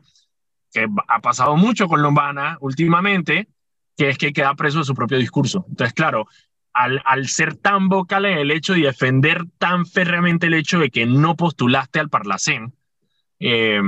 que 0.74 0.88
ha 1.08 1.22
pasado 1.22 1.56
mucho 1.56 1.88
con 1.88 2.02
Lombana 2.02 2.58
últimamente, 2.60 3.48
que 3.96 4.10
es 4.10 4.18
que 4.18 4.34
queda 4.34 4.56
preso 4.56 4.80
de 4.80 4.84
su 4.84 4.94
propio 4.94 5.18
discurso. 5.18 5.64
Entonces, 5.70 5.94
claro, 5.94 6.28
al, 6.74 7.02
al, 7.06 7.30
ser 7.30 7.56
tan 7.56 7.88
vocal 7.88 8.26
en 8.26 8.40
el 8.40 8.52
hecho 8.52 8.74
de 8.74 8.82
defender 8.82 9.46
tan 9.58 9.86
férreamente 9.86 10.48
el 10.48 10.56
hecho 10.56 10.80
de 10.80 10.90
que 10.90 11.06
no 11.06 11.38
postulaste 11.38 12.02
al 12.02 12.10
Parlacén, 12.10 12.74
eh, 13.40 13.80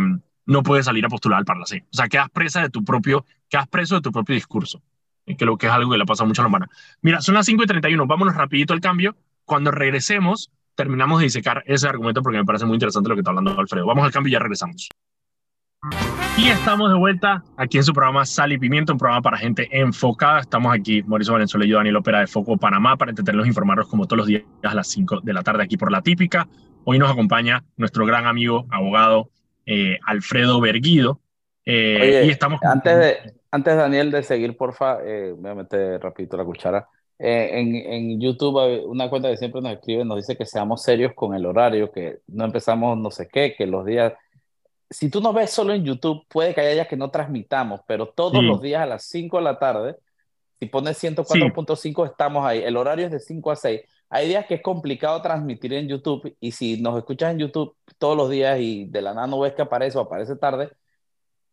no 0.48 0.64
puedes 0.64 0.86
salir 0.86 1.06
a 1.06 1.10
postular 1.10 1.38
al 1.38 1.46
Parlacén. 1.46 1.86
O 1.92 1.96
sea, 1.96 2.08
quedas 2.08 2.30
presa 2.32 2.62
de 2.62 2.70
tu 2.70 2.84
propio, 2.84 3.26
quedas 3.50 3.68
preso 3.68 3.96
de 3.96 4.02
tu 4.02 4.12
propio 4.12 4.34
discurso, 4.34 4.82
que 5.26 5.46
lo 5.46 5.58
que 5.58 5.68
es 5.68 5.72
algo 5.72 5.92
que 5.92 5.98
le 5.98 6.06
pasa 6.06 6.26
mucho 6.26 6.42
a 6.42 6.44
la 6.44 6.48
humana. 6.48 6.70
Mira, 7.02 7.22
son 7.22 7.36
las 7.36 7.46
5 7.46 7.64
y 7.64 7.68
31, 7.68 8.08
vámonos 8.08 8.36
rapidito 8.36 8.74
al 8.74 8.80
cambio. 8.80 9.16
Cuando 9.46 9.72
regresemos, 9.72 10.50
terminamos 10.76 11.20
de 11.20 11.26
disecar 11.26 11.64
ese 11.66 11.88
argumento 11.88 12.22
porque 12.22 12.38
me 12.38 12.46
parece 12.46 12.66
muy 12.66 12.76
interesante 12.76 13.10
lo 13.10 13.16
que 13.16 13.22
está 13.22 13.32
hablando 13.32 13.60
Alfredo. 13.60 13.86
Vamos 13.86 14.06
al 14.06 14.12
cambio 14.12 14.30
y 14.30 14.34
ya 14.34 14.40
regresamos. 14.40 14.90
Y 16.38 16.50
estamos 16.50 16.92
de 16.92 16.98
vuelta 16.98 17.44
aquí 17.58 17.78
en 17.78 17.84
su 17.84 17.94
programa 17.94 18.26
Sal 18.26 18.54
y 18.54 18.58
Pimiento, 18.58 18.94
un 18.94 19.00
programa 19.00 19.22
para 19.22 19.38
gente 19.38 19.68
enfocada. 19.72 20.40
Estamos 20.40 20.74
aquí, 20.74 21.04
Mauricio 21.04 21.34
Valenzuela 21.34 21.66
y 21.66 21.70
yo, 21.70 21.78
Daniel 21.78 21.98
Opera 21.98 22.20
de 22.20 22.28
Foco 22.28 22.58
Panamá, 22.58 22.96
para 22.96 23.12
entretenerlos 23.12 23.48
e 23.48 23.50
informarlos 23.50 23.88
como 23.88 24.06
todos 24.06 24.20
los 24.20 24.28
días 24.28 24.44
a 24.64 24.74
las 24.74 24.88
5 24.88 25.22
de 25.22 25.34
la 25.34 25.44
tarde 25.44 25.64
aquí 25.64 25.78
por 25.78 25.92
La 25.92 26.02
Típica. 26.02 26.48
Hoy 26.86 27.00
nos 27.00 27.12
acompaña 27.12 27.64
nuestro 27.76 28.06
gran 28.06 28.28
amigo, 28.28 28.66
abogado 28.70 29.30
eh, 29.68 30.00
Alfredo 30.08 30.60
Berguido. 30.60 31.22
Eh, 31.64 32.00
Oye, 32.02 32.26
y 32.26 32.30
estamos 32.30 32.60
antes, 32.64 32.98
de, 32.98 33.34
antes, 33.52 33.76
Daniel, 33.76 34.10
de 34.10 34.24
seguir, 34.24 34.58
porfa, 34.58 34.98
eh, 35.06 35.34
voy 35.38 35.52
a 35.52 35.56
meter 35.56 36.02
rapidito 36.02 36.38
la 36.38 36.46
cuchara. 36.46 36.88
Eh, 37.20 37.50
en, 37.60 37.76
en, 37.76 38.22
YouTube 38.22 38.86
una 38.86 39.10
cuenta 39.10 39.30
que 39.30 39.38
siempre 39.38 39.62
nos 39.62 39.74
escribe, 39.74 40.06
nos 40.06 40.18
dice 40.18 40.36
que 40.36 40.46
seamos 40.46 40.82
serios 40.82 41.14
con 41.14 41.36
el 41.36 41.46
horario, 41.46 41.92
que 41.92 42.20
no 42.28 42.46
empezamos 42.46 42.98
no 42.98 43.12
sé 43.12 43.28
qué, 43.28 43.54
que 43.56 43.68
los 43.68 43.86
días 43.86 44.14
si 44.90 45.10
tú 45.10 45.22
nos 45.22 45.34
ves 45.34 45.52
solo 45.52 45.74
en 45.74 45.84
YouTube, 45.84 46.26
puede 46.30 46.54
que 46.54 46.62
haya 46.62 46.72
días 46.72 46.88
que 46.88 46.96
no 46.96 47.12
transmitamos, 47.12 47.82
pero 47.88 48.08
todos 48.08 48.44
los 48.44 48.62
días 48.62 48.82
a 48.82 48.86
las 48.86 49.04
5 49.04 49.38
de 49.38 49.44
la 49.44 49.60
tarde, 49.60 49.96
si 50.60 50.66
pones 50.68 51.02
104.5, 51.04 52.06
estamos 52.06 52.46
ahí. 52.46 52.64
El 52.64 52.78
horario 52.78 53.06
es 53.06 53.12
de 53.12 53.20
5 53.20 53.52
a 53.52 53.56
6. 53.56 53.82
Hay 54.10 54.28
días 54.28 54.46
que 54.46 54.56
es 54.56 54.62
complicado 54.62 55.22
transmitir 55.22 55.74
en 55.74 55.88
YouTube 55.88 56.36
y 56.40 56.52
si 56.52 56.82
nos 56.82 56.98
escuchas 56.98 57.32
en 57.32 57.40
YouTube 57.40 57.76
todos 57.98 58.16
los 58.16 58.30
días 58.30 58.60
y 58.60 58.86
de 58.86 59.02
la 59.02 59.14
nada 59.14 59.28
no 59.28 59.40
ves 59.40 59.54
que 59.54 59.62
aparece 59.62 59.98
o 59.98 60.02
aparece 60.02 60.36
tarde, 60.38 60.72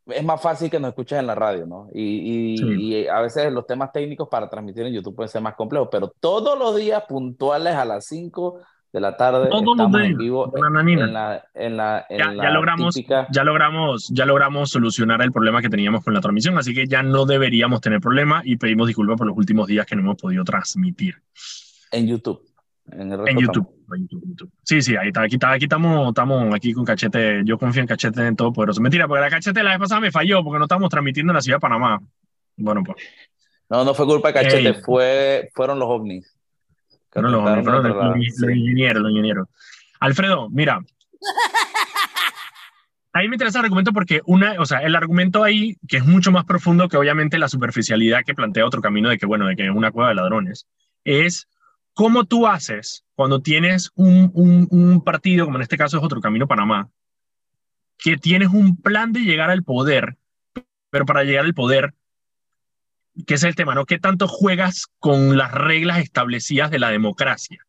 es 0.06 0.24
más 0.24 0.40
fácil 0.40 0.70
que 0.70 0.78
nos 0.78 0.90
escuches 0.90 1.18
en 1.18 1.26
la 1.26 1.34
radio, 1.34 1.66
¿no? 1.66 1.88
Y, 1.92 2.56
y, 2.58 3.08
a 3.08 3.20
veces 3.20 3.52
los 3.52 3.66
temas 3.66 3.90
técnicos 3.90 4.28
para 4.28 4.48
transmitir 4.48 4.86
en 4.86 4.92
YouTube 4.92 5.16
pueden 5.16 5.30
ser 5.30 5.42
más 5.42 5.54
complejos, 5.54 5.88
pero 5.90 6.12
todos 6.20 6.58
los 6.58 6.76
días 6.76 7.02
puntuales 7.08 7.74
a 7.74 7.84
las 7.84 8.06
5 8.06 8.60
de 8.92 9.00
la 9.00 9.16
tarde. 9.16 9.48
estamos 9.52 10.00
en 10.00 10.16
vivo 10.16 10.52
en 10.56 11.12
la, 11.12 11.44
en 11.54 11.76
la, 11.76 12.06
ya, 12.08 12.32
ya, 12.34 12.50
logramos, 12.50 12.94
ya, 12.94 13.44
logramos, 13.44 14.08
ya 14.10 14.24
logramos 14.26 14.70
solucionar 14.70 15.20
el 15.22 15.32
problema 15.32 15.60
que 15.60 15.68
teníamos 15.68 16.04
con 16.04 16.14
la 16.14 16.20
transmisión, 16.20 16.56
así 16.58 16.72
que 16.74 16.86
ya 16.86 17.02
no 17.02 17.24
deberíamos 17.24 17.80
tener 17.80 18.00
problema 18.00 18.42
y 18.44 18.56
pedimos 18.56 18.86
disculpas 18.86 19.16
por 19.16 19.26
los 19.26 19.36
últimos 19.36 19.66
días 19.66 19.86
que 19.86 19.96
no 19.96 20.02
hemos 20.02 20.16
podido 20.16 20.44
transmitir. 20.44 21.16
En 21.94 22.06
YouTube. 22.08 22.42
En, 22.90 23.08
YouTube, 23.38 23.66
en 23.94 24.08
YouTube, 24.08 24.52
Sí, 24.62 24.82
sí, 24.82 24.94
ahí 24.94 25.08
está. 25.08 25.22
Aquí, 25.22 25.36
está, 25.36 25.52
aquí 25.52 25.64
estamos, 25.64 26.08
estamos 26.08 26.54
aquí 26.54 26.72
con 26.74 26.84
Cachete. 26.84 27.42
Yo 27.44 27.56
confío 27.56 27.80
en 27.80 27.86
Cachete 27.88 28.26
en 28.26 28.36
todo 28.36 28.52
poderoso. 28.52 28.82
Mentira, 28.82 29.08
porque 29.08 29.22
la 29.22 29.30
Cachete 29.30 29.62
la 29.62 29.70
vez 29.70 29.78
pasada 29.78 30.00
me 30.00 30.10
falló 30.10 30.44
porque 30.44 30.58
no 30.58 30.64
estamos 30.64 30.90
transmitiendo 30.90 31.32
en 31.32 31.36
la 31.36 31.40
ciudad 31.40 31.56
de 31.56 31.60
Panamá. 31.60 32.00
Bueno, 32.56 32.82
pues. 32.84 32.98
No, 33.70 33.84
no 33.84 33.94
fue 33.94 34.04
culpa 34.06 34.28
de 34.28 34.34
Cachete, 34.34 34.74
fue, 34.74 35.50
fueron 35.54 35.78
los 35.78 35.88
ovnis. 35.88 36.36
Pero 37.10 37.28
los, 37.28 37.42
ingenieros, 38.50 39.02
los 39.02 39.10
ingenieros. 39.10 39.48
Alfredo, 40.00 40.50
mira. 40.50 40.80
A 43.14 43.20
mí 43.20 43.28
me 43.28 43.36
interesa 43.36 43.60
el 43.60 43.66
argumento 43.66 43.92
porque 43.92 44.22
una, 44.26 44.60
o 44.60 44.66
sea, 44.66 44.80
el 44.80 44.96
argumento 44.96 45.44
ahí, 45.44 45.76
que 45.86 45.98
es 45.98 46.04
mucho 46.04 46.32
más 46.32 46.44
profundo 46.44 46.88
que 46.88 46.96
obviamente 46.96 47.38
la 47.38 47.48
superficialidad 47.48 48.24
que 48.26 48.34
plantea 48.34 48.66
otro 48.66 48.82
camino 48.82 49.08
de 49.08 49.18
que, 49.18 49.26
bueno, 49.26 49.46
de 49.46 49.54
que 49.54 49.66
es 49.66 49.70
una 49.70 49.92
cueva 49.92 50.08
de 50.08 50.16
ladrones, 50.16 50.66
es 51.04 51.46
cómo 51.94 52.24
tú 52.24 52.46
haces 52.46 53.04
cuando 53.14 53.40
tienes 53.40 53.90
un, 53.94 55.02
partido, 55.04 55.46
como 55.46 55.58
en 55.58 55.62
este 55.62 55.78
caso 55.78 55.96
es 55.96 56.04
otro 56.04 56.20
camino 56.20 56.46
Panamá, 56.46 56.90
que 57.96 58.16
tienes 58.16 58.48
un 58.48 58.76
plan 58.76 59.12
de 59.12 59.20
llegar 59.20 59.50
al 59.50 59.62
poder, 59.62 60.18
pero 60.90 61.06
para 61.06 61.24
llegar 61.24 61.44
al 61.44 61.54
poder 61.54 61.94
que 63.26 63.34
es 63.34 63.44
el 63.44 63.54
tema, 63.54 63.76
¿no? 63.76 63.86
¿Qué 63.86 64.00
tanto 64.00 64.26
juegas 64.26 64.88
con 64.98 65.38
las 65.38 65.52
reglas 65.52 65.98
establecidas 65.98 66.72
de 66.72 66.80
la 66.80 66.90
democracia? 66.90 67.64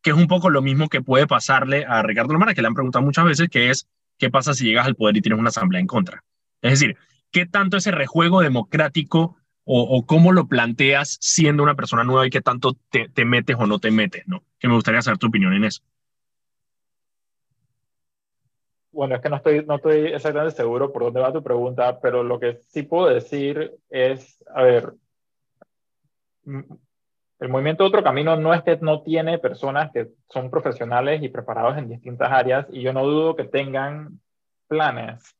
Que 0.00 0.10
es 0.10 0.16
un 0.16 0.28
poco 0.28 0.48
lo 0.48 0.62
mismo 0.62 0.88
que 0.88 1.02
puede 1.02 1.26
pasarle 1.26 1.84
a 1.84 2.02
Ricardo 2.02 2.32
Lomara, 2.32 2.54
que 2.54 2.62
le 2.62 2.68
han 2.68 2.74
preguntado 2.74 3.04
muchas 3.04 3.24
veces, 3.24 3.48
que 3.48 3.70
es, 3.70 3.88
¿qué 4.16 4.30
pasa 4.30 4.54
si 4.54 4.64
llegas 4.64 4.86
al 4.86 4.94
poder 4.94 5.16
y 5.16 5.22
tienes 5.22 5.40
una 5.40 5.48
asamblea 5.48 5.80
en 5.80 5.88
contra? 5.88 6.22
Es 6.62 6.78
decir, 6.78 6.96
¿qué 7.32 7.46
tanto 7.46 7.76
ese 7.76 7.90
rejuego 7.90 8.42
democrático 8.42 9.36
o, 9.68 10.06
cómo 10.06 10.32
lo 10.32 10.46
planteas 10.46 11.18
siendo 11.20 11.62
una 11.62 11.74
persona 11.74 12.04
nueva 12.04 12.26
y 12.26 12.30
qué 12.30 12.40
tanto 12.40 12.76
te, 12.88 13.08
te 13.08 13.24
metes 13.24 13.56
o 13.58 13.66
no 13.66 13.78
te 13.80 13.90
metes, 13.90 14.22
¿no? 14.26 14.42
Que 14.58 14.68
me 14.68 14.74
gustaría 14.74 15.02
saber 15.02 15.18
tu 15.18 15.26
opinión 15.26 15.52
en 15.54 15.64
eso. 15.64 15.82
bueno, 18.96 19.14
es 19.14 19.20
que 19.20 19.28
no 19.28 19.36
estoy, 19.36 19.62
no 19.66 19.74
estoy 19.76 20.06
exactamente 20.06 20.56
seguro 20.56 20.90
por 20.90 21.02
dónde 21.02 21.20
va 21.20 21.30
tu 21.30 21.42
pregunta, 21.42 22.00
pero 22.00 22.22
lo 22.22 22.40
que 22.40 22.54
sí 22.68 22.82
puedo 22.82 23.08
decir 23.08 23.74
es, 23.90 24.42
a 24.54 24.62
ver, 24.62 24.94
el 26.46 27.48
movimiento 27.50 27.84
Otro 27.84 28.02
Camino 28.02 28.36
no 28.36 28.54
es 28.54 28.62
que 28.62 28.78
no 28.78 29.02
tiene 29.02 29.38
personas 29.38 29.92
que 29.92 30.08
son 30.30 30.50
profesionales 30.50 31.22
y 31.22 31.28
preparados 31.28 31.76
en 31.76 31.90
distintas 31.90 32.32
áreas, 32.32 32.66
y 32.70 32.80
yo 32.80 32.94
no 32.94 33.04
dudo 33.04 33.36
que 33.36 33.44
tengan 33.44 34.18
planes. 34.66 35.36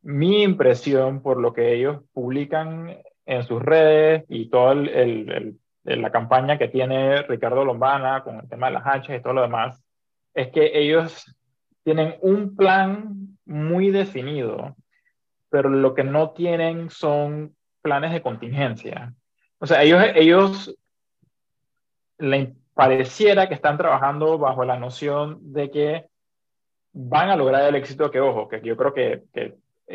Mi 0.00 0.42
impresión 0.42 1.20
por 1.20 1.38
lo 1.38 1.52
que 1.52 1.74
ellos 1.74 2.00
publican 2.14 2.96
en 3.30 3.44
sus 3.44 3.62
redes 3.62 4.24
y 4.28 4.50
toda 4.50 4.74
la 4.74 6.10
campaña 6.10 6.58
que 6.58 6.66
tiene 6.66 7.22
Ricardo 7.22 7.64
Lombana 7.64 8.24
con 8.24 8.40
el 8.40 8.48
tema 8.48 8.66
de 8.66 8.72
las 8.72 8.86
hachas 8.86 9.16
y 9.16 9.22
todo 9.22 9.34
lo 9.34 9.42
demás, 9.42 9.80
es 10.34 10.48
que 10.48 10.72
ellos 10.74 11.32
tienen 11.84 12.16
un 12.22 12.56
plan 12.56 13.38
muy 13.46 13.90
definido, 13.90 14.74
pero 15.48 15.68
lo 15.68 15.94
que 15.94 16.02
no 16.02 16.30
tienen 16.30 16.90
son 16.90 17.54
planes 17.82 18.12
de 18.12 18.20
contingencia. 18.20 19.14
O 19.58 19.66
sea, 19.66 19.84
ellos, 19.84 20.02
ellos 20.16 20.76
le 22.18 22.54
pareciera 22.74 23.48
que 23.48 23.54
están 23.54 23.78
trabajando 23.78 24.38
bajo 24.38 24.64
la 24.64 24.76
noción 24.76 25.38
de 25.52 25.70
que 25.70 26.06
van 26.92 27.30
a 27.30 27.36
lograr 27.36 27.68
el 27.68 27.76
éxito 27.76 28.10
que, 28.10 28.18
ojo, 28.18 28.48
que 28.48 28.60
yo 28.60 28.76
creo 28.76 28.92
que 28.92 29.22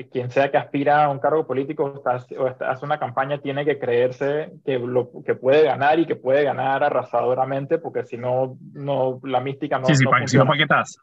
quien 0.03 0.29
sea 0.29 0.51
que 0.51 0.57
aspira 0.57 1.05
a 1.05 1.09
un 1.09 1.19
cargo 1.19 1.47
político 1.47 2.03
o 2.03 2.09
hace 2.09 2.85
una 2.85 2.99
campaña 2.99 3.39
tiene 3.39 3.63
que 3.63 3.79
creerse 3.79 4.51
que, 4.65 4.77
lo, 4.77 5.09
que 5.25 5.35
puede 5.35 5.63
ganar 5.63 5.99
y 5.99 6.05
que 6.05 6.15
puede 6.15 6.43
ganar 6.43 6.83
arrasadoramente, 6.83 7.77
porque 7.77 8.03
si 8.03 8.17
no, 8.17 8.57
no 8.73 9.19
la 9.23 9.39
mística 9.39 9.79
no, 9.79 9.85
sí, 9.85 9.95
sí, 9.95 10.03
no 10.03 10.27
si 10.27 10.37
no 10.37 10.45
paquetas. 10.45 10.97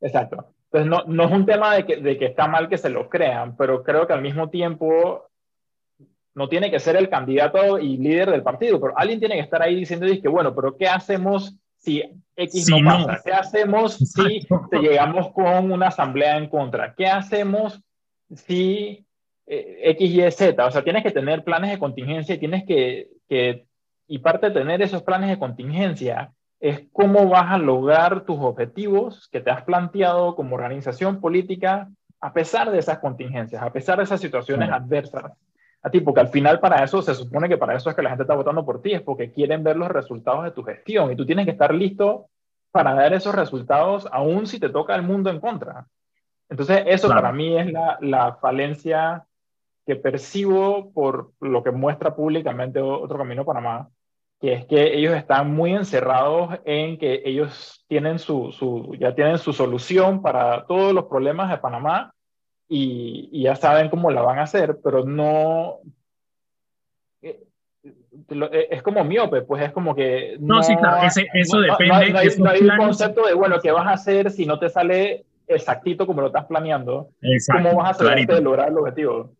Exacto. 0.00 0.52
Entonces, 0.72 0.90
no, 0.90 1.04
no 1.06 1.24
es 1.24 1.32
un 1.32 1.46
tema 1.46 1.74
de 1.74 1.84
que, 1.84 1.96
de 1.96 2.18
que 2.18 2.26
está 2.26 2.46
mal 2.46 2.68
que 2.68 2.78
se 2.78 2.90
lo 2.90 3.08
crean, 3.08 3.56
pero 3.56 3.82
creo 3.82 4.06
que 4.06 4.12
al 4.12 4.22
mismo 4.22 4.50
tiempo 4.50 5.26
no 6.34 6.48
tiene 6.48 6.70
que 6.70 6.78
ser 6.78 6.96
el 6.96 7.08
candidato 7.08 7.78
y 7.78 7.96
líder 7.96 8.30
del 8.30 8.42
partido, 8.42 8.80
pero 8.80 8.96
alguien 8.96 9.18
tiene 9.18 9.34
que 9.34 9.42
estar 9.42 9.62
ahí 9.62 9.74
diciendo 9.74 10.06
que, 10.06 10.28
bueno, 10.28 10.54
pero 10.54 10.76
¿qué 10.76 10.86
hacemos 10.86 11.56
si 11.78 12.02
X 12.36 12.68
no 12.70 12.84
pasa? 12.84 13.20
¿Qué 13.24 13.32
hacemos 13.32 13.94
si 13.94 14.46
te 14.70 14.78
llegamos 14.78 15.30
con 15.32 15.72
una 15.72 15.88
asamblea 15.88 16.36
en 16.36 16.48
contra? 16.48 16.94
¿Qué 16.94 17.06
hacemos 17.06 17.82
si 18.34 19.06
eh, 19.46 19.80
X, 19.90 20.10
Y, 20.10 20.30
Z? 20.30 20.66
O 20.66 20.70
sea, 20.70 20.82
tienes 20.82 21.02
que 21.02 21.10
tener 21.10 21.44
planes 21.44 21.70
de 21.70 21.78
contingencia 21.78 22.34
y 22.34 22.38
tienes 22.38 22.64
que, 22.64 23.08
que, 23.28 23.66
y 24.06 24.18
parte 24.18 24.48
de 24.48 24.60
tener 24.60 24.82
esos 24.82 25.02
planes 25.02 25.30
de 25.30 25.38
contingencia 25.38 26.32
es 26.60 26.82
cómo 26.92 27.28
vas 27.28 27.50
a 27.50 27.58
lograr 27.58 28.24
tus 28.24 28.38
objetivos 28.38 29.28
que 29.32 29.40
te 29.40 29.50
has 29.50 29.62
planteado 29.64 30.36
como 30.36 30.56
organización 30.56 31.20
política 31.20 31.88
a 32.20 32.32
pesar 32.32 32.70
de 32.70 32.78
esas 32.78 32.98
contingencias, 32.98 33.62
a 33.62 33.72
pesar 33.72 33.96
de 33.96 34.04
esas 34.04 34.20
situaciones 34.20 34.70
adversas 34.70 35.32
a 35.82 35.90
ti, 35.90 36.00
porque 36.00 36.20
al 36.20 36.28
final 36.28 36.60
para 36.60 36.84
eso 36.84 37.00
se 37.00 37.14
supone 37.14 37.48
que 37.48 37.56
para 37.56 37.74
eso 37.74 37.88
es 37.88 37.96
que 37.96 38.02
la 38.02 38.10
gente 38.10 38.24
está 38.24 38.34
votando 38.34 38.64
por 38.64 38.82
ti, 38.82 38.92
es 38.92 39.00
porque 39.00 39.32
quieren 39.32 39.64
ver 39.64 39.76
los 39.76 39.88
resultados 39.88 40.44
de 40.44 40.50
tu 40.50 40.62
gestión 40.62 41.10
y 41.10 41.16
tú 41.16 41.24
tienes 41.24 41.46
que 41.46 41.52
estar 41.52 41.74
listo 41.74 42.26
para 42.70 42.94
dar 42.94 43.14
esos 43.14 43.34
resultados 43.34 44.06
aún 44.12 44.46
si 44.46 44.60
te 44.60 44.68
toca 44.68 44.94
el 44.94 45.02
mundo 45.02 45.30
en 45.30 45.40
contra. 45.40 45.86
Entonces 46.50 46.82
eso 46.86 47.08
para 47.08 47.32
mí 47.32 47.56
es 47.56 47.72
la, 47.72 47.96
la 48.00 48.34
falencia 48.34 49.24
que 49.86 49.96
percibo 49.96 50.92
por 50.92 51.32
lo 51.40 51.62
que 51.62 51.70
muestra 51.70 52.14
públicamente 52.14 52.80
Otro 52.80 53.18
Camino 53.18 53.44
Panamá, 53.44 53.88
que 54.40 54.54
es 54.54 54.66
que 54.66 54.94
ellos 54.96 55.14
están 55.14 55.54
muy 55.54 55.72
encerrados 55.72 56.58
en 56.64 56.98
que 56.98 57.22
ellos 57.24 57.84
tienen 57.86 58.18
su, 58.18 58.50
su, 58.52 58.96
ya 58.98 59.14
tienen 59.14 59.38
su 59.38 59.52
solución 59.52 60.22
para 60.22 60.66
todos 60.66 60.92
los 60.92 61.04
problemas 61.04 61.50
de 61.50 61.58
Panamá 61.58 62.12
y, 62.68 63.28
y 63.32 63.42
ya 63.44 63.54
saben 63.54 63.88
cómo 63.88 64.10
la 64.10 64.22
van 64.22 64.40
a 64.40 64.44
hacer, 64.44 64.78
pero 64.82 65.04
no... 65.04 65.78
Eh, 67.22 67.40
eh, 68.28 68.68
es 68.70 68.82
como 68.82 69.04
miope, 69.04 69.42
pues 69.42 69.62
es 69.62 69.72
como 69.72 69.94
que... 69.94 70.36
No, 70.40 70.62
sí, 70.62 70.74
claro, 70.76 71.06
eso 71.06 71.60
depende. 71.60 71.86
No, 72.12 72.18
hay, 72.18 72.28
no 72.38 72.50
hay 72.50 72.60
un 72.60 72.76
concepto 72.76 73.26
de, 73.26 73.34
bueno, 73.34 73.60
¿qué 73.62 73.70
vas 73.70 73.86
a 73.86 73.92
hacer 73.92 74.30
si 74.30 74.46
no 74.46 74.58
te 74.58 74.68
sale 74.68 75.26
exactito 75.54 76.06
como 76.06 76.20
lo 76.20 76.28
estás 76.28 76.46
planeando? 76.46 77.10
Exacto, 77.22 77.62
¿Cómo 77.62 77.82
vas 77.82 78.00
a 78.00 78.04
hacer 78.04 78.26
de 78.26 78.40
lograr 78.40 78.68
el 78.68 78.78
objetivo? 78.78 79.34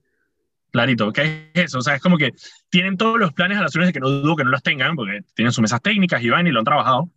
Clarito, 0.70 1.12
¿qué 1.12 1.51
es 1.53 1.64
eso? 1.64 1.79
O 1.79 1.83
sea, 1.83 1.96
es 1.96 2.03
como 2.03 2.16
que 2.16 2.33
tienen 2.68 2.96
todos 2.96 3.18
los 3.18 3.33
planes 3.33 3.59
a 3.59 3.62
las 3.62 3.73
de 3.73 3.92
que 3.92 4.01
no 4.01 4.09
dudo 4.09 4.37
que 4.37 4.44
no 4.44 4.51
las 4.51 4.62
tengan, 4.62 4.94
porque 4.94 5.20
tienen 5.35 5.53
sus 5.53 5.62
mesas 5.62 5.83
técnicas 5.83 6.23
y 6.23 6.31
van 6.31 6.46
y 6.46 6.51
lo 6.51 6.61
han 6.61 6.64
trabajado. 6.64 7.11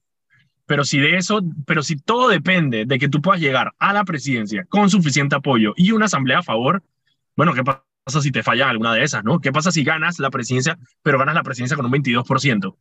Pero 0.65 0.85
si 0.85 0.99
de 0.99 1.17
eso, 1.17 1.41
pero 1.67 1.83
si 1.83 1.97
todo 1.97 2.29
depende 2.29 2.85
de 2.85 2.97
que 2.97 3.09
tú 3.09 3.21
puedas 3.21 3.41
llegar 3.41 3.73
a 3.79 3.93
la 3.93 4.05
presidencia 4.05 4.65
con 4.69 4.89
suficiente 4.89 5.35
apoyo 5.35 5.73
y 5.75 5.91
una 5.91 6.05
asamblea 6.05 6.39
a 6.39 6.43
favor, 6.43 6.81
bueno, 7.35 7.53
¿qué 7.53 7.63
pasa 7.63 8.21
si 8.21 8.31
te 8.31 8.43
falla 8.43 8.69
alguna 8.69 8.93
de 8.93 9.03
esas, 9.03 9.23
no? 9.23 9.39
¿Qué 9.39 9.51
pasa 9.51 9.71
si 9.71 9.83
ganas 9.83 10.19
la 10.19 10.29
presidencia, 10.29 10.77
pero 11.03 11.19
ganas 11.19 11.35
la 11.35 11.43
presidencia 11.43 11.75
con 11.75 11.85
un 11.85 11.91
22%? 11.91 12.75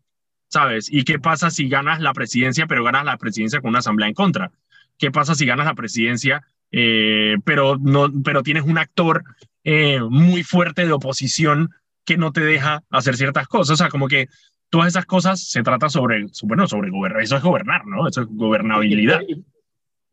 ¿sabes? 0.52 0.92
¿Y 0.92 1.04
qué 1.04 1.18
pasa 1.18 1.50
si 1.50 1.68
ganas 1.68 2.00
la 2.00 2.12
presidencia, 2.12 2.66
pero 2.66 2.84
ganas 2.84 3.06
la 3.06 3.16
presidencia 3.16 3.62
con 3.62 3.70
una 3.70 3.78
asamblea 3.78 4.08
en 4.08 4.14
contra? 4.14 4.52
¿Qué 4.98 5.10
pasa 5.10 5.34
si 5.34 5.46
ganas 5.46 5.66
la 5.66 5.74
presidencia, 5.74 6.42
eh, 6.70 7.36
pero, 7.44 7.76
no, 7.78 8.08
pero 8.24 8.42
tienes 8.42 8.64
un 8.64 8.78
actor 8.78 9.24
eh, 9.64 10.00
muy 10.00 10.42
fuerte 10.42 10.86
de 10.86 10.92
oposición 10.92 11.70
que 12.04 12.16
no 12.16 12.32
te 12.32 12.40
deja 12.40 12.82
hacer 12.90 13.16
ciertas 13.16 13.48
cosas? 13.48 13.74
O 13.74 13.76
sea, 13.76 13.88
como 13.88 14.08
que 14.08 14.28
todas 14.70 14.88
esas 14.88 15.04
cosas 15.04 15.40
se 15.40 15.62
trata 15.62 15.88
sobre, 15.88 16.26
bueno, 16.44 16.66
sobre 16.66 16.90
gobernar, 16.90 17.22
eso 17.22 17.36
es 17.36 17.42
gobernar, 17.42 17.84
¿no? 17.86 18.08
Eso 18.08 18.22
es 18.22 18.28
gobernabilidad. 18.30 19.20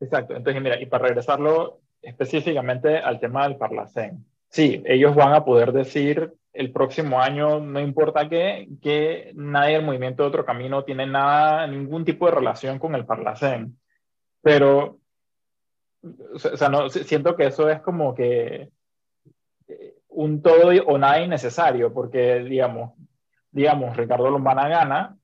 Exacto, 0.01 0.35
entonces 0.35 0.61
mira, 0.61 0.81
y 0.81 0.85
para 0.85 1.07
regresarlo 1.07 1.79
específicamente 2.01 2.97
al 2.97 3.19
tema 3.19 3.47
del 3.47 3.57
Parlacén, 3.57 4.25
sí, 4.49 4.81
ellos 4.85 5.15
van 5.15 5.33
a 5.33 5.45
poder 5.45 5.71
decir 5.71 6.33
el 6.51 6.71
próximo 6.71 7.21
año, 7.21 7.61
no 7.61 7.79
importa 7.79 8.27
qué, 8.27 8.67
que 8.81 9.31
nadie 9.35 9.75
del 9.75 9.85
movimiento 9.85 10.23
de 10.23 10.29
otro 10.29 10.45
camino 10.45 10.83
tiene 10.83 11.05
nada, 11.05 11.65
ningún 11.67 12.03
tipo 12.03 12.25
de 12.25 12.35
relación 12.35 12.79
con 12.79 12.95
el 12.95 13.05
Parlacén. 13.05 13.77
Pero, 14.41 14.99
o 16.33 16.39
sea, 16.39 16.69
no, 16.69 16.89
siento 16.89 17.35
que 17.35 17.47
eso 17.47 17.69
es 17.69 17.81
como 17.81 18.15
que 18.15 18.69
eh, 19.67 19.95
un 20.09 20.41
todo 20.41 20.69
o 20.85 20.97
nada 20.97 21.21
innecesario, 21.21 21.93
porque, 21.93 22.39
digamos, 22.39 22.93
digamos, 23.51 23.97
Ricardo 23.97 24.29
Lombana 24.29 24.67
gana, 24.67 25.15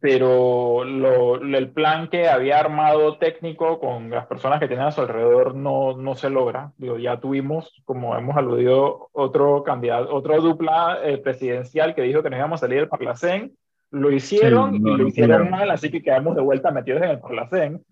pero 0.00 0.82
el 0.84 1.70
plan 1.70 2.08
que 2.08 2.28
había 2.28 2.58
armado 2.58 3.18
técnico 3.18 3.80
con 3.80 4.10
las 4.10 4.26
personas 4.26 4.60
que 4.60 4.68
tienen 4.68 4.86
a 4.86 4.92
su 4.92 5.00
alrededor 5.00 5.54
no, 5.54 5.96
no 5.96 6.14
se 6.14 6.30
logra. 6.30 6.72
Digo, 6.76 6.98
ya 6.98 7.18
tuvimos, 7.18 7.82
como 7.84 8.16
hemos 8.16 8.36
aludido, 8.36 9.08
otro 9.12 9.62
candidato, 9.62 10.14
otro 10.14 10.40
dupla 10.40 10.98
eh, 11.02 11.18
presidencial 11.18 11.94
que 11.94 12.02
dijo 12.02 12.22
que 12.22 12.30
nos 12.30 12.38
íbamos 12.38 12.60
a 12.60 12.66
salir 12.66 12.78
del 12.80 12.88
Parlacén. 12.88 13.56
Lo 13.90 14.10
hicieron 14.10 14.74
y 14.74 14.78
lo 14.78 15.06
hicieron 15.06 15.50
mal, 15.50 15.70
así 15.70 15.90
que 15.90 16.02
quedamos 16.02 16.34
de 16.34 16.42
vuelta 16.42 16.70
metidos 16.70 17.02
en 17.02 17.10
el 17.10 17.20
Parlacén. 17.20 17.84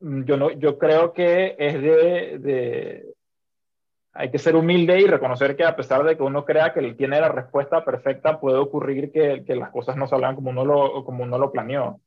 Yo, 0.00 0.36
no, 0.36 0.50
yo 0.52 0.78
creo 0.78 1.12
que 1.12 1.56
es 1.58 1.74
de, 1.74 2.38
de 2.38 3.14
hay 4.12 4.30
que 4.30 4.38
ser 4.38 4.56
humilde 4.56 5.00
y 5.00 5.06
reconocer 5.06 5.56
que 5.56 5.64
a 5.64 5.76
pesar 5.76 6.04
de 6.04 6.16
que 6.16 6.22
uno 6.22 6.44
crea 6.44 6.72
que 6.72 6.80
él 6.80 6.96
tiene 6.96 7.20
la 7.20 7.28
respuesta 7.28 7.84
perfecta, 7.84 8.40
puede 8.40 8.58
ocurrir 8.58 9.12
que, 9.12 9.44
que 9.44 9.56
las 9.56 9.70
cosas 9.70 9.96
no 9.96 10.06
salgan 10.06 10.34
como 10.34 10.50
uno 10.50 10.64
lo, 10.64 11.04
como 11.04 11.24
uno 11.24 11.38
lo 11.38 11.52
planeó. 11.52 12.00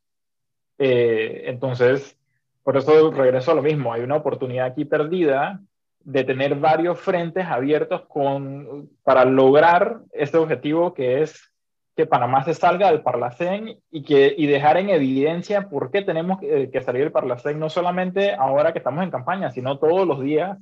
Eh, 0.77 1.43
entonces, 1.45 2.17
por 2.63 2.77
eso 2.77 3.11
regreso 3.11 3.51
a 3.51 3.55
lo 3.55 3.61
mismo, 3.61 3.93
hay 3.93 4.01
una 4.01 4.15
oportunidad 4.15 4.67
aquí 4.67 4.85
perdida 4.85 5.61
de 6.03 6.23
tener 6.23 6.55
varios 6.55 6.99
frentes 6.99 7.45
abiertos 7.45 8.01
con, 8.07 8.89
para 9.03 9.23
lograr 9.25 9.99
este 10.11 10.37
objetivo 10.37 10.93
que 10.93 11.21
es 11.21 11.50
que 11.95 12.05
Panamá 12.05 12.43
se 12.43 12.53
salga 12.53 12.89
del 12.89 13.01
Parlacén 13.01 13.79
y, 13.91 14.03
que, 14.03 14.33
y 14.37 14.47
dejar 14.47 14.77
en 14.77 14.89
evidencia 14.89 15.69
por 15.69 15.91
qué 15.91 16.01
tenemos 16.01 16.39
que, 16.39 16.69
que 16.71 16.81
salir 16.81 17.03
del 17.03 17.11
Parlacén, 17.11 17.59
no 17.59 17.69
solamente 17.69 18.33
ahora 18.33 18.71
que 18.71 18.79
estamos 18.79 19.03
en 19.03 19.11
campaña, 19.11 19.51
sino 19.51 19.77
todos 19.77 20.07
los 20.07 20.21
días 20.21 20.57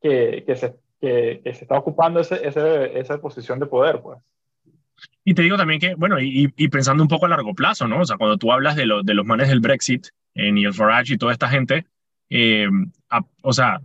que, 0.00 0.42
que, 0.46 0.56
se, 0.56 0.76
que, 1.00 1.40
se 1.44 1.64
está 1.64 1.78
ocupando 1.78 2.20
ese, 2.20 2.46
ese, 2.46 2.98
esa 2.98 3.20
posición 3.20 3.58
de 3.58 3.66
poder, 3.66 4.00
pues. 4.00 4.18
Y 5.24 5.34
te 5.34 5.42
digo 5.42 5.56
también 5.56 5.78
que, 5.78 5.94
bueno, 5.94 6.18
y, 6.18 6.52
y, 6.56 6.68
pensando 6.68 7.02
un 7.02 7.08
poco 7.08 7.26
a 7.26 7.28
largo 7.28 7.54
plazo, 7.54 7.86
¿no? 7.86 8.00
O 8.00 8.04
sea, 8.04 8.16
cuando 8.16 8.36
tú 8.36 8.50
hablas 8.50 8.74
de, 8.74 8.86
lo, 8.86 9.02
de 9.02 9.14
los 9.14 9.24
manes 9.24 9.48
del 9.48 9.60
Brexit, 9.60 10.08
eh, 10.34 10.50
Neil 10.50 10.74
Farage 10.74 11.14
y 11.14 11.18
toda 11.18 11.32
esta 11.32 11.48
gente, 11.48 11.86
eh, 12.30 12.66
o 13.42 13.52
sea, 13.52 13.80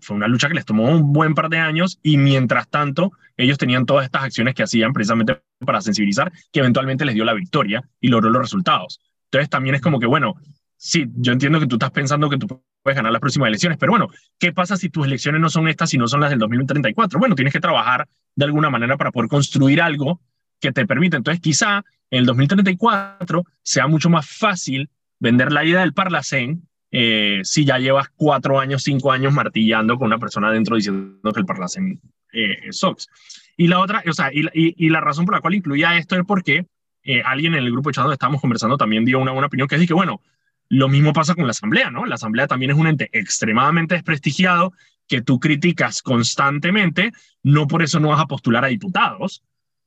fue 0.00 0.16
una 0.16 0.28
lucha 0.28 0.48
que 0.48 0.54
les 0.54 0.64
tomó 0.64 0.84
un 0.90 1.12
buen 1.12 1.34
par 1.34 1.48
de 1.48 1.58
años 1.58 1.98
y 2.02 2.16
mientras 2.16 2.68
tanto 2.68 3.12
ellos 3.36 3.58
tenían 3.58 3.86
todas 3.86 4.04
estas 4.04 4.24
acciones 4.24 4.54
que 4.54 4.62
hacían 4.62 4.92
precisamente 4.92 5.40
para 5.64 5.80
sensibilizar, 5.80 6.32
que 6.52 6.60
eventualmente 6.60 7.04
les 7.04 7.14
dio 7.14 7.24
la 7.24 7.34
victoria 7.34 7.88
y 8.00 8.08
logró 8.08 8.30
los 8.30 8.42
resultados. 8.42 9.00
Entonces 9.24 9.50
también 9.50 9.74
es 9.74 9.80
como 9.80 10.00
que, 10.00 10.06
bueno, 10.06 10.34
sí, 10.76 11.06
yo 11.16 11.32
entiendo 11.32 11.60
que 11.60 11.66
tú 11.66 11.76
estás 11.76 11.90
pensando 11.90 12.30
que 12.30 12.38
tú 12.38 12.46
puedes 12.82 12.96
ganar 12.96 13.12
las 13.12 13.20
próximas 13.20 13.48
elecciones, 13.48 13.78
pero 13.78 13.92
bueno, 13.92 14.08
¿qué 14.38 14.52
pasa 14.52 14.76
si 14.76 14.88
tus 14.88 15.06
elecciones 15.06 15.40
no 15.40 15.50
son 15.50 15.68
estas, 15.68 15.92
y 15.94 15.98
no 15.98 16.08
son 16.08 16.20
las 16.20 16.30
del 16.30 16.38
2034? 16.38 17.18
Bueno, 17.18 17.34
tienes 17.34 17.52
que 17.52 17.60
trabajar 17.60 18.08
de 18.34 18.44
alguna 18.44 18.70
manera 18.70 18.96
para 18.96 19.10
poder 19.10 19.28
construir 19.28 19.82
algo 19.82 20.20
que 20.60 20.72
te 20.72 20.86
permita. 20.86 21.16
Entonces, 21.16 21.40
quizá 21.40 21.84
en 22.10 22.20
el 22.20 22.26
2034 22.26 23.44
sea 23.62 23.86
mucho 23.86 24.10
más 24.10 24.28
fácil 24.28 24.90
vender 25.18 25.52
la 25.52 25.64
idea 25.64 25.80
del 25.80 25.92
Parlacén 25.92 26.67
eh, 26.90 27.40
si 27.44 27.64
ya 27.64 27.78
llevas 27.78 28.08
cuatro 28.14 28.58
años, 28.58 28.82
cinco 28.82 29.12
años 29.12 29.32
martillando 29.32 29.98
con 29.98 30.06
una 30.06 30.18
persona 30.18 30.50
dentro 30.50 30.76
diciendo 30.76 31.32
que 31.32 31.40
el 31.40 31.46
Parlacén 31.46 32.00
eh, 32.32 32.58
es 32.64 32.78
SOX. 32.78 33.08
Y 33.56 33.68
la 33.68 33.80
otra, 33.80 34.02
o 34.08 34.12
sea, 34.12 34.30
y, 34.32 34.88
la 34.88 35.00
razón 35.00 35.24
por 35.24 35.34
la 35.34 35.40
cual 35.40 35.54
incluía 35.54 35.96
esto 35.96 36.16
es 36.16 36.22
porque 36.26 36.66
eh, 37.02 37.22
alguien 37.24 37.54
en 37.54 37.64
el 37.64 37.72
grupo 37.72 37.90
de 37.90 37.94
chat 37.94 38.02
donde 38.02 38.14
estábamos 38.14 38.40
conversando 38.40 38.76
también 38.76 39.04
dio 39.04 39.18
una, 39.18 39.32
una 39.32 39.46
opinión 39.46 39.68
que 39.68 39.76
es 39.76 39.86
que, 39.86 39.94
bueno, 39.94 40.22
lo 40.68 40.88
mismo 40.88 41.12
pasa 41.12 41.34
con 41.34 41.44
la 41.44 41.50
Asamblea, 41.50 41.90
¿no? 41.90 42.06
La 42.06 42.14
Asamblea 42.14 42.46
también 42.46 42.70
es 42.70 42.76
un 42.76 42.86
ente 42.86 43.08
extremadamente 43.12 43.94
desprestigiado 43.94 44.72
que 45.08 45.22
tú 45.22 45.40
criticas 45.40 46.02
constantemente, 46.02 47.12
no 47.42 47.66
por 47.66 47.82
eso 47.82 47.98
no 47.98 48.08
vas 48.08 48.20
a 48.20 48.26
postular 48.26 48.64
a 48.64 48.68
diputados. 48.68 49.42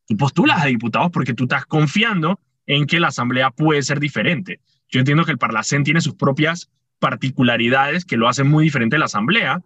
Tú 0.07 0.17
postulas 0.17 0.61
a 0.61 0.65
diputados 0.65 1.11
porque 1.11 1.33
tú 1.33 1.43
estás 1.43 1.65
confiando 1.65 2.39
en 2.65 2.87
que 2.87 2.99
la 2.99 3.09
Asamblea 3.09 3.51
puede 3.51 3.83
ser 3.83 3.99
diferente. 3.99 4.59
Yo 4.89 4.99
entiendo 4.99 5.23
que 5.23 5.31
el 5.31 5.37
Parlacén 5.37 5.83
tiene 5.83 6.01
sus 6.01 6.15
propias 6.15 6.69
particularidades 7.01 8.05
que 8.05 8.15
lo 8.15 8.29
hacen 8.29 8.47
muy 8.47 8.63
diferente 8.63 8.95
de 8.95 8.99
la 8.99 9.05
Asamblea, 9.05 9.61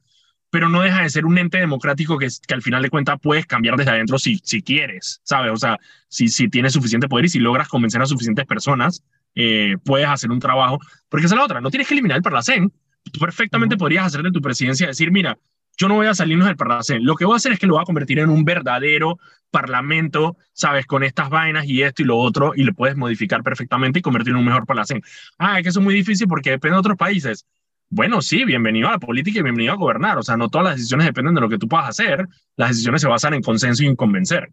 pero 0.49 0.69
no 0.69 0.81
deja 0.81 1.01
de 1.01 1.09
ser 1.09 1.25
un 1.25 1.37
ente 1.37 1.57
democrático 1.57 2.17
que, 2.17 2.29
que 2.47 2.53
al 2.53 2.61
final 2.61 2.81
de 2.81 2.89
cuentas 2.89 3.19
puedes 3.21 3.45
cambiar 3.45 3.75
desde 3.75 3.91
adentro 3.91 4.17
si, 4.17 4.39
si 4.41 4.61
quieres, 4.61 5.19
¿sabes? 5.23 5.51
O 5.51 5.57
sea, 5.57 5.77
si, 6.07 6.29
si 6.29 6.47
tienes 6.47 6.71
suficiente 6.71 7.09
poder 7.09 7.25
y 7.25 7.29
si 7.29 7.39
logras 7.39 7.67
convencer 7.67 8.01
a 8.01 8.05
suficientes 8.05 8.45
personas 8.45 9.03
eh, 9.35 9.75
puedes 9.83 10.07
hacer 10.07 10.31
un 10.31 10.39
trabajo, 10.39 10.79
porque 11.09 11.25
esa 11.25 11.35
es 11.35 11.39
la 11.39 11.45
otra, 11.45 11.59
no 11.59 11.69
tienes 11.69 11.89
que 11.89 11.93
eliminar 11.93 12.15
el 12.15 12.23
Parlacén, 12.23 12.71
tú 13.11 13.19
perfectamente 13.19 13.75
podrías 13.75 14.05
hacer 14.05 14.23
de 14.23 14.31
tu 14.31 14.41
presidencia 14.41 14.87
decir, 14.87 15.11
mira, 15.11 15.37
yo 15.77 15.87
no 15.87 15.95
voy 15.95 16.07
a 16.07 16.13
salirnos 16.13 16.47
del 16.47 16.57
Parlacén, 16.57 17.05
lo 17.05 17.15
que 17.15 17.25
voy 17.25 17.33
a 17.33 17.37
hacer 17.37 17.51
es 17.51 17.59
que 17.59 17.67
lo 17.67 17.73
voy 17.73 17.81
a 17.81 17.85
convertir 17.85 18.19
en 18.19 18.29
un 18.29 18.45
verdadero 18.45 19.17
parlamento, 19.51 20.35
sabes, 20.51 20.85
con 20.85 21.03
estas 21.03 21.29
vainas 21.29 21.65
y 21.65 21.81
esto 21.81 22.01
y 22.01 22.05
lo 22.05 22.17
otro, 22.17 22.53
y 22.55 22.63
lo 22.63 22.73
puedes 22.73 22.97
modificar 22.97 23.41
perfectamente 23.41 23.99
y 23.99 24.01
convertirlo 24.01 24.39
en 24.39 24.45
un 24.45 24.49
mejor 24.49 24.65
Parlacén. 24.65 25.01
Ah, 25.37 25.57
es 25.57 25.63
que 25.63 25.69
eso 25.69 25.79
es 25.79 25.83
muy 25.85 25.93
difícil 25.93 26.27
porque 26.27 26.49
depende 26.49 26.75
de 26.75 26.79
otros 26.79 26.97
países. 26.97 27.45
Bueno, 27.89 28.21
sí, 28.21 28.43
bienvenido 28.43 28.89
a 28.89 28.91
la 28.91 28.99
política 28.99 29.39
y 29.39 29.43
bienvenido 29.43 29.73
a 29.73 29.77
gobernar. 29.77 30.17
O 30.17 30.23
sea, 30.23 30.35
no 30.35 30.49
todas 30.49 30.65
las 30.65 30.75
decisiones 30.75 31.05
dependen 31.05 31.35
de 31.35 31.41
lo 31.41 31.49
que 31.49 31.57
tú 31.57 31.67
puedas 31.67 31.87
hacer, 31.87 32.27
las 32.57 32.69
decisiones 32.69 33.01
se 33.01 33.07
basan 33.07 33.33
en 33.33 33.41
consenso 33.41 33.83
y 33.83 33.87
en 33.87 33.95
convencer. 33.95 34.49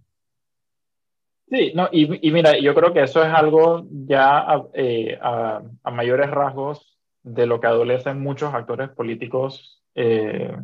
Sí, 1.48 1.72
no, 1.74 1.88
y, 1.92 2.26
y, 2.26 2.30
mira, 2.30 2.58
yo 2.58 2.74
creo 2.74 2.92
que 2.94 3.02
eso 3.02 3.22
es 3.22 3.28
algo 3.28 3.86
ya 3.90 4.46
eh, 4.72 5.18
a, 5.20 5.60
a, 5.82 5.90
mayores 5.90 6.30
rasgos 6.30 6.96
de 7.22 7.46
lo 7.46 7.60
que 7.60 7.66
adolecen 7.66 8.20
muchos 8.20 8.54
actores 8.54 8.88
políticos. 8.90 9.82
Eh, 9.94 10.56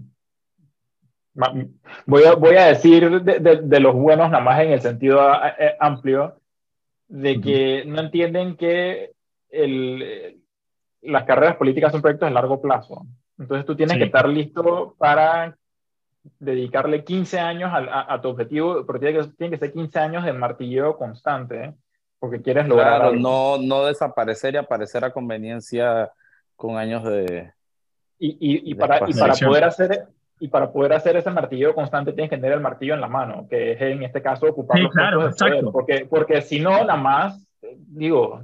voy, 2.07 2.25
a, 2.25 2.35
voy 2.35 2.57
a 2.57 2.67
decir 2.67 3.23
de, 3.23 3.39
de, 3.39 3.57
de, 3.63 3.81
los 3.81 3.95
buenos 3.95 4.31
nada 4.31 4.43
más 4.43 4.61
en 4.61 4.73
el 4.73 4.81
sentido 4.81 5.21
eh, 5.59 5.77
amplio, 5.79 6.41
de 7.09 7.41
que 7.41 7.85
no 7.87 8.01
entienden 8.01 8.57
que 8.57 9.13
el, 9.51 10.43
las 11.03 11.25
carreras 11.25 11.57
políticas 11.57 11.93
son 11.93 12.03
proyectos 12.03 12.29
de 12.29 12.35
largo 12.35 12.61
plazo. 12.61 13.07
Entonces 13.39 13.65
tú 13.65 13.77
tienes 13.77 13.95
sí. 13.95 13.99
que 14.01 14.07
estar 14.07 14.29
listo 14.29 14.95
para 14.99 15.57
dedicarle 16.39 17.05
15 17.05 17.39
años 17.39 17.71
a, 17.73 18.13
a, 18.13 18.21
tu 18.21 18.29
objetivo, 18.29 18.85
pero 18.85 18.99
tiene 18.99 19.19
que, 19.19 19.27
tiene 19.29 19.51
que 19.53 19.65
ser 19.65 19.73
15 19.73 19.99
años 19.99 20.25
de 20.25 20.33
martilleo 20.33 20.99
constante, 20.99 21.65
¿eh? 21.65 21.75
porque 22.19 22.43
quieres 22.43 22.67
lograr. 22.67 23.01
Claro, 23.01 23.17
no, 23.17 23.59
no 23.59 23.87
desaparecer 23.87 24.55
y 24.55 24.59
aparecer 24.59 25.05
a 25.05 25.13
conveniencia 25.13 26.11
con 26.57 26.77
años 26.77 27.05
de. 27.05 27.53
Y, 28.19 28.31
y, 28.31 28.71
y 28.71 28.75
de 28.75 28.81
para, 28.81 29.09
y 29.09 29.15
para 29.15 29.35
poder 29.35 29.65
hacer. 29.65 30.09
Y 30.41 30.49
para 30.49 30.71
poder 30.71 30.93
hacer 30.93 31.17
ese 31.17 31.31
martillo 31.31 31.75
constante 31.75 32.13
tienes 32.13 32.31
que 32.31 32.37
tener 32.37 32.53
el 32.53 32.61
martillo 32.61 32.95
en 32.95 33.01
la 33.01 33.09
mano, 33.09 33.47
que 33.49 33.73
es 33.73 33.81
en 33.81 34.03
este 34.03 34.23
caso 34.23 34.47
ocupar 34.47 34.77
sí, 34.77 34.85
los 34.85 34.93
claro, 34.93 35.27
de 35.27 35.35
poder, 35.35 35.65
porque, 35.73 36.07
porque 36.09 36.43
si 36.43 36.61
no, 36.61 36.71
nada 36.71 36.97
más, 36.97 37.45
digo, 37.61 38.43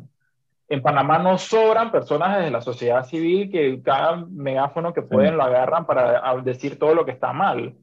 en 0.68 0.82
Panamá 0.82 1.18
no 1.18 1.38
sobran 1.38 1.92
personas 1.92 2.38
desde 2.38 2.50
la 2.50 2.60
sociedad 2.60 3.04
civil 3.04 3.50
que 3.50 3.80
cada 3.82 4.24
megáfono 4.28 4.92
que 4.92 5.02
pueden 5.02 5.30
sí. 5.30 5.36
lo 5.36 5.42
agarran 5.44 5.86
para 5.86 6.34
decir 6.42 6.78
todo 6.78 6.94
lo 6.94 7.04
que 7.04 7.12
está 7.12 7.32
mal. 7.32 7.74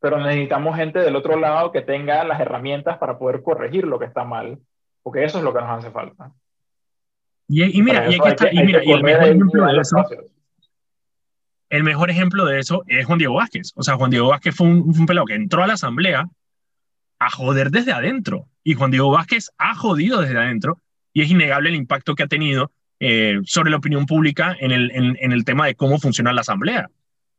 Pero 0.00 0.18
necesitamos 0.18 0.76
gente 0.76 1.00
del 1.00 1.16
otro 1.16 1.36
lado 1.36 1.72
que 1.72 1.82
tenga 1.82 2.22
las 2.24 2.40
herramientas 2.40 2.98
para 2.98 3.18
poder 3.18 3.42
corregir 3.42 3.84
lo 3.84 3.98
que 3.98 4.04
está 4.04 4.22
mal, 4.22 4.58
porque 5.02 5.24
eso 5.24 5.38
es 5.38 5.44
lo 5.44 5.52
que 5.52 5.60
nos 5.60 5.70
hace 5.70 5.90
falta. 5.90 6.30
Y, 7.48 7.78
y 7.78 7.82
mira, 7.82 8.08
y, 8.08 8.12
hay 8.12 8.36
que, 8.36 8.48
y, 8.52 8.62
mira, 8.64 8.84
y 8.84 8.92
el 8.92 9.02
mejor 9.02 9.24
ejemplo 9.24 9.66
de 9.66 9.80
eso, 9.80 9.96
el 11.70 11.84
mejor 11.84 12.10
ejemplo 12.10 12.46
de 12.46 12.58
eso 12.58 12.84
es 12.86 13.06
Juan 13.06 13.18
Diego 13.18 13.34
Vázquez. 13.34 13.72
O 13.76 13.82
sea, 13.82 13.96
Juan 13.96 14.10
Diego 14.10 14.28
Vázquez 14.28 14.54
fue 14.54 14.66
un, 14.66 14.94
un 14.98 15.06
pelado 15.06 15.26
que 15.26 15.34
entró 15.34 15.62
a 15.62 15.66
la 15.66 15.74
asamblea 15.74 16.28
a 17.18 17.30
joder 17.30 17.70
desde 17.70 17.92
adentro. 17.92 18.46
Y 18.64 18.74
Juan 18.74 18.90
Diego 18.90 19.10
Vázquez 19.10 19.50
ha 19.58 19.74
jodido 19.74 20.20
desde 20.20 20.38
adentro 20.38 20.80
y 21.12 21.22
es 21.22 21.30
innegable 21.30 21.70
el 21.70 21.74
impacto 21.74 22.14
que 22.14 22.22
ha 22.22 22.28
tenido 22.28 22.70
eh, 23.00 23.40
sobre 23.44 23.70
la 23.70 23.76
opinión 23.76 24.06
pública 24.06 24.56
en 24.58 24.72
el, 24.72 24.90
en, 24.92 25.32
el 25.32 25.44
tema 25.44 25.66
de 25.66 25.74
cómo 25.74 25.98
funciona 25.98 26.32
la 26.32 26.40
Asamblea. 26.40 26.90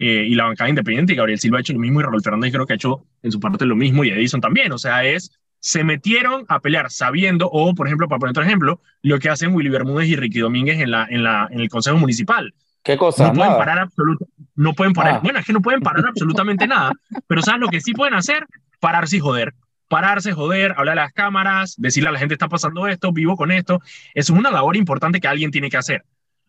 Eh, 0.01 0.25
y 0.29 0.35
la 0.35 0.45
bancada 0.45 0.69
independiente, 0.69 1.11
y 1.11 1.15
Gabriel 1.17 1.39
Silva 1.39 1.57
ha 1.57 1.61
hecho 1.61 1.73
lo 1.73 1.79
mismo, 1.79 1.99
y 1.99 2.03
Raúl 2.03 2.23
Fernández 2.23 2.53
creo 2.53 2.65
que 2.65 2.71
ha 2.73 2.75
hecho 2.77 3.05
en 3.21 3.33
su 3.33 3.39
parte 3.41 3.65
lo 3.65 3.75
mismo, 3.75 4.05
y 4.05 4.09
Edison 4.09 4.39
también. 4.39 4.71
O 4.71 4.77
sea, 4.77 5.03
es 5.03 5.37
se 5.59 5.83
metieron 5.83 6.45
a 6.47 6.61
pelear 6.61 6.89
sabiendo, 6.89 7.49
o 7.51 7.75
por 7.75 7.87
ejemplo, 7.87 8.07
para 8.07 8.19
poner 8.19 8.31
otro 8.31 8.43
ejemplo, 8.43 8.81
lo 9.01 9.19
que 9.19 9.27
hacen 9.27 9.53
Willy 9.53 9.67
Bermúdez 9.67 10.07
y 10.07 10.15
Ricky 10.15 10.39
Domínguez 10.39 10.79
en, 10.79 10.91
la, 10.91 11.05
en, 11.09 11.23
la, 11.23 11.49
en 11.51 11.59
el 11.59 11.67
Consejo 11.67 11.97
Municipal. 11.97 12.53
¿Qué 12.83 12.97
cosa? 12.97 13.27
No 13.27 13.33
pueden 13.33 13.57
parar 13.57 13.79
absolutamente, 13.79 14.33
no 14.55 14.73
pueden 14.73 14.93
parar, 14.93 15.15
Ah. 15.15 15.19
bueno, 15.21 15.39
es 15.39 15.45
que 15.45 15.53
no 15.53 15.61
pueden 15.61 15.81
parar 15.81 16.05
absolutamente 16.07 16.67
nada, 16.67 16.91
pero 17.27 17.41
¿sabes 17.41 17.61
lo 17.61 17.67
que 17.67 17.81
sí 17.81 17.93
pueden 17.93 18.13
hacer? 18.13 18.45
Pararse 18.79 19.17
y 19.17 19.19
joder. 19.19 19.53
Pararse, 19.87 20.33
joder, 20.33 20.73
hablar 20.77 20.99
a 20.99 21.03
las 21.03 21.13
cámaras, 21.13 21.75
decirle 21.77 22.09
a 22.09 22.11
la 22.11 22.19
gente 22.19 22.35
está 22.35 22.47
pasando 22.47 22.87
esto, 22.87 23.11
vivo 23.11 23.35
con 23.35 23.51
esto. 23.51 23.79
Eso 24.13 24.33
es 24.33 24.39
una 24.39 24.51
labor 24.51 24.77
importante 24.77 25.19
que 25.19 25.27
alguien 25.27 25.49
tiene 25.49 25.69
que 25.69 25.77
hacer. 25.77 26.03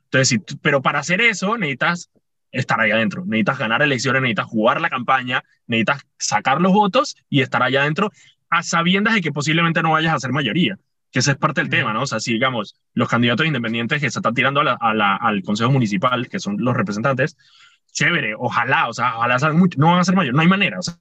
Entonces, 0.05 0.29
si 0.29 0.39
pero 0.61 0.83
para 0.83 0.99
hacer 0.99 1.21
eso 1.23 1.57
necesitas 1.57 2.11
estar 2.53 2.79
ahí 2.81 2.91
adentro, 2.91 3.25
necesitas 3.25 3.59
ganar 3.59 3.81
elecciones, 3.81 4.21
necesitas 4.23 4.47
jugar 4.47 4.81
la 4.81 4.91
campaña, 4.91 5.43
necesitas 5.67 6.03
sacar 6.19 6.61
los 6.61 6.73
votos 6.73 7.17
y 7.31 7.41
estar 7.41 7.63
allá 7.63 7.81
adentro 7.83 8.11
a 8.51 8.63
sabiendas 8.63 9.15
de 9.15 9.21
que 9.23 9.33
posiblemente 9.33 9.83
no 9.83 9.93
vayas 9.93 10.13
a 10.15 10.19
ser 10.19 10.33
mayoría, 10.33 10.77
que 11.11 11.19
ese 11.21 11.33
es 11.33 11.37
parte 11.37 11.61
del 11.61 11.71
tema, 11.71 11.93
¿no? 11.93 12.03
O 12.03 12.07
sea, 12.07 12.21
si 12.21 12.33
digamos, 12.33 12.77
los 12.95 13.09
candidatos 13.09 13.47
independientes 13.47 14.01
que 14.01 14.11
se 14.11 14.19
están 14.19 14.35
tirando 14.35 14.61
a 14.61 14.65
la- 14.65 14.79
a 14.81 14.95
la- 14.95 15.17
al 15.17 15.43
Consejo 15.43 15.71
Municipal, 15.71 16.29
que 16.29 16.39
son 16.39 16.57
los 16.59 16.77
representantes, 16.77 17.37
chévere, 17.93 18.35
ojalá, 18.39 18.89
o 18.89 18.93
sea, 18.93 19.17
ojalá 19.17 19.53
mucho, 19.53 19.79
no 19.79 19.89
van 19.91 20.01
a 20.01 20.05
ser 20.05 20.15
mayoría, 20.15 20.37
no 20.37 20.43
hay 20.43 20.49
manera, 20.49 20.79
o 20.79 20.83
sea, 20.83 20.97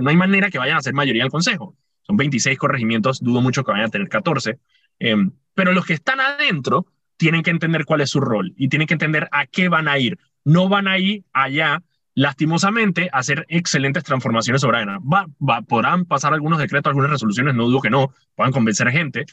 no 0.00 0.10
hay 0.10 0.16
manera 0.16 0.50
que 0.50 0.58
vayan 0.58 0.76
a 0.76 0.82
ser 0.82 0.92
mayoría 0.94 1.24
al 1.24 1.30
Consejo. 1.30 1.76
Son 2.02 2.16
26 2.16 2.58
corregimientos, 2.58 3.20
dudo 3.20 3.40
mucho 3.40 3.64
que 3.64 3.72
vayan 3.72 3.86
a 3.86 3.90
tener 3.90 4.08
14, 4.08 4.58
em, 4.98 5.32
pero 5.54 5.72
los 5.72 5.86
que 5.86 5.94
están 5.94 6.20
adentro 6.20 6.86
tienen 7.16 7.42
que 7.42 7.50
entender 7.50 7.84
cuál 7.86 8.02
es 8.02 8.10
su 8.10 8.20
rol 8.20 8.52
y 8.56 8.68
tienen 8.68 8.86
que 8.86 8.94
entender 8.94 9.28
a 9.32 9.46
qué 9.46 9.68
van 9.70 9.88
a 9.88 9.98
ir. 9.98 10.18
No 10.44 10.68
van 10.68 10.88
a 10.88 10.98
ir 10.98 11.24
allá, 11.32 11.82
lastimosamente, 12.14 13.08
a 13.12 13.18
hacer 13.18 13.46
excelentes 13.48 14.04
transformaciones 14.04 14.60
soberanas. 14.60 15.00
Va, 15.00 15.26
va, 15.40 15.62
podrán 15.62 16.04
pasar 16.04 16.34
algunos 16.34 16.58
decretos, 16.58 16.90
algunas 16.90 17.10
resoluciones, 17.10 17.54
no 17.54 17.64
dudo 17.64 17.80
que 17.80 17.90
no, 17.90 18.12
puedan 18.34 18.52
convencer 18.52 18.90
gente, 18.90 19.24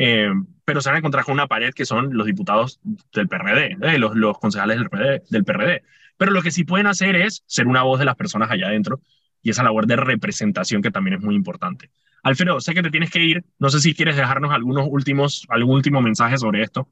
eh, 0.00 0.30
pero 0.64 0.80
se 0.80 0.88
van 0.90 0.96
a 0.96 0.98
encontrar 1.00 1.24
con 1.26 1.34
una 1.34 1.48
pared 1.48 1.74
que 1.74 1.84
son 1.86 2.16
los 2.16 2.26
diputados 2.26 2.80
del 3.14 3.28
PRD, 3.28 3.76
eh, 3.82 3.98
los, 3.98 4.16
los 4.16 4.38
concejales 4.38 4.78
del 4.78 4.90
PRD, 4.90 5.22
del 5.30 5.44
PRD. 5.44 5.82
Pero 6.16 6.32
lo 6.32 6.42
que 6.42 6.50
sí 6.52 6.64
pueden 6.64 6.88
hacer 6.88 7.16
es 7.16 7.44
ser 7.46 7.68
una 7.68 7.82
voz 7.84 7.98
de 8.00 8.06
las 8.06 8.16
personas 8.16 8.50
allá 8.50 8.68
adentro 8.68 9.00
y 9.42 9.50
esa 9.50 9.64
labor 9.64 9.86
de 9.86 9.96
representación 9.96 10.82
que 10.82 10.90
también 10.90 11.16
es 11.18 11.22
muy 11.24 11.34
importante. 11.36 11.90
Alfredo, 12.22 12.60
sé 12.60 12.74
que 12.74 12.82
te 12.82 12.90
tienes 12.90 13.10
que 13.10 13.20
ir. 13.24 13.44
No 13.58 13.70
sé 13.70 13.80
si 13.80 13.94
quieres 13.94 14.16
dejarnos 14.16 14.52
algunos 14.52 14.86
últimos, 14.90 15.46
algún 15.50 15.76
último 15.76 16.02
mensaje 16.02 16.38
sobre 16.38 16.62
esto. 16.62 16.88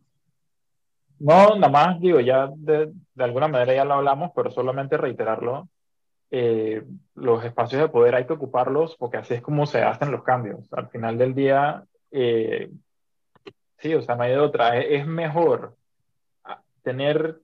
No, 1.21 1.57
nada 1.57 1.69
más 1.69 2.01
digo, 2.01 2.21
ya 2.21 2.49
de, 2.57 2.93
de 3.15 3.25
alguna 3.25 3.49
manera 3.49 3.75
ya 3.75 3.85
lo 3.87 3.95
hablamos, 3.95 4.33
pero 4.37 4.51
solamente 4.51 4.97
reiterarlo. 4.97 5.69
eh, 6.31 6.85
los 7.17 7.45
espacios 7.45 7.83
de 7.83 7.89
poder 7.91 8.17
hay 8.17 8.27
que 8.27 8.35
ocuparlos 8.35 8.97
porque 8.99 9.19
así 9.19 9.35
es 9.35 9.43
como 9.43 9.67
se 9.67 9.83
hacen 9.83 10.13
los 10.13 10.25
cambios. 10.25 10.73
Al 10.73 10.89
final 10.91 11.19
del 11.19 11.35
día, 11.35 11.85
eh, 12.13 12.71
sí, 13.79 13.95
o 13.95 14.03
sea, 14.03 14.15
no 14.17 14.23
hay 14.25 14.33
de 14.33 14.39
otra. 14.39 14.77
Es, 14.79 15.01
es 15.03 15.07
mejor 15.07 15.75
ah, 16.45 16.61
tener 16.83 17.41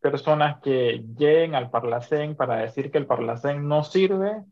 personas 0.00 0.60
que 0.60 1.02
lleguen 1.16 1.54
al 1.54 1.70
Parlacén 1.70 2.34
para 2.36 2.56
decir 2.56 2.90
que 2.90 2.98
el 2.98 3.06
Parlacén 3.06 3.66
no 3.66 3.84
sirve 3.84 4.42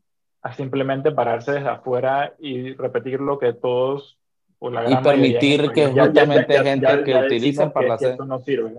a 0.42 0.52
simplemente 0.54 1.12
pararse 1.12 1.52
desde 1.52 1.68
afuera 1.68 2.34
y 2.38 2.72
repetir 2.74 3.20
lo 3.20 3.38
que 3.38 3.52
todos 3.52 4.18
o 4.58 4.70
la 4.70 4.82
Y 4.82 4.86
gran 4.86 4.98
en 4.98 5.02
permitir 5.02 5.70
que 5.72 5.92
ya- 5.94 6.04
justamente 6.06 6.54
ya- 6.54 6.62
gente 6.64 6.86
ya- 6.86 7.04
que 7.04 7.10
ya 7.10 7.20
utilice 7.20 7.46
decimos 7.46 7.66
el 7.66 7.68
que- 7.68 7.68
que 7.68 7.72
Parlacén. 7.86 8.10
esto 8.12 8.24
no 8.24 8.38
sirve. 8.40 8.74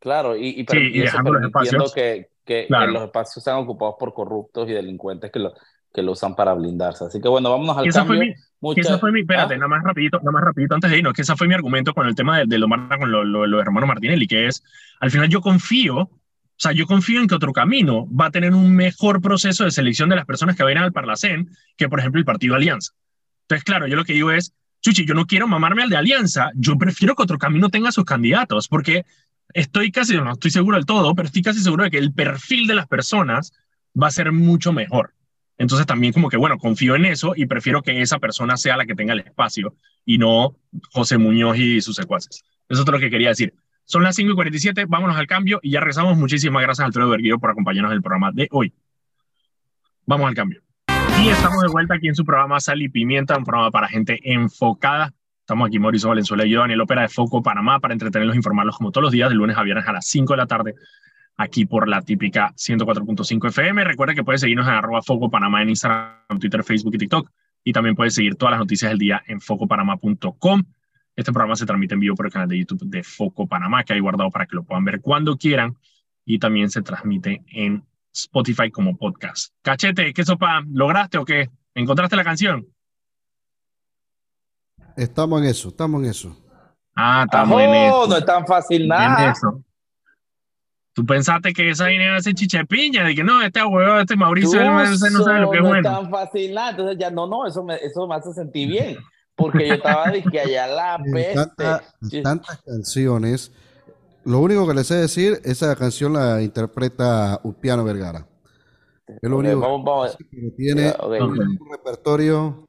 Claro, 0.00 0.36
y, 0.36 0.48
y, 0.48 0.66
Sí, 0.68 0.76
y 0.78 0.98
y 0.98 1.02
eso 1.02 1.04
dejando 1.12 1.32
los 1.32 1.40
permitiendo 1.52 1.84
espacios. 1.86 1.94
que, 1.94 2.28
que 2.44 2.66
Claro. 2.66 2.92
los 2.92 3.02
espacios 3.04 3.42
sean 3.44 3.56
ocupados 3.58 3.94
por 3.98 4.12
corruptos 4.12 4.68
y 4.68 4.72
delincuentes 4.72 5.30
que 5.30 5.38
lo, 5.38 5.54
que 5.92 6.02
lo 6.02 6.12
usan 6.12 6.34
para 6.34 6.52
blindarse. 6.54 7.04
Así 7.06 7.20
que 7.20 7.28
bueno, 7.28 7.50
vámonos 7.50 7.78
al 7.78 7.84
Que 7.84 7.88
esa 7.90 8.04
fue 8.04 8.16
cambio. 8.18 8.34
mi, 8.34 8.40
que 8.60 8.80
Mucha- 8.80 8.80
esa 8.80 8.98
fue 8.98 9.12
mi, 9.12 9.20
espérate, 9.20 9.54
¿Ah? 9.54 9.58
nada 9.58 9.68
más 9.68 9.82
rapidito, 9.84 10.18
nada 10.18 10.32
más 10.32 10.44
rapidito 10.44 10.74
antes 10.74 10.90
de 10.90 10.98
irnos, 10.98 11.12
que 11.12 11.22
esa 11.22 11.36
fue 11.36 11.46
mi 11.48 11.54
argumento 11.54 11.92
con 11.92 12.06
el 12.06 12.14
tema 12.14 12.38
de, 12.38 12.44
de 12.46 12.58
lo 12.58 12.66
con 12.68 13.10
lo, 13.10 13.24
lo, 13.24 13.46
lo 13.46 13.56
de 13.58 13.62
hermano 13.62 13.86
Martinelli, 13.86 14.26
que 14.26 14.46
es, 14.46 14.62
al 15.00 15.10
final 15.10 15.28
yo 15.28 15.40
confío, 15.40 15.96
o 15.98 16.10
sea, 16.56 16.72
yo 16.72 16.86
confío 16.86 17.20
en 17.20 17.26
que 17.26 17.34
otro 17.34 17.52
camino 17.52 18.06
va 18.14 18.26
a 18.26 18.30
tener 18.30 18.54
un 18.54 18.74
mejor 18.74 19.20
proceso 19.20 19.64
de 19.64 19.70
selección 19.70 20.08
de 20.08 20.16
las 20.16 20.24
personas 20.24 20.56
que 20.56 20.62
vayan 20.62 20.82
al 20.84 20.92
Parlacén 20.92 21.50
que, 21.76 21.88
por 21.88 21.98
ejemplo, 21.98 22.18
el 22.20 22.24
Partido 22.24 22.54
Alianza. 22.54 22.92
Entonces, 23.42 23.64
claro, 23.64 23.86
yo 23.86 23.96
lo 23.96 24.04
que 24.04 24.14
digo 24.14 24.30
es, 24.30 24.54
Chuchi, 24.80 25.04
yo 25.04 25.14
no 25.14 25.26
quiero 25.26 25.46
mamarme 25.48 25.82
al 25.82 25.90
de 25.90 25.96
Alianza, 25.96 26.50
yo 26.54 26.76
prefiero 26.78 27.14
que 27.14 27.22
otro 27.22 27.38
camino 27.38 27.68
tenga 27.70 27.90
sus 27.92 28.04
candidatos, 28.04 28.68
porque 28.68 29.04
estoy 29.52 29.90
casi, 29.90 30.16
no 30.16 30.32
estoy 30.32 30.50
seguro 30.50 30.76
del 30.76 30.86
todo, 30.86 31.14
pero 31.14 31.26
estoy 31.26 31.42
casi 31.42 31.60
seguro 31.60 31.84
de 31.84 31.90
que 31.90 31.98
el 31.98 32.12
perfil 32.12 32.66
de 32.66 32.74
las 32.74 32.86
personas 32.86 33.52
va 34.00 34.06
a 34.08 34.10
ser 34.12 34.32
mucho 34.32 34.72
mejor. 34.72 35.12
Entonces 35.58 35.86
también 35.86 36.12
como 36.12 36.28
que, 36.28 36.36
bueno, 36.36 36.58
confío 36.58 36.96
en 36.96 37.04
eso 37.04 37.34
y 37.36 37.46
prefiero 37.46 37.82
que 37.82 38.02
esa 38.02 38.18
persona 38.18 38.56
sea 38.56 38.76
la 38.76 38.86
que 38.86 38.94
tenga 38.94 39.12
el 39.12 39.20
espacio 39.20 39.74
y 40.04 40.18
no 40.18 40.56
José 40.92 41.18
Muñoz 41.18 41.56
y 41.58 41.80
sus 41.80 41.96
secuaces. 41.96 42.44
Eso 42.68 42.80
es 42.80 42.84
todo 42.84 42.96
lo 42.96 43.00
que 43.00 43.10
quería 43.10 43.28
decir. 43.28 43.54
Son 43.84 44.02
las 44.02 44.16
5 44.16 44.32
y 44.32 44.34
47, 44.34 44.86
vámonos 44.88 45.16
al 45.16 45.26
cambio 45.26 45.60
y 45.62 45.70
ya 45.70 45.80
regresamos. 45.80 46.16
Muchísimas 46.16 46.62
gracias, 46.62 46.86
Alfredo 46.86 47.10
Berguido, 47.10 47.38
por 47.38 47.50
acompañarnos 47.50 47.92
en 47.92 47.96
el 47.96 48.02
programa 48.02 48.32
de 48.32 48.48
hoy. 48.50 48.72
Vamos 50.06 50.26
al 50.26 50.34
cambio. 50.34 50.62
Y 51.22 51.28
estamos 51.28 51.62
de 51.62 51.68
vuelta 51.68 51.94
aquí 51.94 52.08
en 52.08 52.14
su 52.14 52.24
programa 52.24 52.60
Sal 52.60 52.82
y 52.82 52.88
Pimienta, 52.88 53.36
un 53.36 53.44
programa 53.44 53.70
para 53.70 53.88
gente 53.88 54.18
enfocada. 54.24 55.12
Estamos 55.40 55.68
aquí 55.68 55.78
Mauricio 55.78 56.08
Valenzuela 56.08 56.46
y 56.46 56.50
yo, 56.50 56.60
Daniel 56.60 56.80
Ópera 56.80 57.02
de 57.02 57.08
Foco 57.08 57.42
Panamá, 57.42 57.78
para 57.78 57.92
entretenerlos 57.92 58.34
e 58.34 58.38
informarlos 58.38 58.76
como 58.78 58.90
todos 58.90 59.02
los 59.02 59.12
días, 59.12 59.28
de 59.28 59.34
lunes 59.34 59.56
a 59.56 59.62
viernes 59.62 59.86
a 59.86 59.92
las 59.92 60.06
5 60.06 60.32
de 60.32 60.36
la 60.38 60.46
tarde, 60.46 60.74
aquí 61.36 61.66
por 61.66 61.88
la 61.88 62.02
típica 62.02 62.52
104.5 62.56 63.48
FM. 63.48 63.84
Recuerda 63.84 64.14
que 64.14 64.24
puedes 64.24 64.40
seguirnos 64.40 64.66
en 64.66 64.74
arroba 64.74 65.02
Foco 65.02 65.30
Panamá 65.30 65.62
en 65.62 65.70
Instagram, 65.70 66.38
Twitter, 66.38 66.62
Facebook 66.64 66.94
y 66.94 66.98
TikTok. 66.98 67.30
Y 67.64 67.72
también 67.72 67.94
puedes 67.94 68.14
seguir 68.14 68.36
todas 68.36 68.52
las 68.52 68.60
noticias 68.60 68.90
del 68.90 68.98
día 68.98 69.22
en 69.26 69.40
focopanamá.com. 69.40 70.64
Este 71.16 71.32
programa 71.32 71.56
se 71.56 71.64
transmite 71.64 71.94
en 71.94 72.00
vivo 72.00 72.14
por 72.14 72.26
el 72.26 72.32
canal 72.32 72.48
de 72.48 72.58
YouTube 72.58 72.82
de 72.84 73.02
Foco 73.02 73.46
Panamá, 73.46 73.84
que 73.84 73.94
hay 73.94 74.00
guardado 74.00 74.30
para 74.30 74.46
que 74.46 74.56
lo 74.56 74.64
puedan 74.64 74.84
ver 74.84 75.00
cuando 75.00 75.36
quieran. 75.36 75.76
Y 76.26 76.38
también 76.38 76.70
se 76.70 76.82
transmite 76.82 77.42
en 77.48 77.84
Spotify 78.12 78.70
como 78.70 78.96
podcast. 78.96 79.54
Cachete, 79.62 80.12
¿qué 80.12 80.24
sopa? 80.24 80.62
¿Lograste 80.66 81.18
o 81.18 81.24
qué? 81.24 81.50
¿Encontraste 81.74 82.16
la 82.16 82.24
canción? 82.24 82.66
Estamos 84.96 85.42
en 85.42 85.48
eso, 85.48 85.68
estamos 85.68 86.02
en 86.02 86.10
eso. 86.10 86.40
Ah, 86.94 87.22
estamos 87.24 87.60
en 87.60 87.74
eso. 87.74 88.06
No 88.06 88.16
es 88.16 88.24
tan 88.24 88.46
fácil 88.46 88.82
en 88.82 88.88
nada. 88.88 89.32
eso. 89.32 89.62
Tú 90.94 91.04
pensaste 91.04 91.52
que 91.52 91.70
esa 91.70 91.84
vaina 91.84 92.04
iba 92.06 92.16
a 92.16 92.20
ser 92.22 92.34
chichepiña, 92.34 93.04
de 93.04 93.14
que 93.16 93.24
no, 93.24 93.42
este 93.42 93.62
huevo, 93.64 93.98
este 93.98 94.14
Mauricio, 94.16 94.60
él 94.60 94.66
no 94.68 94.84
no 94.84 94.96
sabe 95.24 95.40
lo 95.40 95.50
que 95.50 95.56
es 95.58 95.62
no 95.62 95.68
bueno. 95.68 95.88
es 95.88 95.94
tan 95.96 96.10
fácil 96.10 96.54
nada. 96.54 96.70
Entonces 96.70 96.96
ya 96.98 97.10
no, 97.10 97.26
no, 97.26 97.46
eso 97.46 97.64
me, 97.64 97.74
eso 97.76 98.06
me 98.06 98.14
hace 98.14 98.32
sentir 98.32 98.68
bien. 98.68 98.96
Porque 99.36 99.66
yo 99.66 99.74
estaba 99.74 100.10
de 100.12 100.22
que 100.22 100.38
allá 100.38 100.68
la 100.68 100.98
peste. 101.12 101.34
tanta- 101.34 101.82
tantas 102.22 102.62
canciones, 102.62 103.52
lo 104.24 104.38
único 104.38 104.68
que 104.68 104.74
les 104.74 104.86
sé 104.86 104.94
decir, 104.94 105.40
esa 105.44 105.74
canción 105.74 106.12
la 106.12 106.40
interpreta 106.40 107.40
Upiano 107.42 107.82
Vergara. 107.82 108.28
Es 109.20 109.28
lo 109.28 109.38
único 109.38 109.58
vamos, 109.60 109.84
vamos. 109.84 110.16
que 110.16 110.50
tiene 110.56 110.90
Ok. 110.90 111.00
Ok. 111.20 111.38
un 111.60 111.68
repertorio 111.72 112.66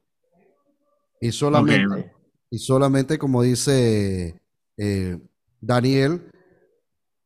y 1.20 1.30
solamente, 1.32 2.12
y 2.50 2.58
solamente 2.58 3.18
como 3.18 3.42
dice 3.42 4.38
eh, 4.76 5.18
Daniel, 5.60 6.30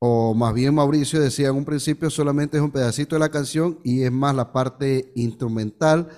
o 0.01 0.35
más 0.35 0.53
bien 0.55 0.75
Mauricio 0.75 1.21
decía 1.21 1.49
en 1.49 1.57
un 1.57 1.65
principio, 1.65 2.11
solamente 2.11 2.57
es 2.57 2.63
un 2.63 2.73
pedacito 2.73 3.15
de 3.17 3.21
la 3.21 3.29
canción 3.29 3.79
y 3.85 4.03
es 4.03 4.11
más 4.11 4.35
la 4.35 4.53
parte 4.53 5.13
instrumental 5.15 6.09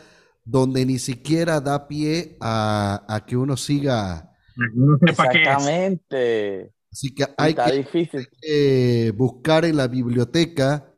donde 0.44 0.86
ni 0.86 0.98
siquiera 0.98 1.60
da 1.60 1.86
pie 1.88 2.36
a, 2.40 3.04
a 3.08 3.26
que 3.26 3.36
uno 3.36 3.56
siga. 3.56 4.32
Es. 5.02 5.10
Exactamente. 5.10 6.72
Así 6.90 7.14
que 7.14 7.24
hay 7.38 7.50
Está 7.50 7.66
que 7.66 7.76
difícil. 7.78 8.28
eh, 8.42 9.12
buscar 9.16 9.64
en 9.64 9.76
la 9.76 9.88
biblioteca 9.88 10.92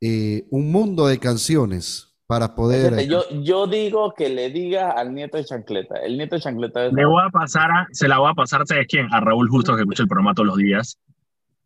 eh, 0.00 0.46
un 0.50 0.70
mundo 0.70 1.06
de 1.06 1.18
canciones 1.18 2.14
para 2.26 2.54
poder... 2.54 2.94
Fíjate, 2.94 3.06
Yo, 3.06 3.22
yo 3.42 3.66
digo 3.66 4.12
que 4.14 4.28
le 4.28 4.50
diga 4.50 4.90
al 4.90 5.14
nieto 5.14 5.38
de 5.38 5.44
Chancleta. 5.44 5.96
El 6.04 6.16
nieto 6.18 6.36
de 6.36 6.42
Chancleta 6.42 6.86
es. 6.86 6.92
Le 6.92 7.06
voy 7.06 7.22
a 7.26 7.30
pasar 7.30 7.70
a, 7.70 7.86
se 7.92 8.08
la 8.08 8.18
voy 8.18 8.30
a 8.30 8.34
pasar, 8.34 8.66
¿sabes 8.66 8.86
quién? 8.88 9.06
A 9.12 9.20
Raúl 9.20 9.48
Justo, 9.48 9.74
que 9.74 9.82
escucha 9.82 10.02
el 10.02 10.08
programa 10.08 10.34
todos 10.34 10.48
los 10.48 10.56
días. 10.56 10.98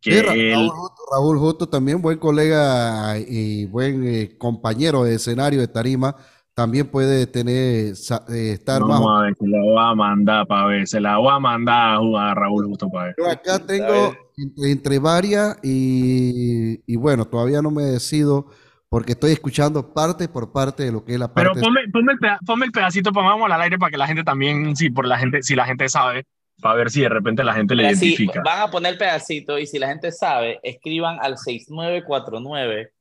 Que 0.01 0.11
Sí, 0.13 0.21
Ra- 0.21 0.33
él, 0.33 0.51
Raúl, 0.53 0.69
Justo, 0.69 1.01
Raúl 1.11 1.37
Justo 1.39 1.69
también, 1.69 2.01
buen 2.01 2.17
colega 2.19 3.17
y 3.19 3.65
buen 3.65 4.07
eh, 4.07 4.37
compañero 4.37 5.03
de 5.03 5.15
escenario 5.15 5.59
de 5.59 5.67
tarima, 5.67 6.15
también 6.53 6.87
puede 6.87 7.27
tener, 7.27 7.95
sa- 7.95 8.23
eh, 8.29 8.51
estar 8.53 8.81
más... 8.81 8.99
vamos 8.99 9.19
a 9.19 9.23
ver, 9.23 9.35
se 9.39 9.47
la 9.47 9.59
voy 9.61 9.77
a 9.79 9.95
mandar 9.95 10.47
para 10.47 10.65
ver, 10.67 10.87
se 10.87 10.99
la 11.01 11.17
voy 11.17 11.31
a 11.33 11.39
mandar 11.39 11.95
a 11.95 11.99
jugar 11.99 12.27
a 12.29 12.33
Raúl 12.35 12.65
Justo 12.67 12.89
para 12.89 13.05
ver. 13.07 13.15
Yo 13.17 13.29
acá 13.29 13.59
tengo 13.65 14.13
entre, 14.37 14.71
entre 14.71 14.99
varias 14.99 15.57
y, 15.63 16.81
y 16.91 16.95
bueno, 16.95 17.25
todavía 17.25 17.61
no 17.61 17.71
me 17.71 17.83
decido 17.83 18.47
porque 18.89 19.11
estoy 19.11 19.31
escuchando 19.33 19.93
parte 19.93 20.27
por 20.27 20.51
parte 20.51 20.83
de 20.83 20.91
lo 20.91 21.03
que 21.05 21.13
es 21.13 21.19
la 21.19 21.31
Pero 21.33 21.51
parte... 21.51 21.61
ponme, 21.61 21.81
ponme, 21.91 22.13
el, 22.13 22.19
peda- 22.19 22.39
ponme 22.45 22.65
el 22.65 22.71
pedacito, 22.71 23.11
pongámoslo 23.11 23.53
al 23.53 23.61
aire 23.61 23.77
para 23.77 23.91
que 23.91 23.97
la 23.97 24.07
gente 24.07 24.23
también, 24.23 24.75
si 24.75 24.89
por 24.89 25.05
la 25.07 25.17
gente, 25.17 25.43
si 25.43 25.55
la 25.55 25.65
gente 25.65 25.87
sabe, 25.89 26.25
para 26.61 26.75
ver 26.75 26.89
si 26.89 27.01
de 27.01 27.09
repente 27.09 27.43
la 27.43 27.53
gente 27.53 27.75
le 27.75 27.83
Mira, 27.83 27.95
si 27.95 28.05
identifica. 28.07 28.41
van 28.43 28.61
a 28.61 28.71
poner 28.71 28.97
pedacito 28.97 29.57
y 29.57 29.65
si 29.65 29.79
la 29.79 29.87
gente 29.87 30.11
sabe, 30.11 30.59
escriban 30.63 31.17
al 31.21 31.37
6949 31.37 32.91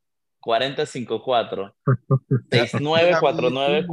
4054. 0.41 1.75
6949 2.51 3.79
En 3.79 3.85
este 3.85 3.89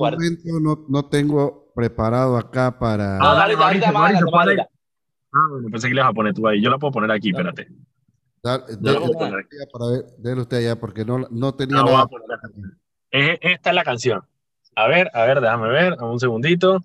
momento 0.51 0.59
no, 0.61 0.85
no 0.89 1.09
tengo 1.09 1.71
preparado 1.75 2.37
acá 2.37 2.77
para. 2.79 3.17
No, 3.17 3.25
ahorita, 3.25 3.65
ahorita, 3.65 3.89
ahorita. 3.89 4.69
Ah, 5.33 5.39
bueno, 5.51 5.67
pensé 5.69 5.87
que 5.89 5.93
le 5.95 5.99
ibas 6.01 6.11
a 6.11 6.13
poner 6.13 6.33
tú 6.33 6.47
ahí. 6.47 6.61
Yo 6.61 6.69
la 6.69 6.77
puedo 6.77 6.93
poner 6.93 7.11
aquí, 7.11 7.29
espérate. 7.29 7.67
Dale 8.43 8.63
usted 8.99 9.25
allá 9.25 9.65
para 9.73 9.85
ver, 9.91 10.05
dele 10.19 10.41
usted 10.41 10.57
allá, 10.57 10.79
porque 10.79 11.03
no, 11.03 11.27
no 11.31 11.55
tenía 11.55 11.77
La 11.77 11.81
voy 11.83 11.91
nada. 11.93 12.03
a 12.03 12.07
poner 12.07 12.27
acá. 12.31 12.49
Es- 13.11 13.39
Esta 13.41 13.69
es 13.71 13.75
la 13.75 13.83
canción. 13.83 14.21
A 14.75 14.87
ver, 14.87 15.09
a 15.13 15.25
ver, 15.25 15.41
déjame 15.41 15.67
ver. 15.69 16.01
Un 16.01 16.19
segundito. 16.19 16.79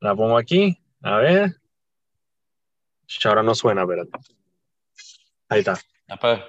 La 0.00 0.14
pongo 0.14 0.36
aquí. 0.36 0.78
A 1.02 1.16
ver. 1.16 1.56
Ch, 3.06 3.26
Ahora 3.26 3.42
no 3.42 3.54
suena, 3.54 3.82
espérate. 3.82 4.10
Ahí 5.48 5.60
está. 5.60 5.78
Pues. 6.20 6.40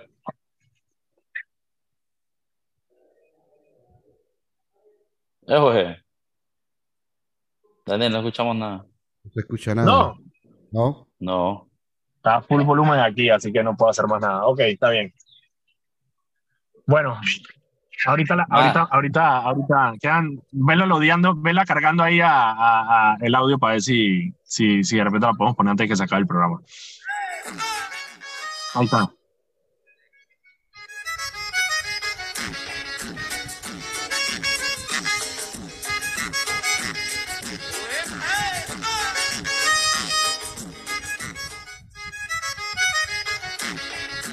Eh, 5.48 5.58
Jorge. 5.58 6.04
Daniel, 7.86 8.12
no 8.12 8.18
escuchamos 8.20 8.56
nada. 8.56 8.86
No 9.24 9.32
se 9.32 9.40
escucha 9.40 9.74
nada. 9.74 9.86
No, 9.88 10.18
¿No? 10.72 11.08
No. 11.20 11.70
está 12.18 12.42
full 12.42 12.64
volumen 12.64 13.00
aquí, 13.00 13.30
así 13.30 13.52
que 13.54 13.64
no 13.64 13.76
puedo 13.78 13.90
hacer 13.90 14.06
más 14.08 14.22
nada. 14.22 14.46
Ok, 14.46 14.60
está 14.62 14.90
bien. 14.90 15.14
Bueno, 16.86 17.20
ahorita, 18.06 18.36
la- 18.36 18.48
Ah. 18.50 18.56
ahorita, 18.62 18.88
ahorita, 18.92 19.38
ahorita 19.38 19.94
quedan, 20.02 20.40
vela 20.52 20.86
lodeando, 20.86 21.34
vela 21.36 21.66
cargando 21.66 22.04
ahí 22.04 22.22
a, 22.22 22.30
a- 22.52 23.12
a 23.14 23.18
el 23.22 23.34
audio 23.36 23.58
para 23.58 23.74
ver 23.74 23.82
si, 23.82 24.34
si, 24.44 24.84
si 24.84 24.98
de 24.98 25.04
repente 25.04 25.26
la 25.26 25.34
podemos 25.34 25.56
poner 25.56 25.72
antes 25.72 25.86
de 25.86 25.90
que 25.90 25.96
se 25.96 26.04
acabe 26.04 26.22
el 26.22 26.28
programa. 26.28 26.60
Ahí 28.76 28.86
está. 28.86 29.10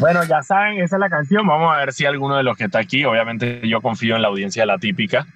Bueno, 0.04 0.24
ya 0.24 0.42
saben, 0.42 0.80
esa 0.82 0.96
es 0.96 1.00
la 1.00 1.08
canción. 1.08 1.46
Vamos 1.46 1.72
a 1.74 1.78
ver 1.78 1.92
si 1.92 2.04
alguno 2.04 2.36
de 2.36 2.42
los 2.42 2.56
que 2.56 2.64
está 2.64 2.78
aquí, 2.80 3.04
obviamente 3.04 3.60
yo 3.66 3.80
confío 3.80 4.16
en 4.16 4.22
la 4.22 4.28
audiencia 4.28 4.62
de 4.62 4.66
la 4.66 4.78
típica, 4.78 5.26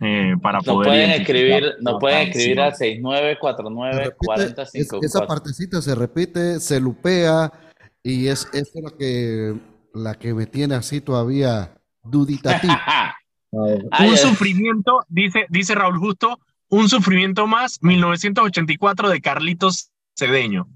eh, 0.00 0.34
para 0.40 0.58
Nos 0.58 0.66
poder 0.66 0.88
pueden 0.88 1.10
escribir, 1.10 1.64
nos 1.80 1.98
pueden 1.98 2.28
escribir 2.28 2.60
al 2.60 2.70
canción. 2.70 3.02
6949 3.02 3.92
Se 3.94 4.02
repite, 4.04 4.42
es- 4.42 4.46
esa 4.46 4.96
4054. 4.96 5.26
partecita 5.26 5.82
se 5.82 5.94
repite, 5.94 6.60
se 6.60 6.80
lupea, 6.80 7.52
y 8.02 8.28
es, 8.28 8.48
es 8.52 8.70
la 8.74 8.90
que, 8.96 9.54
la 9.94 10.14
que 10.14 10.32
me 10.34 10.46
tiene 10.46 10.74
así 10.76 11.00
todavía 11.00 11.74
duditativo. 12.02 12.72
Ay, 13.92 14.10
Un 14.10 14.16
sufrimiento, 14.16 15.00
dice, 15.08 15.46
dice 15.48 15.74
Raúl 15.74 15.98
Justo, 15.98 16.38
un 16.68 16.88
sufrimiento 16.88 17.46
más, 17.46 17.78
1984 17.82 19.08
de 19.08 19.20
Carlitos 19.20 19.90
Cedeño. 20.16 20.66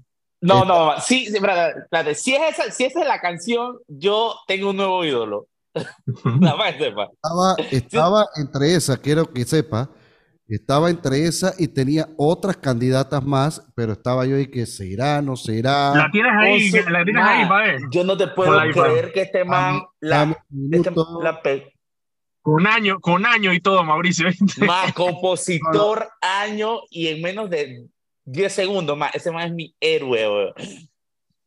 No, 0.41 0.63
no, 0.63 0.99
sí, 1.01 1.25
sí, 1.27 1.35
espérate, 1.35 1.79
espérate. 1.79 2.15
Si, 2.15 2.33
es 2.35 2.57
esa, 2.57 2.71
si 2.71 2.85
esa 2.85 3.01
es 3.01 3.07
la 3.07 3.19
canción, 3.19 3.77
yo 3.87 4.35
tengo 4.47 4.69
un 4.69 4.77
nuevo 4.77 5.03
ídolo. 5.03 5.47
Nada 6.23 6.55
más 6.55 6.73
que 6.75 6.85
sepa. 6.85 7.09
Estaba, 7.13 7.55
estaba 7.71 8.25
entre 8.37 8.73
esa, 8.75 8.97
quiero 8.97 9.31
que 9.31 9.43
sepa, 9.45 9.89
estaba 10.47 10.89
entre 10.89 11.25
esa 11.25 11.53
y 11.59 11.67
tenía 11.67 12.07
otras 12.17 12.57
candidatas 12.57 13.23
más, 13.23 13.61
pero 13.75 13.93
estaba 13.93 14.25
yo 14.25 14.37
y 14.39 14.49
que 14.49 14.65
se 14.65 14.87
irá, 14.87 15.21
no 15.21 15.35
se 15.35 15.55
irá. 15.55 15.93
La 15.93 16.09
tienes 16.11 16.31
ahí, 16.39 16.71
la 16.71 17.03
tienes 17.03 17.23
Ma, 17.23 17.39
ahí, 17.39 17.47
pa' 17.47 17.57
ver. 17.57 17.81
Yo 17.91 18.03
no 18.03 18.17
te 18.17 18.27
puedo 18.27 18.55
pa' 18.55 18.71
creer 18.71 19.11
que 19.13 19.21
este 19.23 19.43
man, 19.43 19.81
la, 19.99 20.23
este- 20.23 20.43
minuto. 20.49 21.19
la 21.21 21.41
pe- 21.41 21.73
Con 22.41 22.65
año, 22.65 22.99
con 22.99 23.25
año 23.25 23.53
y 23.53 23.59
todo, 23.59 23.83
Mauricio. 23.83 24.27
más 24.65 24.93
compositor 24.93 26.09
año 26.21 26.79
y 26.89 27.07
en 27.07 27.21
menos 27.21 27.49
de 27.49 27.87
10 28.31 28.53
segundos 28.53 28.97
más. 28.97 29.13
Ese 29.15 29.31
man 29.31 29.47
es 29.47 29.53
mi 29.53 29.75
héroe, 29.79 30.27
weón. 30.29 30.53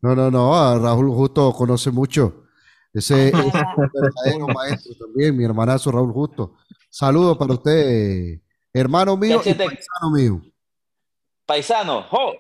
No, 0.00 0.14
no, 0.16 0.30
no, 0.30 0.54
a 0.54 0.78
Raúl 0.78 1.10
Justo 1.10 1.52
conoce 1.52 1.90
mucho. 1.90 2.44
Ese 2.92 3.28
es 3.28 3.34
un 3.34 3.50
verdadero 3.94 4.48
maestro 4.48 4.92
también, 4.98 5.36
mi 5.36 5.44
hermanazo 5.44 5.90
Raúl 5.92 6.12
Justo. 6.12 6.56
Saludos 6.90 7.38
para 7.38 7.54
usted, 7.54 8.40
hermano 8.72 9.16
mío 9.16 9.40
y 9.44 9.54
paisano 9.54 10.10
mío. 10.12 10.42
Paisano, 11.46 12.02
jo. 12.04 12.32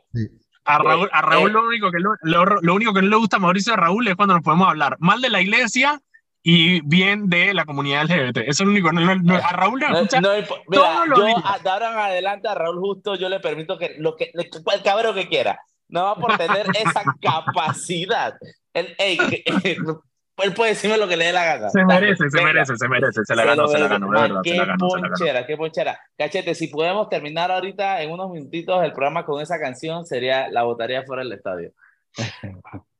A 0.64 0.78
Raúl, 0.78 1.08
a 1.12 1.22
Raúl 1.22 1.50
Eh. 1.50 1.52
lo, 1.52 1.66
único 1.66 1.90
que 1.90 1.98
lo, 1.98 2.10
lo- 2.22 2.60
lo 2.60 2.74
único 2.74 2.92
que 2.94 3.02
no 3.02 3.08
le 3.08 3.16
gusta 3.16 3.36
a 3.36 3.40
Mauricio 3.40 3.72
de 3.72 3.76
Raúl 3.78 4.06
es 4.08 4.14
cuando 4.14 4.34
nos 4.34 4.42
podemos 4.44 4.68
hablar 4.68 4.96
mal 5.00 5.20
de 5.20 5.30
la 5.30 5.40
iglesia 5.40 6.00
y 6.42 6.80
bien 6.82 7.28
de 7.28 7.54
la 7.54 7.64
comunidad 7.64 8.04
LGBT. 8.06 8.38
Eso 8.38 8.48
es 8.48 8.60
lo 8.60 8.70
único. 8.70 8.92
no- 8.92 9.00
no- 9.00 9.14
no- 9.14 9.34
a 9.36 9.52
Raúl 9.52 9.80
le 9.80 9.88
No, 9.88 9.96
escucha 9.98 10.20
no 10.20 10.30
mira, 10.68 10.84
yo 11.16 11.24
a- 11.44 11.58
de 11.58 11.70
ahora 11.70 11.92
en 11.92 11.98
adelante 11.98 12.48
a 12.48 12.54
Raúl 12.54 12.78
Justo 12.80 13.14
yo 13.14 13.28
le 13.28 13.38
permito 13.40 13.78
que 13.78 13.94
lo 13.98 14.16
que 14.16 14.32
el 14.34 14.82
cabrón 14.82 15.14
que 15.14 15.28
quiera. 15.28 15.60
No 15.88 16.04
va 16.04 16.14
por 16.16 16.36
tener 16.38 16.66
esa 16.76 17.02
capacidad. 17.20 18.34
Él, 18.74 18.94
ey, 18.98 19.18
que- 19.18 19.44
él 20.38 20.54
puede 20.54 20.70
decirme 20.70 20.96
lo 20.96 21.06
que 21.06 21.16
le 21.16 21.26
dé 21.26 21.32
la 21.32 21.44
gana. 21.44 21.68
Se 21.70 21.84
merece, 21.84 22.28
se 22.30 22.42
merece, 22.42 22.76
se 22.76 22.88
merece. 22.88 23.20
Se 23.24 23.36
la 23.36 23.42
Se 23.42 23.48
ganó, 23.48 23.68
se 23.68 23.78
la 23.78 23.86
ganó, 23.88 24.06
de 24.10 24.20
verdad. 24.20 24.40
Qué 24.42 24.60
ponchera, 24.78 25.46
qué 25.46 25.56
ponchera. 25.56 26.00
Cachete, 26.18 26.54
si 26.56 26.68
podemos 26.68 27.08
terminar 27.08 27.52
ahorita 27.52 28.02
en 28.02 28.10
unos 28.10 28.30
minutitos 28.30 28.82
el 28.82 28.92
programa 28.92 29.24
con 29.24 29.40
esa 29.40 29.60
canción, 29.60 30.04
sería 30.06 30.48
la 30.48 30.62
votaría 30.64 31.04
fuera 31.04 31.22
del 31.22 31.32
estadio. 31.32 31.72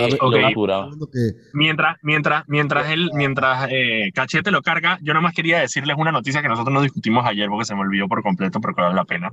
Qué 0.00 0.08
locura. 0.10 0.48
Mientras, 1.52 1.96
mientras, 2.02 2.44
mientras 2.48 2.90
él, 2.90 3.10
mientras 3.14 3.68
eh, 3.70 4.10
Cachete 4.14 4.50
lo 4.50 4.60
carga, 4.62 4.98
yo 5.02 5.12
nada 5.14 5.22
más 5.22 5.34
quería 5.34 5.60
decirles 5.60 5.96
una 5.98 6.10
noticia 6.12 6.42
que 6.42 6.48
nosotros 6.48 6.74
nos 6.74 6.82
discutimos 6.82 7.24
ayer 7.26 7.48
porque 7.48 7.64
se 7.64 7.74
me 7.74 7.82
olvidó 7.82 8.08
por 8.08 8.22
completo, 8.22 8.60
pero 8.60 8.74
que 8.74 8.82
vale 8.82 8.94
la 8.94 9.04
pena. 9.04 9.30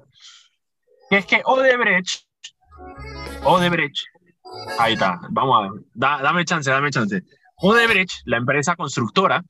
Que 1.09 1.17
es 1.17 1.25
que 1.25 1.41
Odebrecht, 1.43 2.21
Odebrecht, 3.43 3.97
ahí 4.79 4.93
está, 4.93 5.19
vamos 5.31 5.57
a 5.57 5.61
ver, 5.63 5.81
da- 5.93 6.21
dame 6.21 6.45
chance, 6.45 6.69
dame 6.69 6.91
chance. 6.91 7.21
Odebrecht, 7.57 8.21
la 8.25 8.37
empresa 8.37 8.75
constructora, 8.75 9.43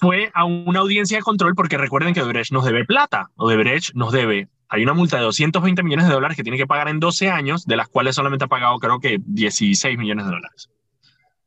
fue 0.00 0.30
a 0.34 0.44
una 0.44 0.80
audiencia 0.80 1.16
de 1.16 1.22
control 1.22 1.54
porque 1.54 1.78
recuerden 1.78 2.12
que 2.14 2.20
Odebrecht 2.22 2.52
nos 2.52 2.64
debe 2.64 2.84
plata. 2.84 3.28
Odebrecht 3.36 3.94
nos 3.94 4.12
debe, 4.12 4.48
hay 4.68 4.82
una 4.82 4.94
multa 4.94 5.16
de 5.16 5.22
220 5.24 5.82
millones 5.82 6.06
de 6.08 6.12
dólares 6.14 6.36
que 6.36 6.42
tiene 6.42 6.58
que 6.58 6.66
pagar 6.66 6.88
en 6.88 6.98
12 7.00 7.30
años, 7.30 7.66
de 7.66 7.76
las 7.76 7.88
cuales 7.88 8.16
solamente 8.16 8.44
ha 8.46 8.48
pagado 8.48 8.78
creo 8.78 8.98
que 9.00 9.18
16 9.24 9.96
millones 9.98 10.24
de 10.26 10.32
dólares. 10.32 10.70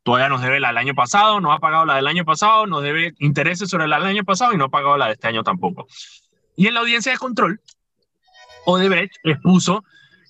Todavía 0.03 0.29
nos 0.29 0.41
debe 0.41 0.59
la 0.59 0.69
del 0.69 0.77
año 0.77 0.95
pasado, 0.95 1.41
no 1.41 1.51
ha 1.51 1.59
pagado 1.59 1.85
la 1.85 1.95
del 1.97 2.07
año 2.07 2.23
pasado, 2.25 2.65
nos 2.65 2.81
debe 2.81 3.13
intereses 3.19 3.69
sobre 3.69 3.87
la 3.87 3.97
del 3.99 4.07
año 4.07 4.23
pasado 4.23 4.53
y 4.53 4.57
no 4.57 4.65
ha 4.65 4.69
pagado 4.69 4.97
la 4.97 5.07
de 5.07 5.13
este 5.13 5.27
año 5.27 5.43
tampoco. 5.43 5.87
Y 6.55 6.67
en 6.67 6.73
la 6.73 6.79
audiencia 6.79 7.11
de 7.11 7.17
control, 7.17 7.61
Odebrecht 8.65 9.15
expuso 9.23 9.83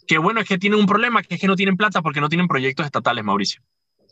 que 0.07 0.17
bueno, 0.17 0.39
es 0.41 0.47
que 0.47 0.57
tienen 0.57 0.79
un 0.79 0.85
problema, 0.87 1.21
que 1.21 1.35
es 1.35 1.41
que 1.41 1.47
no 1.47 1.55
tienen 1.55 1.77
plata 1.77 2.01
porque 2.01 2.19
no 2.21 2.29
tienen 2.29 2.47
proyectos 2.47 2.85
estatales, 2.85 3.23
Mauricio. 3.23 3.61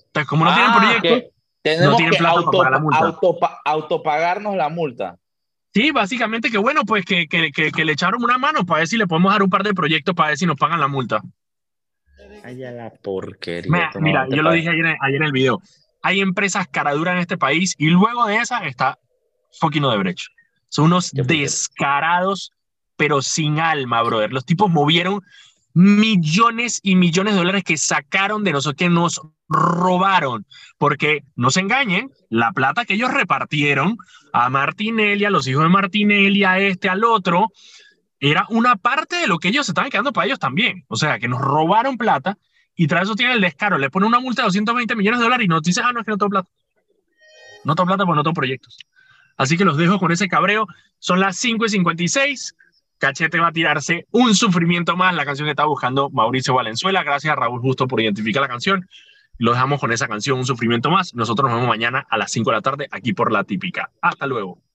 Entonces, 0.07 0.27
como 0.27 0.45
no 0.45 0.53
tienen 0.53 0.71
Ah, 0.71 0.77
proyectos, 0.77 1.09
que 1.11 1.31
tenemos 1.63 1.97
tienen 1.97 2.17
plata 2.17 2.33
para 2.35 2.45
auto, 2.45 2.57
pagar 2.57 2.71
la 2.73 2.79
multa. 2.79 2.99
autopa- 2.99 3.59
autopagarnos 3.65 4.55
la 4.55 4.69
multa. 4.69 5.17
Sí, 5.77 5.91
básicamente 5.91 6.49
que 6.49 6.57
bueno, 6.57 6.81
pues 6.87 7.05
que, 7.05 7.27
que, 7.27 7.51
que, 7.51 7.71
que 7.71 7.85
le 7.85 7.91
echaron 7.91 8.23
una 8.23 8.39
mano 8.39 8.65
para 8.65 8.79
ver 8.79 8.87
si 8.87 8.97
le 8.97 9.05
podemos 9.05 9.31
dar 9.31 9.43
un 9.43 9.49
par 9.51 9.61
de 9.61 9.75
proyectos 9.75 10.15
para 10.15 10.29
ver 10.29 10.37
si 10.39 10.47
nos 10.47 10.55
pagan 10.55 10.79
la 10.79 10.87
multa. 10.87 11.21
Ay, 12.43 12.63
a 12.63 12.71
la 12.71 12.89
porquería. 12.89 13.91
Mira, 13.99 14.27
yo 14.27 14.41
lo 14.41 14.53
dije 14.53 14.69
ayer, 14.69 14.97
ayer 14.99 15.17
en 15.17 15.23
el 15.23 15.31
video. 15.31 15.61
Hay 16.01 16.19
empresas 16.19 16.67
caraduras 16.67 17.13
en 17.13 17.19
este 17.19 17.37
país 17.37 17.75
y 17.77 17.91
luego 17.91 18.25
de 18.25 18.37
esa 18.37 18.65
está 18.65 18.97
fucking 19.59 19.83
Odebrecht. 19.83 20.29
Son 20.69 20.85
unos 20.85 21.11
descarados, 21.11 22.53
pero 22.95 23.21
sin 23.21 23.59
alma, 23.59 24.01
brother. 24.01 24.33
Los 24.33 24.45
tipos 24.45 24.71
movieron 24.71 25.21
millones 25.77 26.79
y 26.81 26.95
millones 26.95 27.33
de 27.33 27.37
dólares 27.37 27.63
que 27.63 27.77
sacaron 27.77 28.43
de 28.43 28.51
nosotros, 28.51 28.79
que 28.79 28.89
nos 28.89 29.21
robaron. 29.47 30.47
Porque 30.79 31.23
no 31.35 31.51
se 31.51 31.59
engañen, 31.59 32.09
la 32.29 32.51
plata 32.51 32.83
que 32.83 32.95
ellos 32.95 33.13
repartieron 33.13 33.95
a 34.33 34.49
Martinelli, 34.49 35.23
a 35.25 35.29
los 35.29 35.47
hijos 35.47 35.61
de 35.61 35.69
Martinelli, 35.69 36.43
a 36.43 36.57
este, 36.57 36.89
al 36.89 37.03
otro, 37.03 37.51
era 38.19 38.47
una 38.49 38.75
parte 38.75 39.17
de 39.17 39.27
lo 39.27 39.37
que 39.37 39.49
ellos 39.49 39.67
se 39.67 39.71
estaban 39.71 39.91
quedando 39.91 40.13
para 40.13 40.25
ellos 40.25 40.39
también. 40.39 40.83
O 40.87 40.95
sea, 40.95 41.19
que 41.19 41.27
nos 41.27 41.39
robaron 41.39 41.95
plata 41.95 42.39
y 42.75 42.87
tras 42.87 43.03
eso 43.03 43.15
tienen 43.15 43.35
el 43.35 43.41
descaro, 43.41 43.77
le 43.77 43.91
ponen 43.91 44.07
una 44.07 44.19
multa 44.19 44.41
de 44.41 44.47
220 44.47 44.95
millones 44.95 45.19
de 45.19 45.25
dólares 45.25 45.45
y 45.45 45.47
nos 45.47 45.61
dicen, 45.61 45.83
ah, 45.85 45.93
no, 45.93 45.99
es 45.99 46.05
que 46.05 46.11
no 46.11 46.17
tengo 46.17 46.31
plata. 46.31 46.49
No 47.65 47.75
tengo 47.75 47.85
plata 47.85 48.03
porque 48.03 48.17
no 48.17 48.23
tengo 48.23 48.33
proyectos. 48.33 48.79
Así 49.37 49.57
que 49.57 49.65
los 49.65 49.77
dejo 49.77 49.99
con 49.99 50.11
ese 50.11 50.27
cabreo. 50.27 50.65
Son 50.97 51.19
las 51.19 51.37
5 51.37 51.65
y 51.65 51.69
56. 51.69 52.55
Cachete 52.97 53.39
va 53.39 53.47
a 53.47 53.51
tirarse 53.51 54.07
un 54.11 54.33
sufrimiento 54.35 54.95
más, 54.95 55.13
la 55.15 55.25
canción 55.25 55.45
que 55.45 55.51
está 55.51 55.65
buscando 55.65 56.09
Mauricio 56.09 56.53
Valenzuela. 56.53 57.03
Gracias 57.03 57.31
a 57.31 57.35
Raúl 57.35 57.61
Justo 57.61 57.87
por 57.87 58.01
identificar 58.01 58.41
la 58.41 58.47
canción. 58.47 58.87
Lo 59.37 59.51
dejamos 59.51 59.79
con 59.79 59.91
esa 59.91 60.07
canción, 60.07 60.39
un 60.39 60.45
sufrimiento 60.45 60.89
más. 60.89 61.13
Nosotros 61.13 61.49
nos 61.49 61.59
vemos 61.59 61.69
mañana 61.69 62.07
a 62.09 62.17
las 62.17 62.31
5 62.31 62.49
de 62.49 62.55
la 62.55 62.61
tarde 62.61 62.87
aquí 62.91 63.13
por 63.13 63.31
La 63.31 63.43
Típica. 63.43 63.91
Hasta 64.01 64.25
luego. 64.25 64.59